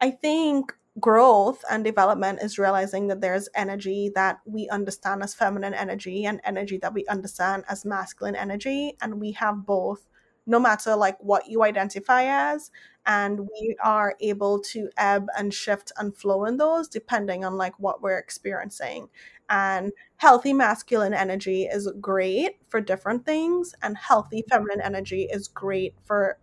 I 0.00 0.10
think 0.10 0.74
growth 1.00 1.64
and 1.70 1.84
development 1.84 2.40
is 2.40 2.58
realizing 2.58 3.08
that 3.08 3.20
there's 3.20 3.48
energy 3.54 4.10
that 4.14 4.40
we 4.44 4.68
understand 4.68 5.22
as 5.22 5.34
feminine 5.34 5.74
energy 5.74 6.24
and 6.24 6.40
energy 6.44 6.78
that 6.78 6.94
we 6.94 7.04
understand 7.06 7.64
as 7.68 7.84
masculine 7.84 8.36
energy 8.36 8.96
and 9.02 9.20
we 9.20 9.32
have 9.32 9.66
both 9.66 10.06
no 10.46 10.58
matter 10.58 10.94
like 10.94 11.16
what 11.20 11.48
you 11.48 11.62
identify 11.62 12.24
as 12.24 12.70
and 13.06 13.40
we 13.40 13.76
are 13.82 14.14
able 14.20 14.60
to 14.60 14.88
ebb 14.96 15.26
and 15.36 15.52
shift 15.52 15.92
and 15.98 16.16
flow 16.16 16.44
in 16.44 16.56
those 16.56 16.88
depending 16.88 17.44
on 17.44 17.56
like 17.56 17.78
what 17.78 18.02
we're 18.02 18.18
experiencing 18.18 19.08
and 19.48 19.92
healthy 20.16 20.52
masculine 20.52 21.14
energy 21.14 21.64
is 21.64 21.90
great 22.00 22.58
for 22.68 22.80
different 22.80 23.24
things 23.26 23.74
and 23.82 23.96
healthy 23.96 24.42
mm-hmm. 24.42 24.54
feminine 24.54 24.80
energy 24.80 25.28
is 25.30 25.48
great 25.48 25.94
for 26.04 26.38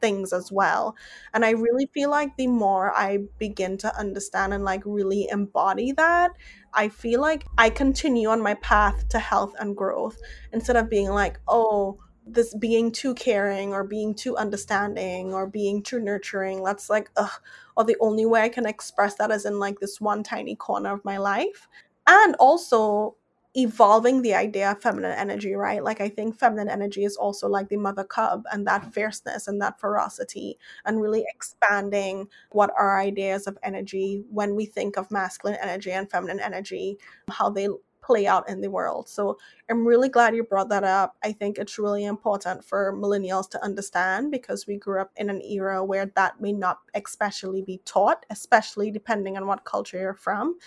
things 0.00 0.32
as 0.32 0.52
well. 0.52 0.96
And 1.34 1.44
I 1.44 1.50
really 1.50 1.88
feel 1.92 2.10
like 2.10 2.36
the 2.36 2.46
more 2.46 2.92
I 2.94 3.18
begin 3.38 3.76
to 3.78 3.98
understand 3.98 4.54
and 4.54 4.64
like 4.64 4.82
really 4.84 5.28
embody 5.30 5.92
that, 5.92 6.32
I 6.72 6.88
feel 6.88 7.20
like 7.20 7.44
I 7.58 7.70
continue 7.70 8.28
on 8.28 8.40
my 8.40 8.54
path 8.54 9.08
to 9.08 9.18
health 9.18 9.54
and 9.58 9.76
growth 9.76 10.18
instead 10.52 10.76
of 10.76 10.88
being 10.88 11.08
like, 11.10 11.38
oh, 11.48 11.98
this 12.26 12.54
being 12.54 12.92
too 12.92 13.14
caring 13.14 13.72
or 13.72 13.84
being 13.84 14.14
too 14.14 14.36
understanding 14.36 15.34
or 15.34 15.46
being 15.46 15.82
too 15.82 16.00
nurturing. 16.00 16.62
That's 16.62 16.88
like, 16.90 17.10
ugh, 17.16 17.30
or 17.76 17.84
the 17.84 17.96
only 18.00 18.26
way 18.26 18.42
I 18.42 18.48
can 18.48 18.66
express 18.66 19.16
that 19.16 19.30
is 19.30 19.44
in 19.44 19.58
like 19.58 19.80
this 19.80 20.00
one 20.00 20.22
tiny 20.22 20.54
corner 20.56 20.92
of 20.92 21.04
my 21.04 21.18
life. 21.18 21.68
And 22.06 22.34
also, 22.36 23.16
evolving 23.54 24.22
the 24.22 24.34
idea 24.34 24.70
of 24.70 24.80
feminine 24.80 25.12
energy, 25.12 25.54
right? 25.54 25.84
Like 25.84 26.00
I 26.00 26.08
think 26.08 26.38
feminine 26.38 26.68
energy 26.68 27.04
is 27.04 27.16
also 27.16 27.48
like 27.48 27.68
the 27.68 27.76
mother 27.76 28.04
cub 28.04 28.44
and 28.50 28.66
that 28.66 28.94
fierceness 28.94 29.46
and 29.46 29.60
that 29.60 29.78
ferocity 29.78 30.58
and 30.86 31.02
really 31.02 31.24
expanding 31.28 32.28
what 32.52 32.70
our 32.78 32.98
ideas 32.98 33.46
of 33.46 33.58
energy 33.62 34.24
when 34.30 34.54
we 34.54 34.64
think 34.64 34.96
of 34.96 35.10
masculine 35.10 35.58
energy 35.60 35.92
and 35.92 36.10
feminine 36.10 36.40
energy, 36.40 36.96
how 37.28 37.50
they 37.50 37.68
play 38.02 38.26
out 38.26 38.48
in 38.48 38.60
the 38.60 38.70
world. 38.70 39.08
So 39.08 39.38
I'm 39.70 39.86
really 39.86 40.08
glad 40.08 40.34
you 40.34 40.42
brought 40.42 40.68
that 40.68 40.84
up. 40.84 41.16
I 41.22 41.32
think 41.32 41.56
it's 41.56 41.78
really 41.78 42.04
important 42.04 42.64
for 42.64 42.92
millennials 42.92 43.48
to 43.50 43.64
understand 43.64 44.30
because 44.30 44.66
we 44.66 44.76
grew 44.76 45.00
up 45.00 45.12
in 45.16 45.30
an 45.30 45.40
era 45.42 45.84
where 45.84 46.06
that 46.16 46.40
may 46.40 46.52
not 46.52 46.80
especially 46.94 47.62
be 47.62 47.80
taught, 47.84 48.26
especially 48.28 48.90
depending 48.90 49.36
on 49.36 49.46
what 49.46 49.64
culture 49.64 49.98
you're 49.98 50.14
from. 50.14 50.58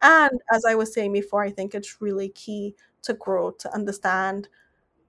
And 0.00 0.40
as 0.52 0.64
I 0.64 0.74
was 0.76 0.94
saying 0.94 1.12
before, 1.12 1.42
I 1.42 1.50
think 1.50 1.74
it's 1.74 2.00
really 2.00 2.28
key 2.30 2.76
to 3.02 3.14
grow, 3.14 3.50
to 3.50 3.74
understand 3.74 4.48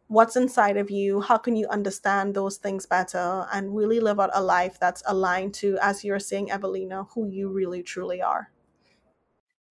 what's 0.08 0.36
inside 0.36 0.78
of 0.78 0.91
you, 0.91 1.21
how 1.21 1.38
can 1.38 1.56
you 1.56 1.67
understand 1.67 2.34
those 2.34 2.58
things 2.58 2.86
better, 2.86 3.45
and 3.52 3.76
really 3.76 4.00
live 4.00 4.19
out 4.19 4.30
a 4.34 4.41
life 4.41 4.80
that's 4.80 5.04
aligned 5.08 5.54
to, 5.56 5.78
as 5.82 6.04
you're 6.04 6.19
saying, 6.19 6.52
Evelina, 6.52 7.06
who 7.13 7.28
you 7.28 7.50
really 7.50 7.82
truly 7.84 8.21
are. 8.21 8.52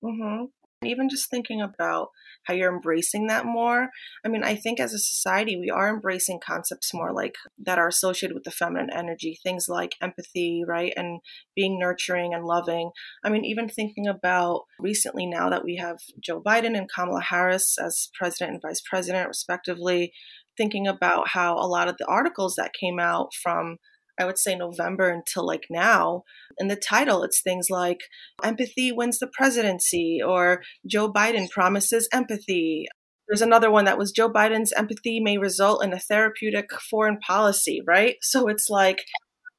Mm-hmm 0.02 0.44
even 0.86 1.08
just 1.08 1.30
thinking 1.30 1.60
about 1.60 2.08
how 2.44 2.54
you're 2.54 2.72
embracing 2.72 3.26
that 3.26 3.46
more. 3.46 3.88
I 4.24 4.28
mean, 4.28 4.44
I 4.44 4.54
think 4.54 4.78
as 4.78 4.92
a 4.92 4.98
society, 4.98 5.56
we 5.56 5.70
are 5.70 5.88
embracing 5.88 6.40
concepts 6.44 6.92
more 6.92 7.12
like 7.12 7.36
that 7.64 7.78
are 7.78 7.88
associated 7.88 8.34
with 8.34 8.44
the 8.44 8.50
feminine 8.50 8.90
energy, 8.92 9.38
things 9.42 9.66
like 9.68 9.94
empathy, 10.00 10.62
right? 10.66 10.92
And 10.96 11.20
being 11.56 11.78
nurturing 11.78 12.34
and 12.34 12.44
loving. 12.44 12.90
I 13.24 13.30
mean, 13.30 13.44
even 13.44 13.68
thinking 13.68 14.06
about 14.06 14.62
recently 14.78 15.26
now 15.26 15.48
that 15.50 15.64
we 15.64 15.76
have 15.76 15.98
Joe 16.22 16.42
Biden 16.42 16.76
and 16.76 16.90
Kamala 16.94 17.22
Harris 17.22 17.76
as 17.78 18.10
president 18.18 18.52
and 18.52 18.62
vice 18.62 18.82
president, 18.88 19.28
respectively, 19.28 20.12
thinking 20.56 20.86
about 20.86 21.28
how 21.28 21.56
a 21.56 21.66
lot 21.66 21.88
of 21.88 21.96
the 21.98 22.06
articles 22.06 22.54
that 22.56 22.74
came 22.78 22.98
out 23.00 23.30
from 23.42 23.78
I 24.18 24.24
would 24.24 24.38
say 24.38 24.54
November 24.56 25.10
until 25.10 25.46
like 25.46 25.66
now. 25.70 26.24
In 26.58 26.68
the 26.68 26.76
title, 26.76 27.22
it's 27.22 27.42
things 27.42 27.68
like 27.70 28.00
empathy 28.42 28.92
wins 28.92 29.18
the 29.18 29.26
presidency 29.26 30.20
or 30.24 30.62
Joe 30.86 31.12
Biden 31.12 31.50
promises 31.50 32.08
empathy. 32.12 32.86
There's 33.28 33.42
another 33.42 33.70
one 33.70 33.86
that 33.86 33.98
was 33.98 34.12
Joe 34.12 34.30
Biden's 34.30 34.72
empathy 34.72 35.20
may 35.20 35.38
result 35.38 35.82
in 35.82 35.92
a 35.92 35.98
therapeutic 35.98 36.70
foreign 36.90 37.18
policy, 37.18 37.80
right? 37.86 38.16
So 38.20 38.48
it's 38.48 38.68
like 38.68 39.04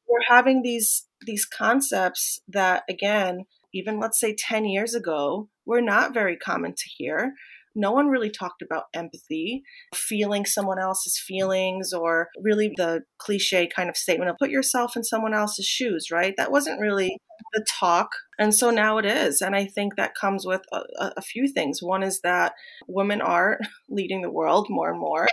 we're 0.08 0.36
having 0.36 0.62
these 0.62 1.08
these 1.26 1.46
concepts 1.46 2.40
that 2.48 2.84
again, 2.90 3.46
even 3.74 4.00
let's 4.00 4.20
say 4.20 4.36
10 4.38 4.66
years 4.66 4.94
ago, 4.94 5.50
were 5.66 5.82
not 5.82 6.14
very 6.14 6.38
common 6.38 6.74
to 6.74 6.90
hear 6.98 7.34
no 7.76 7.92
one 7.92 8.08
really 8.08 8.30
talked 8.30 8.62
about 8.62 8.86
empathy, 8.94 9.64
feeling 9.94 10.46
someone 10.46 10.80
else's 10.80 11.20
feelings, 11.20 11.92
or 11.94 12.30
really 12.42 12.74
the 12.78 13.04
cliche 13.18 13.68
kind 13.68 13.90
of 13.90 13.98
statement 13.98 14.30
of 14.30 14.38
put 14.38 14.50
yourself 14.50 14.96
in 14.96 15.04
someone 15.04 15.34
else's 15.34 15.66
shoes, 15.66 16.08
right? 16.12 16.34
That 16.38 16.52
wasn't 16.52 16.80
really 16.80 17.18
the 17.54 17.66
talk. 17.70 18.10
And 18.40 18.56
so 18.56 18.70
now 18.70 18.98
it 18.98 19.06
is. 19.06 19.42
And 19.42 19.56
I 19.56 19.66
think 19.66 19.96
that 19.96 20.16
comes 20.20 20.46
with 20.46 20.62
a, 20.72 21.12
a 21.18 21.22
few 21.22 21.48
things. 21.48 21.82
One 21.82 22.04
is 22.04 22.22
that 22.22 22.54
women 22.88 23.22
are 23.22 23.60
leading 23.90 24.22
the 24.22 24.32
world 24.32 24.68
more 24.70 24.90
and 24.90 25.00
more 25.00 25.28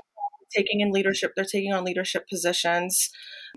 taking 0.55 0.81
in 0.81 0.91
leadership 0.91 1.33
they're 1.35 1.45
taking 1.45 1.73
on 1.73 1.85
leadership 1.85 2.29
positions 2.29 3.09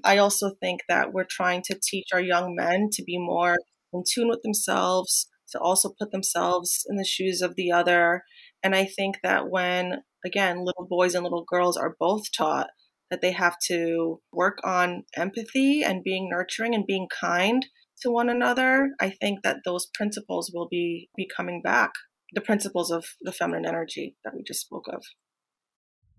i 0.03 0.17
also 0.17 0.51
think 0.61 0.81
that 0.87 1.13
we're 1.13 1.25
trying 1.29 1.61
to 1.61 1.77
teach 1.83 2.07
our 2.13 2.21
young 2.21 2.55
men 2.55 2.89
to 2.91 3.03
be 3.03 3.17
more 3.17 3.57
in 3.93 4.03
tune 4.09 4.29
with 4.29 4.41
themselves 4.43 5.27
to 5.49 5.59
also 5.59 5.93
put 5.99 6.11
themselves 6.11 6.85
in 6.89 6.97
the 6.97 7.05
shoes 7.05 7.41
of 7.41 7.55
the 7.55 7.71
other 7.71 8.23
and 8.65 8.73
I 8.73 8.85
think 8.85 9.17
that 9.21 9.47
when, 9.47 10.01
again, 10.25 10.65
little 10.65 10.87
boys 10.89 11.13
and 11.13 11.23
little 11.23 11.45
girls 11.47 11.77
are 11.77 11.95
both 11.99 12.23
taught 12.35 12.71
that 13.11 13.21
they 13.21 13.31
have 13.31 13.57
to 13.67 14.19
work 14.33 14.57
on 14.63 15.03
empathy 15.15 15.83
and 15.83 16.03
being 16.03 16.27
nurturing 16.31 16.73
and 16.73 16.83
being 16.83 17.07
kind 17.07 17.63
to 18.01 18.09
one 18.09 18.27
another, 18.27 18.89
I 18.99 19.11
think 19.11 19.43
that 19.43 19.57
those 19.65 19.85
principles 19.93 20.49
will 20.51 20.67
be, 20.67 21.11
be 21.15 21.29
coming 21.37 21.61
back. 21.61 21.91
The 22.33 22.41
principles 22.41 22.89
of 22.89 23.05
the 23.21 23.31
feminine 23.31 23.67
energy 23.67 24.15
that 24.25 24.33
we 24.35 24.41
just 24.41 24.61
spoke 24.61 24.85
of. 24.91 25.03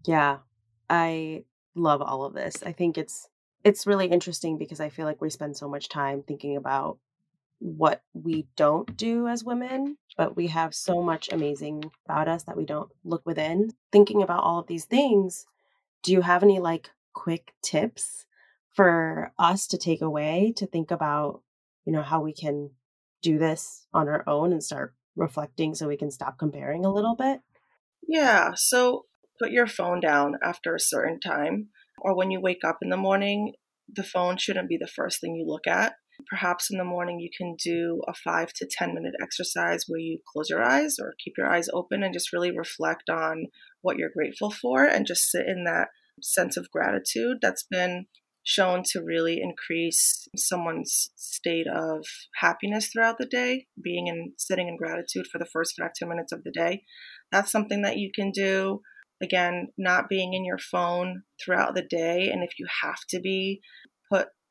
Yeah, 0.06 0.38
I 0.88 1.42
love 1.74 2.00
all 2.00 2.24
of 2.24 2.34
this. 2.34 2.62
I 2.64 2.70
think 2.70 2.96
it's 2.96 3.26
it's 3.64 3.88
really 3.88 4.06
interesting 4.06 4.56
because 4.56 4.78
I 4.78 4.88
feel 4.88 5.04
like 5.04 5.20
we 5.20 5.30
spend 5.30 5.56
so 5.56 5.68
much 5.68 5.88
time 5.88 6.22
thinking 6.22 6.56
about 6.56 6.98
what 7.58 8.02
we 8.12 8.46
don't 8.56 8.96
do 8.96 9.28
as 9.28 9.44
women, 9.44 9.96
but 10.16 10.36
we 10.36 10.48
have 10.48 10.74
so 10.74 11.02
much 11.02 11.28
amazing 11.32 11.90
about 12.04 12.28
us 12.28 12.44
that 12.44 12.56
we 12.56 12.64
don't 12.64 12.90
look 13.04 13.24
within. 13.24 13.70
Thinking 13.92 14.22
about 14.22 14.42
all 14.42 14.58
of 14.58 14.66
these 14.66 14.84
things, 14.84 15.46
do 16.02 16.12
you 16.12 16.20
have 16.20 16.42
any 16.42 16.58
like 16.58 16.90
quick 17.14 17.54
tips 17.62 18.26
for 18.74 19.32
us 19.38 19.66
to 19.68 19.78
take 19.78 20.02
away 20.02 20.52
to 20.56 20.66
think 20.66 20.90
about, 20.90 21.42
you 21.86 21.92
know, 21.92 22.02
how 22.02 22.20
we 22.20 22.34
can 22.34 22.70
do 23.22 23.38
this 23.38 23.86
on 23.92 24.08
our 24.08 24.22
own 24.28 24.52
and 24.52 24.62
start 24.62 24.94
reflecting 25.16 25.74
so 25.74 25.88
we 25.88 25.96
can 25.96 26.10
stop 26.10 26.38
comparing 26.38 26.84
a 26.84 26.92
little 26.92 27.16
bit? 27.16 27.40
Yeah. 28.06 28.52
So 28.54 29.06
put 29.40 29.50
your 29.50 29.66
phone 29.66 30.00
down 30.00 30.36
after 30.42 30.74
a 30.74 30.80
certain 30.80 31.20
time, 31.20 31.68
or 31.98 32.14
when 32.14 32.30
you 32.30 32.40
wake 32.40 32.64
up 32.64 32.78
in 32.82 32.90
the 32.90 32.96
morning, 32.96 33.54
the 33.88 34.04
phone 34.04 34.36
shouldn't 34.36 34.68
be 34.68 34.76
the 34.76 34.86
first 34.86 35.20
thing 35.20 35.34
you 35.34 35.46
look 35.46 35.66
at. 35.66 35.94
Perhaps 36.28 36.70
in 36.70 36.78
the 36.78 36.84
morning 36.84 37.20
you 37.20 37.30
can 37.36 37.56
do 37.62 38.02
a 38.08 38.14
five 38.14 38.52
to 38.54 38.68
10 38.70 38.94
minute 38.94 39.14
exercise 39.20 39.84
where 39.86 40.00
you 40.00 40.18
close 40.32 40.50
your 40.50 40.62
eyes 40.62 40.96
or 41.00 41.14
keep 41.22 41.34
your 41.36 41.50
eyes 41.50 41.68
open 41.72 42.02
and 42.02 42.14
just 42.14 42.32
really 42.32 42.56
reflect 42.56 43.08
on 43.10 43.46
what 43.82 43.96
you're 43.96 44.10
grateful 44.10 44.50
for 44.50 44.84
and 44.84 45.06
just 45.06 45.30
sit 45.30 45.46
in 45.46 45.64
that 45.64 45.88
sense 46.22 46.56
of 46.56 46.70
gratitude 46.70 47.38
that's 47.40 47.66
been 47.70 48.06
shown 48.42 48.82
to 48.84 49.02
really 49.02 49.40
increase 49.42 50.28
someone's 50.36 51.10
state 51.16 51.66
of 51.66 52.06
happiness 52.40 52.88
throughout 52.88 53.18
the 53.18 53.26
day 53.26 53.66
being 53.82 54.06
in 54.06 54.32
sitting 54.38 54.68
in 54.68 54.76
gratitude 54.76 55.26
for 55.30 55.38
the 55.38 55.46
first 55.52 55.74
five, 55.76 55.88
five 55.88 55.94
ten 55.94 56.08
minutes 56.08 56.32
of 56.32 56.44
the 56.44 56.52
day. 56.52 56.82
That's 57.32 57.50
something 57.50 57.82
that 57.82 57.96
you 57.96 58.10
can 58.14 58.30
do 58.30 58.82
again 59.20 59.68
not 59.76 60.08
being 60.08 60.32
in 60.32 60.44
your 60.44 60.58
phone 60.58 61.22
throughout 61.42 61.74
the 61.74 61.82
day 61.82 62.30
and 62.30 62.44
if 62.44 62.58
you 62.58 62.66
have 62.82 63.00
to 63.08 63.18
be 63.20 63.60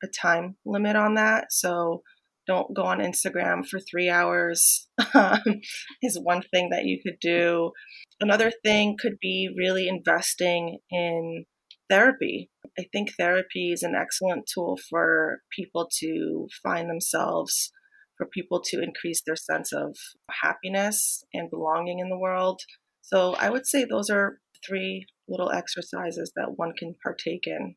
a 0.02 0.08
time 0.08 0.56
limit 0.64 0.96
on 0.96 1.14
that. 1.14 1.52
So 1.52 2.02
don't 2.46 2.74
go 2.74 2.82
on 2.82 2.98
Instagram 2.98 3.66
for 3.66 3.80
three 3.80 4.08
hours, 4.08 4.88
um, 5.14 5.40
is 6.02 6.18
one 6.22 6.42
thing 6.52 6.70
that 6.70 6.84
you 6.84 7.00
could 7.04 7.18
do. 7.20 7.72
Another 8.20 8.52
thing 8.64 8.96
could 8.98 9.18
be 9.20 9.48
really 9.56 9.88
investing 9.88 10.78
in 10.90 11.44
therapy. 11.90 12.50
I 12.78 12.84
think 12.92 13.10
therapy 13.18 13.72
is 13.72 13.82
an 13.82 13.94
excellent 13.94 14.48
tool 14.52 14.78
for 14.88 15.40
people 15.54 15.88
to 16.00 16.46
find 16.62 16.88
themselves, 16.88 17.72
for 18.16 18.26
people 18.26 18.60
to 18.66 18.82
increase 18.82 19.22
their 19.26 19.36
sense 19.36 19.72
of 19.72 19.96
happiness 20.42 21.24
and 21.32 21.50
belonging 21.50 21.98
in 21.98 22.10
the 22.10 22.18
world. 22.18 22.60
So 23.02 23.34
I 23.34 23.50
would 23.50 23.66
say 23.66 23.84
those 23.84 24.10
are 24.10 24.38
three 24.66 25.06
little 25.28 25.50
exercises 25.50 26.32
that 26.36 26.56
one 26.56 26.72
can 26.78 26.94
partake 27.02 27.46
in. 27.46 27.76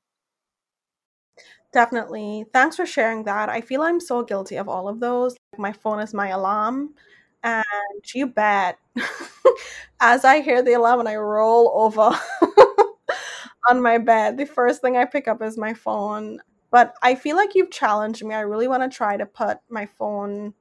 Definitely. 1.71 2.45
Thanks 2.53 2.75
for 2.77 2.85
sharing 2.85 3.23
that. 3.25 3.49
I 3.49 3.61
feel 3.61 3.81
I'm 3.83 3.99
so 3.99 4.23
guilty 4.23 4.55
of 4.55 4.67
all 4.67 4.87
of 4.87 4.99
those. 4.99 5.35
My 5.57 5.71
phone 5.71 5.99
is 5.99 6.13
my 6.13 6.29
alarm, 6.29 6.95
and 7.43 7.63
you 8.13 8.27
bet. 8.27 8.79
As 10.01 10.25
I 10.25 10.41
hear 10.41 10.61
the 10.63 10.73
alarm 10.73 11.01
and 11.01 11.09
I 11.09 11.15
roll 11.17 11.71
over 11.75 12.17
on 13.69 13.81
my 13.81 13.97
bed, 13.97 14.37
the 14.37 14.45
first 14.45 14.81
thing 14.81 14.97
I 14.97 15.05
pick 15.05 15.27
up 15.27 15.41
is 15.41 15.57
my 15.57 15.73
phone. 15.73 16.39
But 16.71 16.93
I 17.01 17.15
feel 17.15 17.35
like 17.35 17.55
you've 17.55 17.71
challenged 17.71 18.23
me. 18.23 18.35
I 18.35 18.41
really 18.41 18.67
want 18.67 18.83
to 18.89 18.95
try 18.95 19.17
to 19.17 19.25
put 19.25 19.59
my 19.69 19.85
phone 19.85 20.53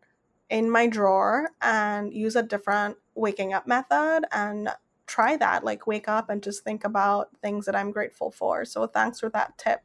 in 0.50 0.70
my 0.70 0.86
drawer 0.88 1.50
and 1.62 2.14
use 2.14 2.36
a 2.36 2.42
different 2.42 2.96
waking 3.14 3.52
up 3.54 3.66
method 3.66 4.22
and 4.32 4.70
try 5.06 5.36
that. 5.38 5.64
Like, 5.64 5.86
wake 5.86 6.08
up 6.08 6.30
and 6.30 6.42
just 6.42 6.64
think 6.64 6.84
about 6.84 7.30
things 7.42 7.66
that 7.66 7.76
I'm 7.76 7.92
grateful 7.92 8.30
for. 8.30 8.64
So, 8.64 8.86
thanks 8.86 9.20
for 9.20 9.30
that 9.30 9.58
tip. 9.58 9.80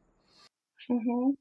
Mm-hmm. 0.91 1.31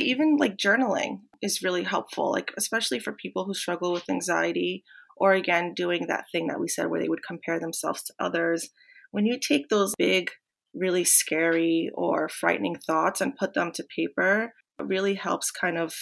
Even 0.00 0.36
like 0.36 0.56
journaling 0.56 1.20
is 1.40 1.62
really 1.62 1.84
helpful, 1.84 2.32
like, 2.32 2.52
especially 2.56 2.98
for 2.98 3.12
people 3.12 3.44
who 3.44 3.54
struggle 3.54 3.92
with 3.92 4.10
anxiety 4.10 4.82
or 5.16 5.32
again, 5.32 5.74
doing 5.74 6.06
that 6.08 6.24
thing 6.32 6.48
that 6.48 6.60
we 6.60 6.68
said 6.68 6.90
where 6.90 7.00
they 7.00 7.08
would 7.08 7.22
compare 7.26 7.60
themselves 7.60 8.02
to 8.04 8.14
others. 8.18 8.70
When 9.12 9.26
you 9.26 9.38
take 9.38 9.68
those 9.68 9.94
big, 9.96 10.30
really 10.74 11.04
scary 11.04 11.90
or 11.94 12.28
frightening 12.28 12.76
thoughts 12.76 13.20
and 13.20 13.36
put 13.36 13.54
them 13.54 13.70
to 13.72 13.84
paper, 13.96 14.52
it 14.78 14.86
really 14.86 15.14
helps 15.14 15.50
kind 15.50 15.78
of 15.78 15.94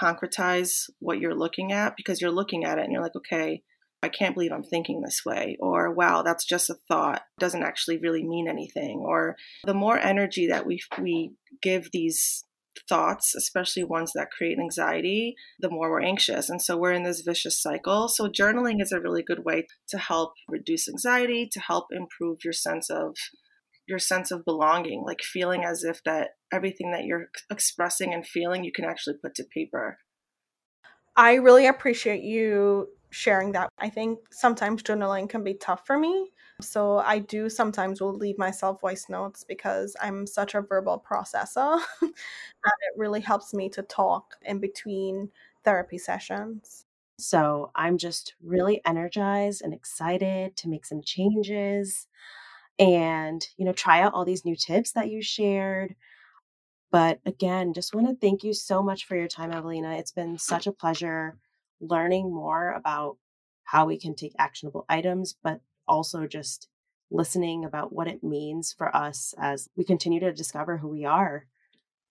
concretize 0.00 0.90
what 1.00 1.18
you're 1.18 1.34
looking 1.34 1.72
at 1.72 1.96
because 1.96 2.20
you're 2.20 2.30
looking 2.30 2.64
at 2.64 2.78
it 2.78 2.84
and 2.84 2.92
you're 2.92 3.02
like, 3.02 3.16
okay, 3.16 3.62
I 4.02 4.08
can't 4.08 4.34
believe 4.34 4.52
I'm 4.52 4.62
thinking 4.62 5.00
this 5.00 5.22
way, 5.24 5.56
or 5.60 5.90
wow, 5.90 6.20
that's 6.22 6.44
just 6.44 6.68
a 6.68 6.76
thought, 6.88 7.22
doesn't 7.38 7.62
actually 7.62 7.96
really 7.96 8.22
mean 8.22 8.46
anything. 8.48 8.98
Or 8.98 9.34
the 9.64 9.72
more 9.72 9.98
energy 9.98 10.48
that 10.48 10.66
we 10.66 10.78
we 11.00 11.32
give 11.62 11.90
these 11.92 12.44
thoughts, 12.88 13.34
especially 13.34 13.84
ones 13.84 14.12
that 14.14 14.30
create 14.36 14.58
anxiety, 14.58 15.34
the 15.60 15.70
more 15.70 15.90
we're 15.90 16.02
anxious. 16.02 16.50
And 16.50 16.60
so 16.60 16.76
we're 16.76 16.92
in 16.92 17.04
this 17.04 17.22
vicious 17.22 17.60
cycle. 17.60 18.08
So 18.08 18.28
journaling 18.28 18.80
is 18.80 18.92
a 18.92 19.00
really 19.00 19.22
good 19.22 19.44
way 19.44 19.66
to 19.88 19.98
help 19.98 20.32
reduce 20.48 20.88
anxiety, 20.88 21.48
to 21.52 21.60
help 21.60 21.86
improve 21.92 22.38
your 22.44 22.52
sense 22.52 22.90
of 22.90 23.16
your 23.86 23.98
sense 23.98 24.30
of 24.30 24.44
belonging, 24.44 25.04
like 25.06 25.20
feeling 25.20 25.64
as 25.64 25.84
if 25.84 26.02
that 26.04 26.30
everything 26.52 26.90
that 26.92 27.04
you're 27.04 27.28
expressing 27.50 28.14
and 28.14 28.26
feeling 28.26 28.64
you 28.64 28.72
can 28.72 28.84
actually 28.84 29.16
put 29.22 29.34
to 29.34 29.44
paper. 29.44 29.98
I 31.16 31.34
really 31.34 31.66
appreciate 31.66 32.22
you 32.22 32.88
sharing 33.10 33.52
that. 33.52 33.68
I 33.78 33.90
think 33.90 34.18
sometimes 34.32 34.82
journaling 34.82 35.28
can 35.28 35.44
be 35.44 35.54
tough 35.54 35.86
for 35.86 35.98
me. 35.98 36.30
So 36.60 36.98
I 36.98 37.18
do 37.18 37.50
sometimes 37.50 38.00
will 38.00 38.14
leave 38.14 38.38
myself 38.38 38.80
voice 38.80 39.08
notes 39.08 39.44
because 39.44 39.96
I'm 40.00 40.26
such 40.26 40.54
a 40.54 40.60
verbal 40.60 41.04
processor 41.08 41.80
and 42.02 42.12
it 42.12 42.96
really 42.96 43.20
helps 43.20 43.52
me 43.52 43.68
to 43.70 43.82
talk 43.82 44.34
in 44.42 44.60
between 44.60 45.30
therapy 45.64 45.98
sessions. 45.98 46.86
So 47.18 47.70
I'm 47.74 47.98
just 47.98 48.34
really 48.42 48.80
energized 48.86 49.62
and 49.62 49.74
excited 49.74 50.56
to 50.58 50.68
make 50.68 50.86
some 50.86 51.02
changes 51.02 52.06
and, 52.78 53.46
you 53.56 53.64
know, 53.64 53.72
try 53.72 54.00
out 54.00 54.14
all 54.14 54.24
these 54.24 54.44
new 54.44 54.56
tips 54.56 54.92
that 54.92 55.10
you 55.10 55.22
shared. 55.22 55.94
But 56.90 57.20
again, 57.26 57.72
just 57.72 57.94
want 57.94 58.08
to 58.08 58.14
thank 58.14 58.44
you 58.44 58.54
so 58.54 58.82
much 58.82 59.04
for 59.06 59.16
your 59.16 59.28
time, 59.28 59.52
Evelina. 59.52 59.96
It's 59.96 60.12
been 60.12 60.38
such 60.38 60.66
a 60.66 60.72
pleasure 60.72 61.36
learning 61.80 62.32
more 62.32 62.72
about 62.72 63.16
how 63.64 63.86
we 63.86 63.98
can 63.98 64.14
take 64.14 64.32
actionable 64.38 64.84
items, 64.88 65.34
but 65.42 65.60
also 65.86 66.26
just 66.26 66.68
listening 67.10 67.64
about 67.64 67.92
what 67.92 68.08
it 68.08 68.24
means 68.24 68.74
for 68.76 68.94
us 68.94 69.34
as 69.38 69.68
we 69.76 69.84
continue 69.84 70.20
to 70.20 70.32
discover 70.32 70.78
who 70.78 70.88
we 70.88 71.04
are. 71.04 71.46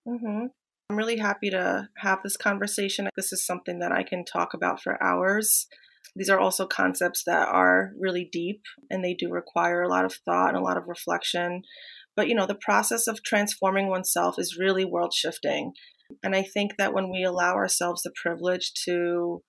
Mm-hmm. 0.08 0.48
I'm 0.90 0.98
really 0.98 1.18
happy 1.18 1.50
to 1.50 1.90
have 1.98 2.20
this 2.24 2.38
conversation. 2.38 3.10
This 3.16 3.34
is 3.34 3.46
something 3.46 3.80
that 3.80 3.92
I 3.92 4.04
can 4.04 4.26
talk 4.26 4.54
about 4.54 4.82
for 4.82 5.02
hours. 5.02 5.68
These 6.16 6.30
are 6.30 6.40
also 6.40 6.68
concepts 6.68 7.24
that 7.26 7.48
are 7.48 7.92
really 8.00 8.30
deep 8.32 8.62
and 8.90 9.04
they 9.04 9.14
do 9.14 9.30
require 9.30 9.82
a 9.82 9.90
lot 9.90 10.06
of 10.06 10.14
thought 10.26 10.50
and 10.50 10.58
a 10.58 10.62
lot 10.62 10.78
of 10.78 10.88
reflection. 10.88 11.64
But, 12.16 12.28
you 12.28 12.36
know, 12.36 12.46
the 12.46 12.54
process 12.56 13.08
of 13.08 13.24
transforming 13.24 13.90
oneself 13.90 14.36
is 14.38 14.58
really 14.60 14.86
world 14.86 15.14
shifting. 15.14 15.74
And 16.22 16.36
I 16.36 16.44
think 16.44 16.74
that 16.78 16.94
when 16.94 17.10
we 17.10 17.24
allow 17.24 17.56
ourselves 17.56 18.04
the 18.04 18.12
privilege 18.22 18.74
to 18.86 19.42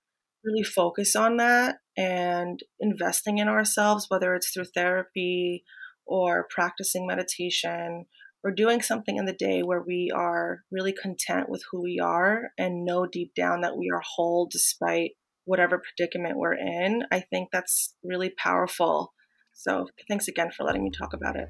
really 0.45 0.63
focus 0.63 1.17
on 1.17 1.37
that 1.39 1.77
and 1.97 2.61
investing 2.81 3.39
in 3.39 3.49
ourselves, 3.49 4.07
whether 4.09 4.35
it's 4.35 4.51
through 4.51 4.65
therapy 4.75 5.65
or 6.07 6.47
practicing 6.51 7.07
meditation 7.07 8.07
or 8.43 8.51
doing 8.51 8.83
something 8.83 9.17
in 9.17 9.25
the 9.25 9.33
day 9.33 9.63
where 9.63 9.83
we 9.83 10.11
are 10.15 10.61
really 10.71 10.93
content 10.93 11.49
with 11.49 11.63
who 11.71 11.83
we 11.83 11.99
are 11.99 12.51
and 12.59 12.85
know 12.85 13.07
deep 13.07 13.35
down 13.35 13.63
that 13.63 13.77
we 13.77 13.89
are 13.93 14.03
whole 14.17 14.47
despite 14.51 15.13
whatever 15.47 15.81
predicament 15.81 16.39
we're 16.39 16.55
in, 16.55 17.03
I 17.11 17.21
think 17.21 17.49
that's 17.53 17.95
really 18.03 18.31
powerful. 18.31 19.13
So, 19.53 19.89
thanks 20.09 20.29
again 20.29 20.51
for 20.51 20.65
letting 20.65 20.83
me 20.83 20.91
talk 20.91 21.13
about 21.13 21.37
it. 21.37 21.49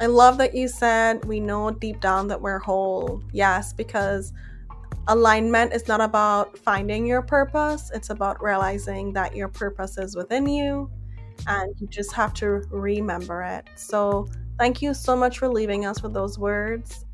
I 0.00 0.06
love 0.06 0.38
that 0.38 0.54
you 0.54 0.68
said 0.68 1.24
we 1.24 1.40
know 1.40 1.72
deep 1.72 2.00
down 2.00 2.28
that 2.28 2.40
we're 2.40 2.60
whole. 2.60 3.22
Yes, 3.32 3.72
because 3.72 4.32
alignment 5.08 5.72
is 5.72 5.88
not 5.88 6.00
about 6.00 6.56
finding 6.58 7.06
your 7.06 7.22
purpose, 7.22 7.90
it's 7.94 8.10
about 8.10 8.42
realizing 8.42 9.12
that 9.14 9.34
your 9.34 9.48
purpose 9.48 9.98
is 9.98 10.14
within 10.14 10.46
you 10.46 10.90
and 11.46 11.74
you 11.80 11.86
just 11.88 12.12
have 12.12 12.34
to 12.34 12.62
remember 12.70 13.42
it. 13.42 13.68
So, 13.74 14.28
thank 14.58 14.82
you 14.82 14.92
so 14.94 15.16
much 15.16 15.38
for 15.38 15.48
leaving 15.48 15.86
us 15.86 16.02
with 16.02 16.12
those 16.12 16.38
words. 16.38 17.04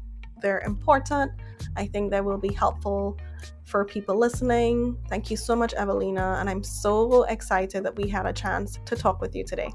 They're 0.40 0.60
important. 0.60 1.32
I 1.76 1.86
think 1.86 2.10
they 2.10 2.20
will 2.20 2.38
be 2.38 2.52
helpful 2.52 3.16
for 3.64 3.84
people 3.84 4.16
listening. 4.16 4.98
Thank 5.08 5.30
you 5.30 5.36
so 5.36 5.54
much, 5.56 5.74
Evelina. 5.74 6.36
And 6.38 6.50
I'm 6.50 6.62
so 6.62 7.24
excited 7.24 7.82
that 7.84 7.96
we 7.96 8.08
had 8.08 8.26
a 8.26 8.32
chance 8.32 8.78
to 8.84 8.96
talk 8.96 9.20
with 9.20 9.34
you 9.34 9.44
today. 9.44 9.72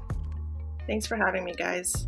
Thanks 0.86 1.06
for 1.06 1.16
having 1.16 1.44
me, 1.44 1.54
guys. 1.54 2.06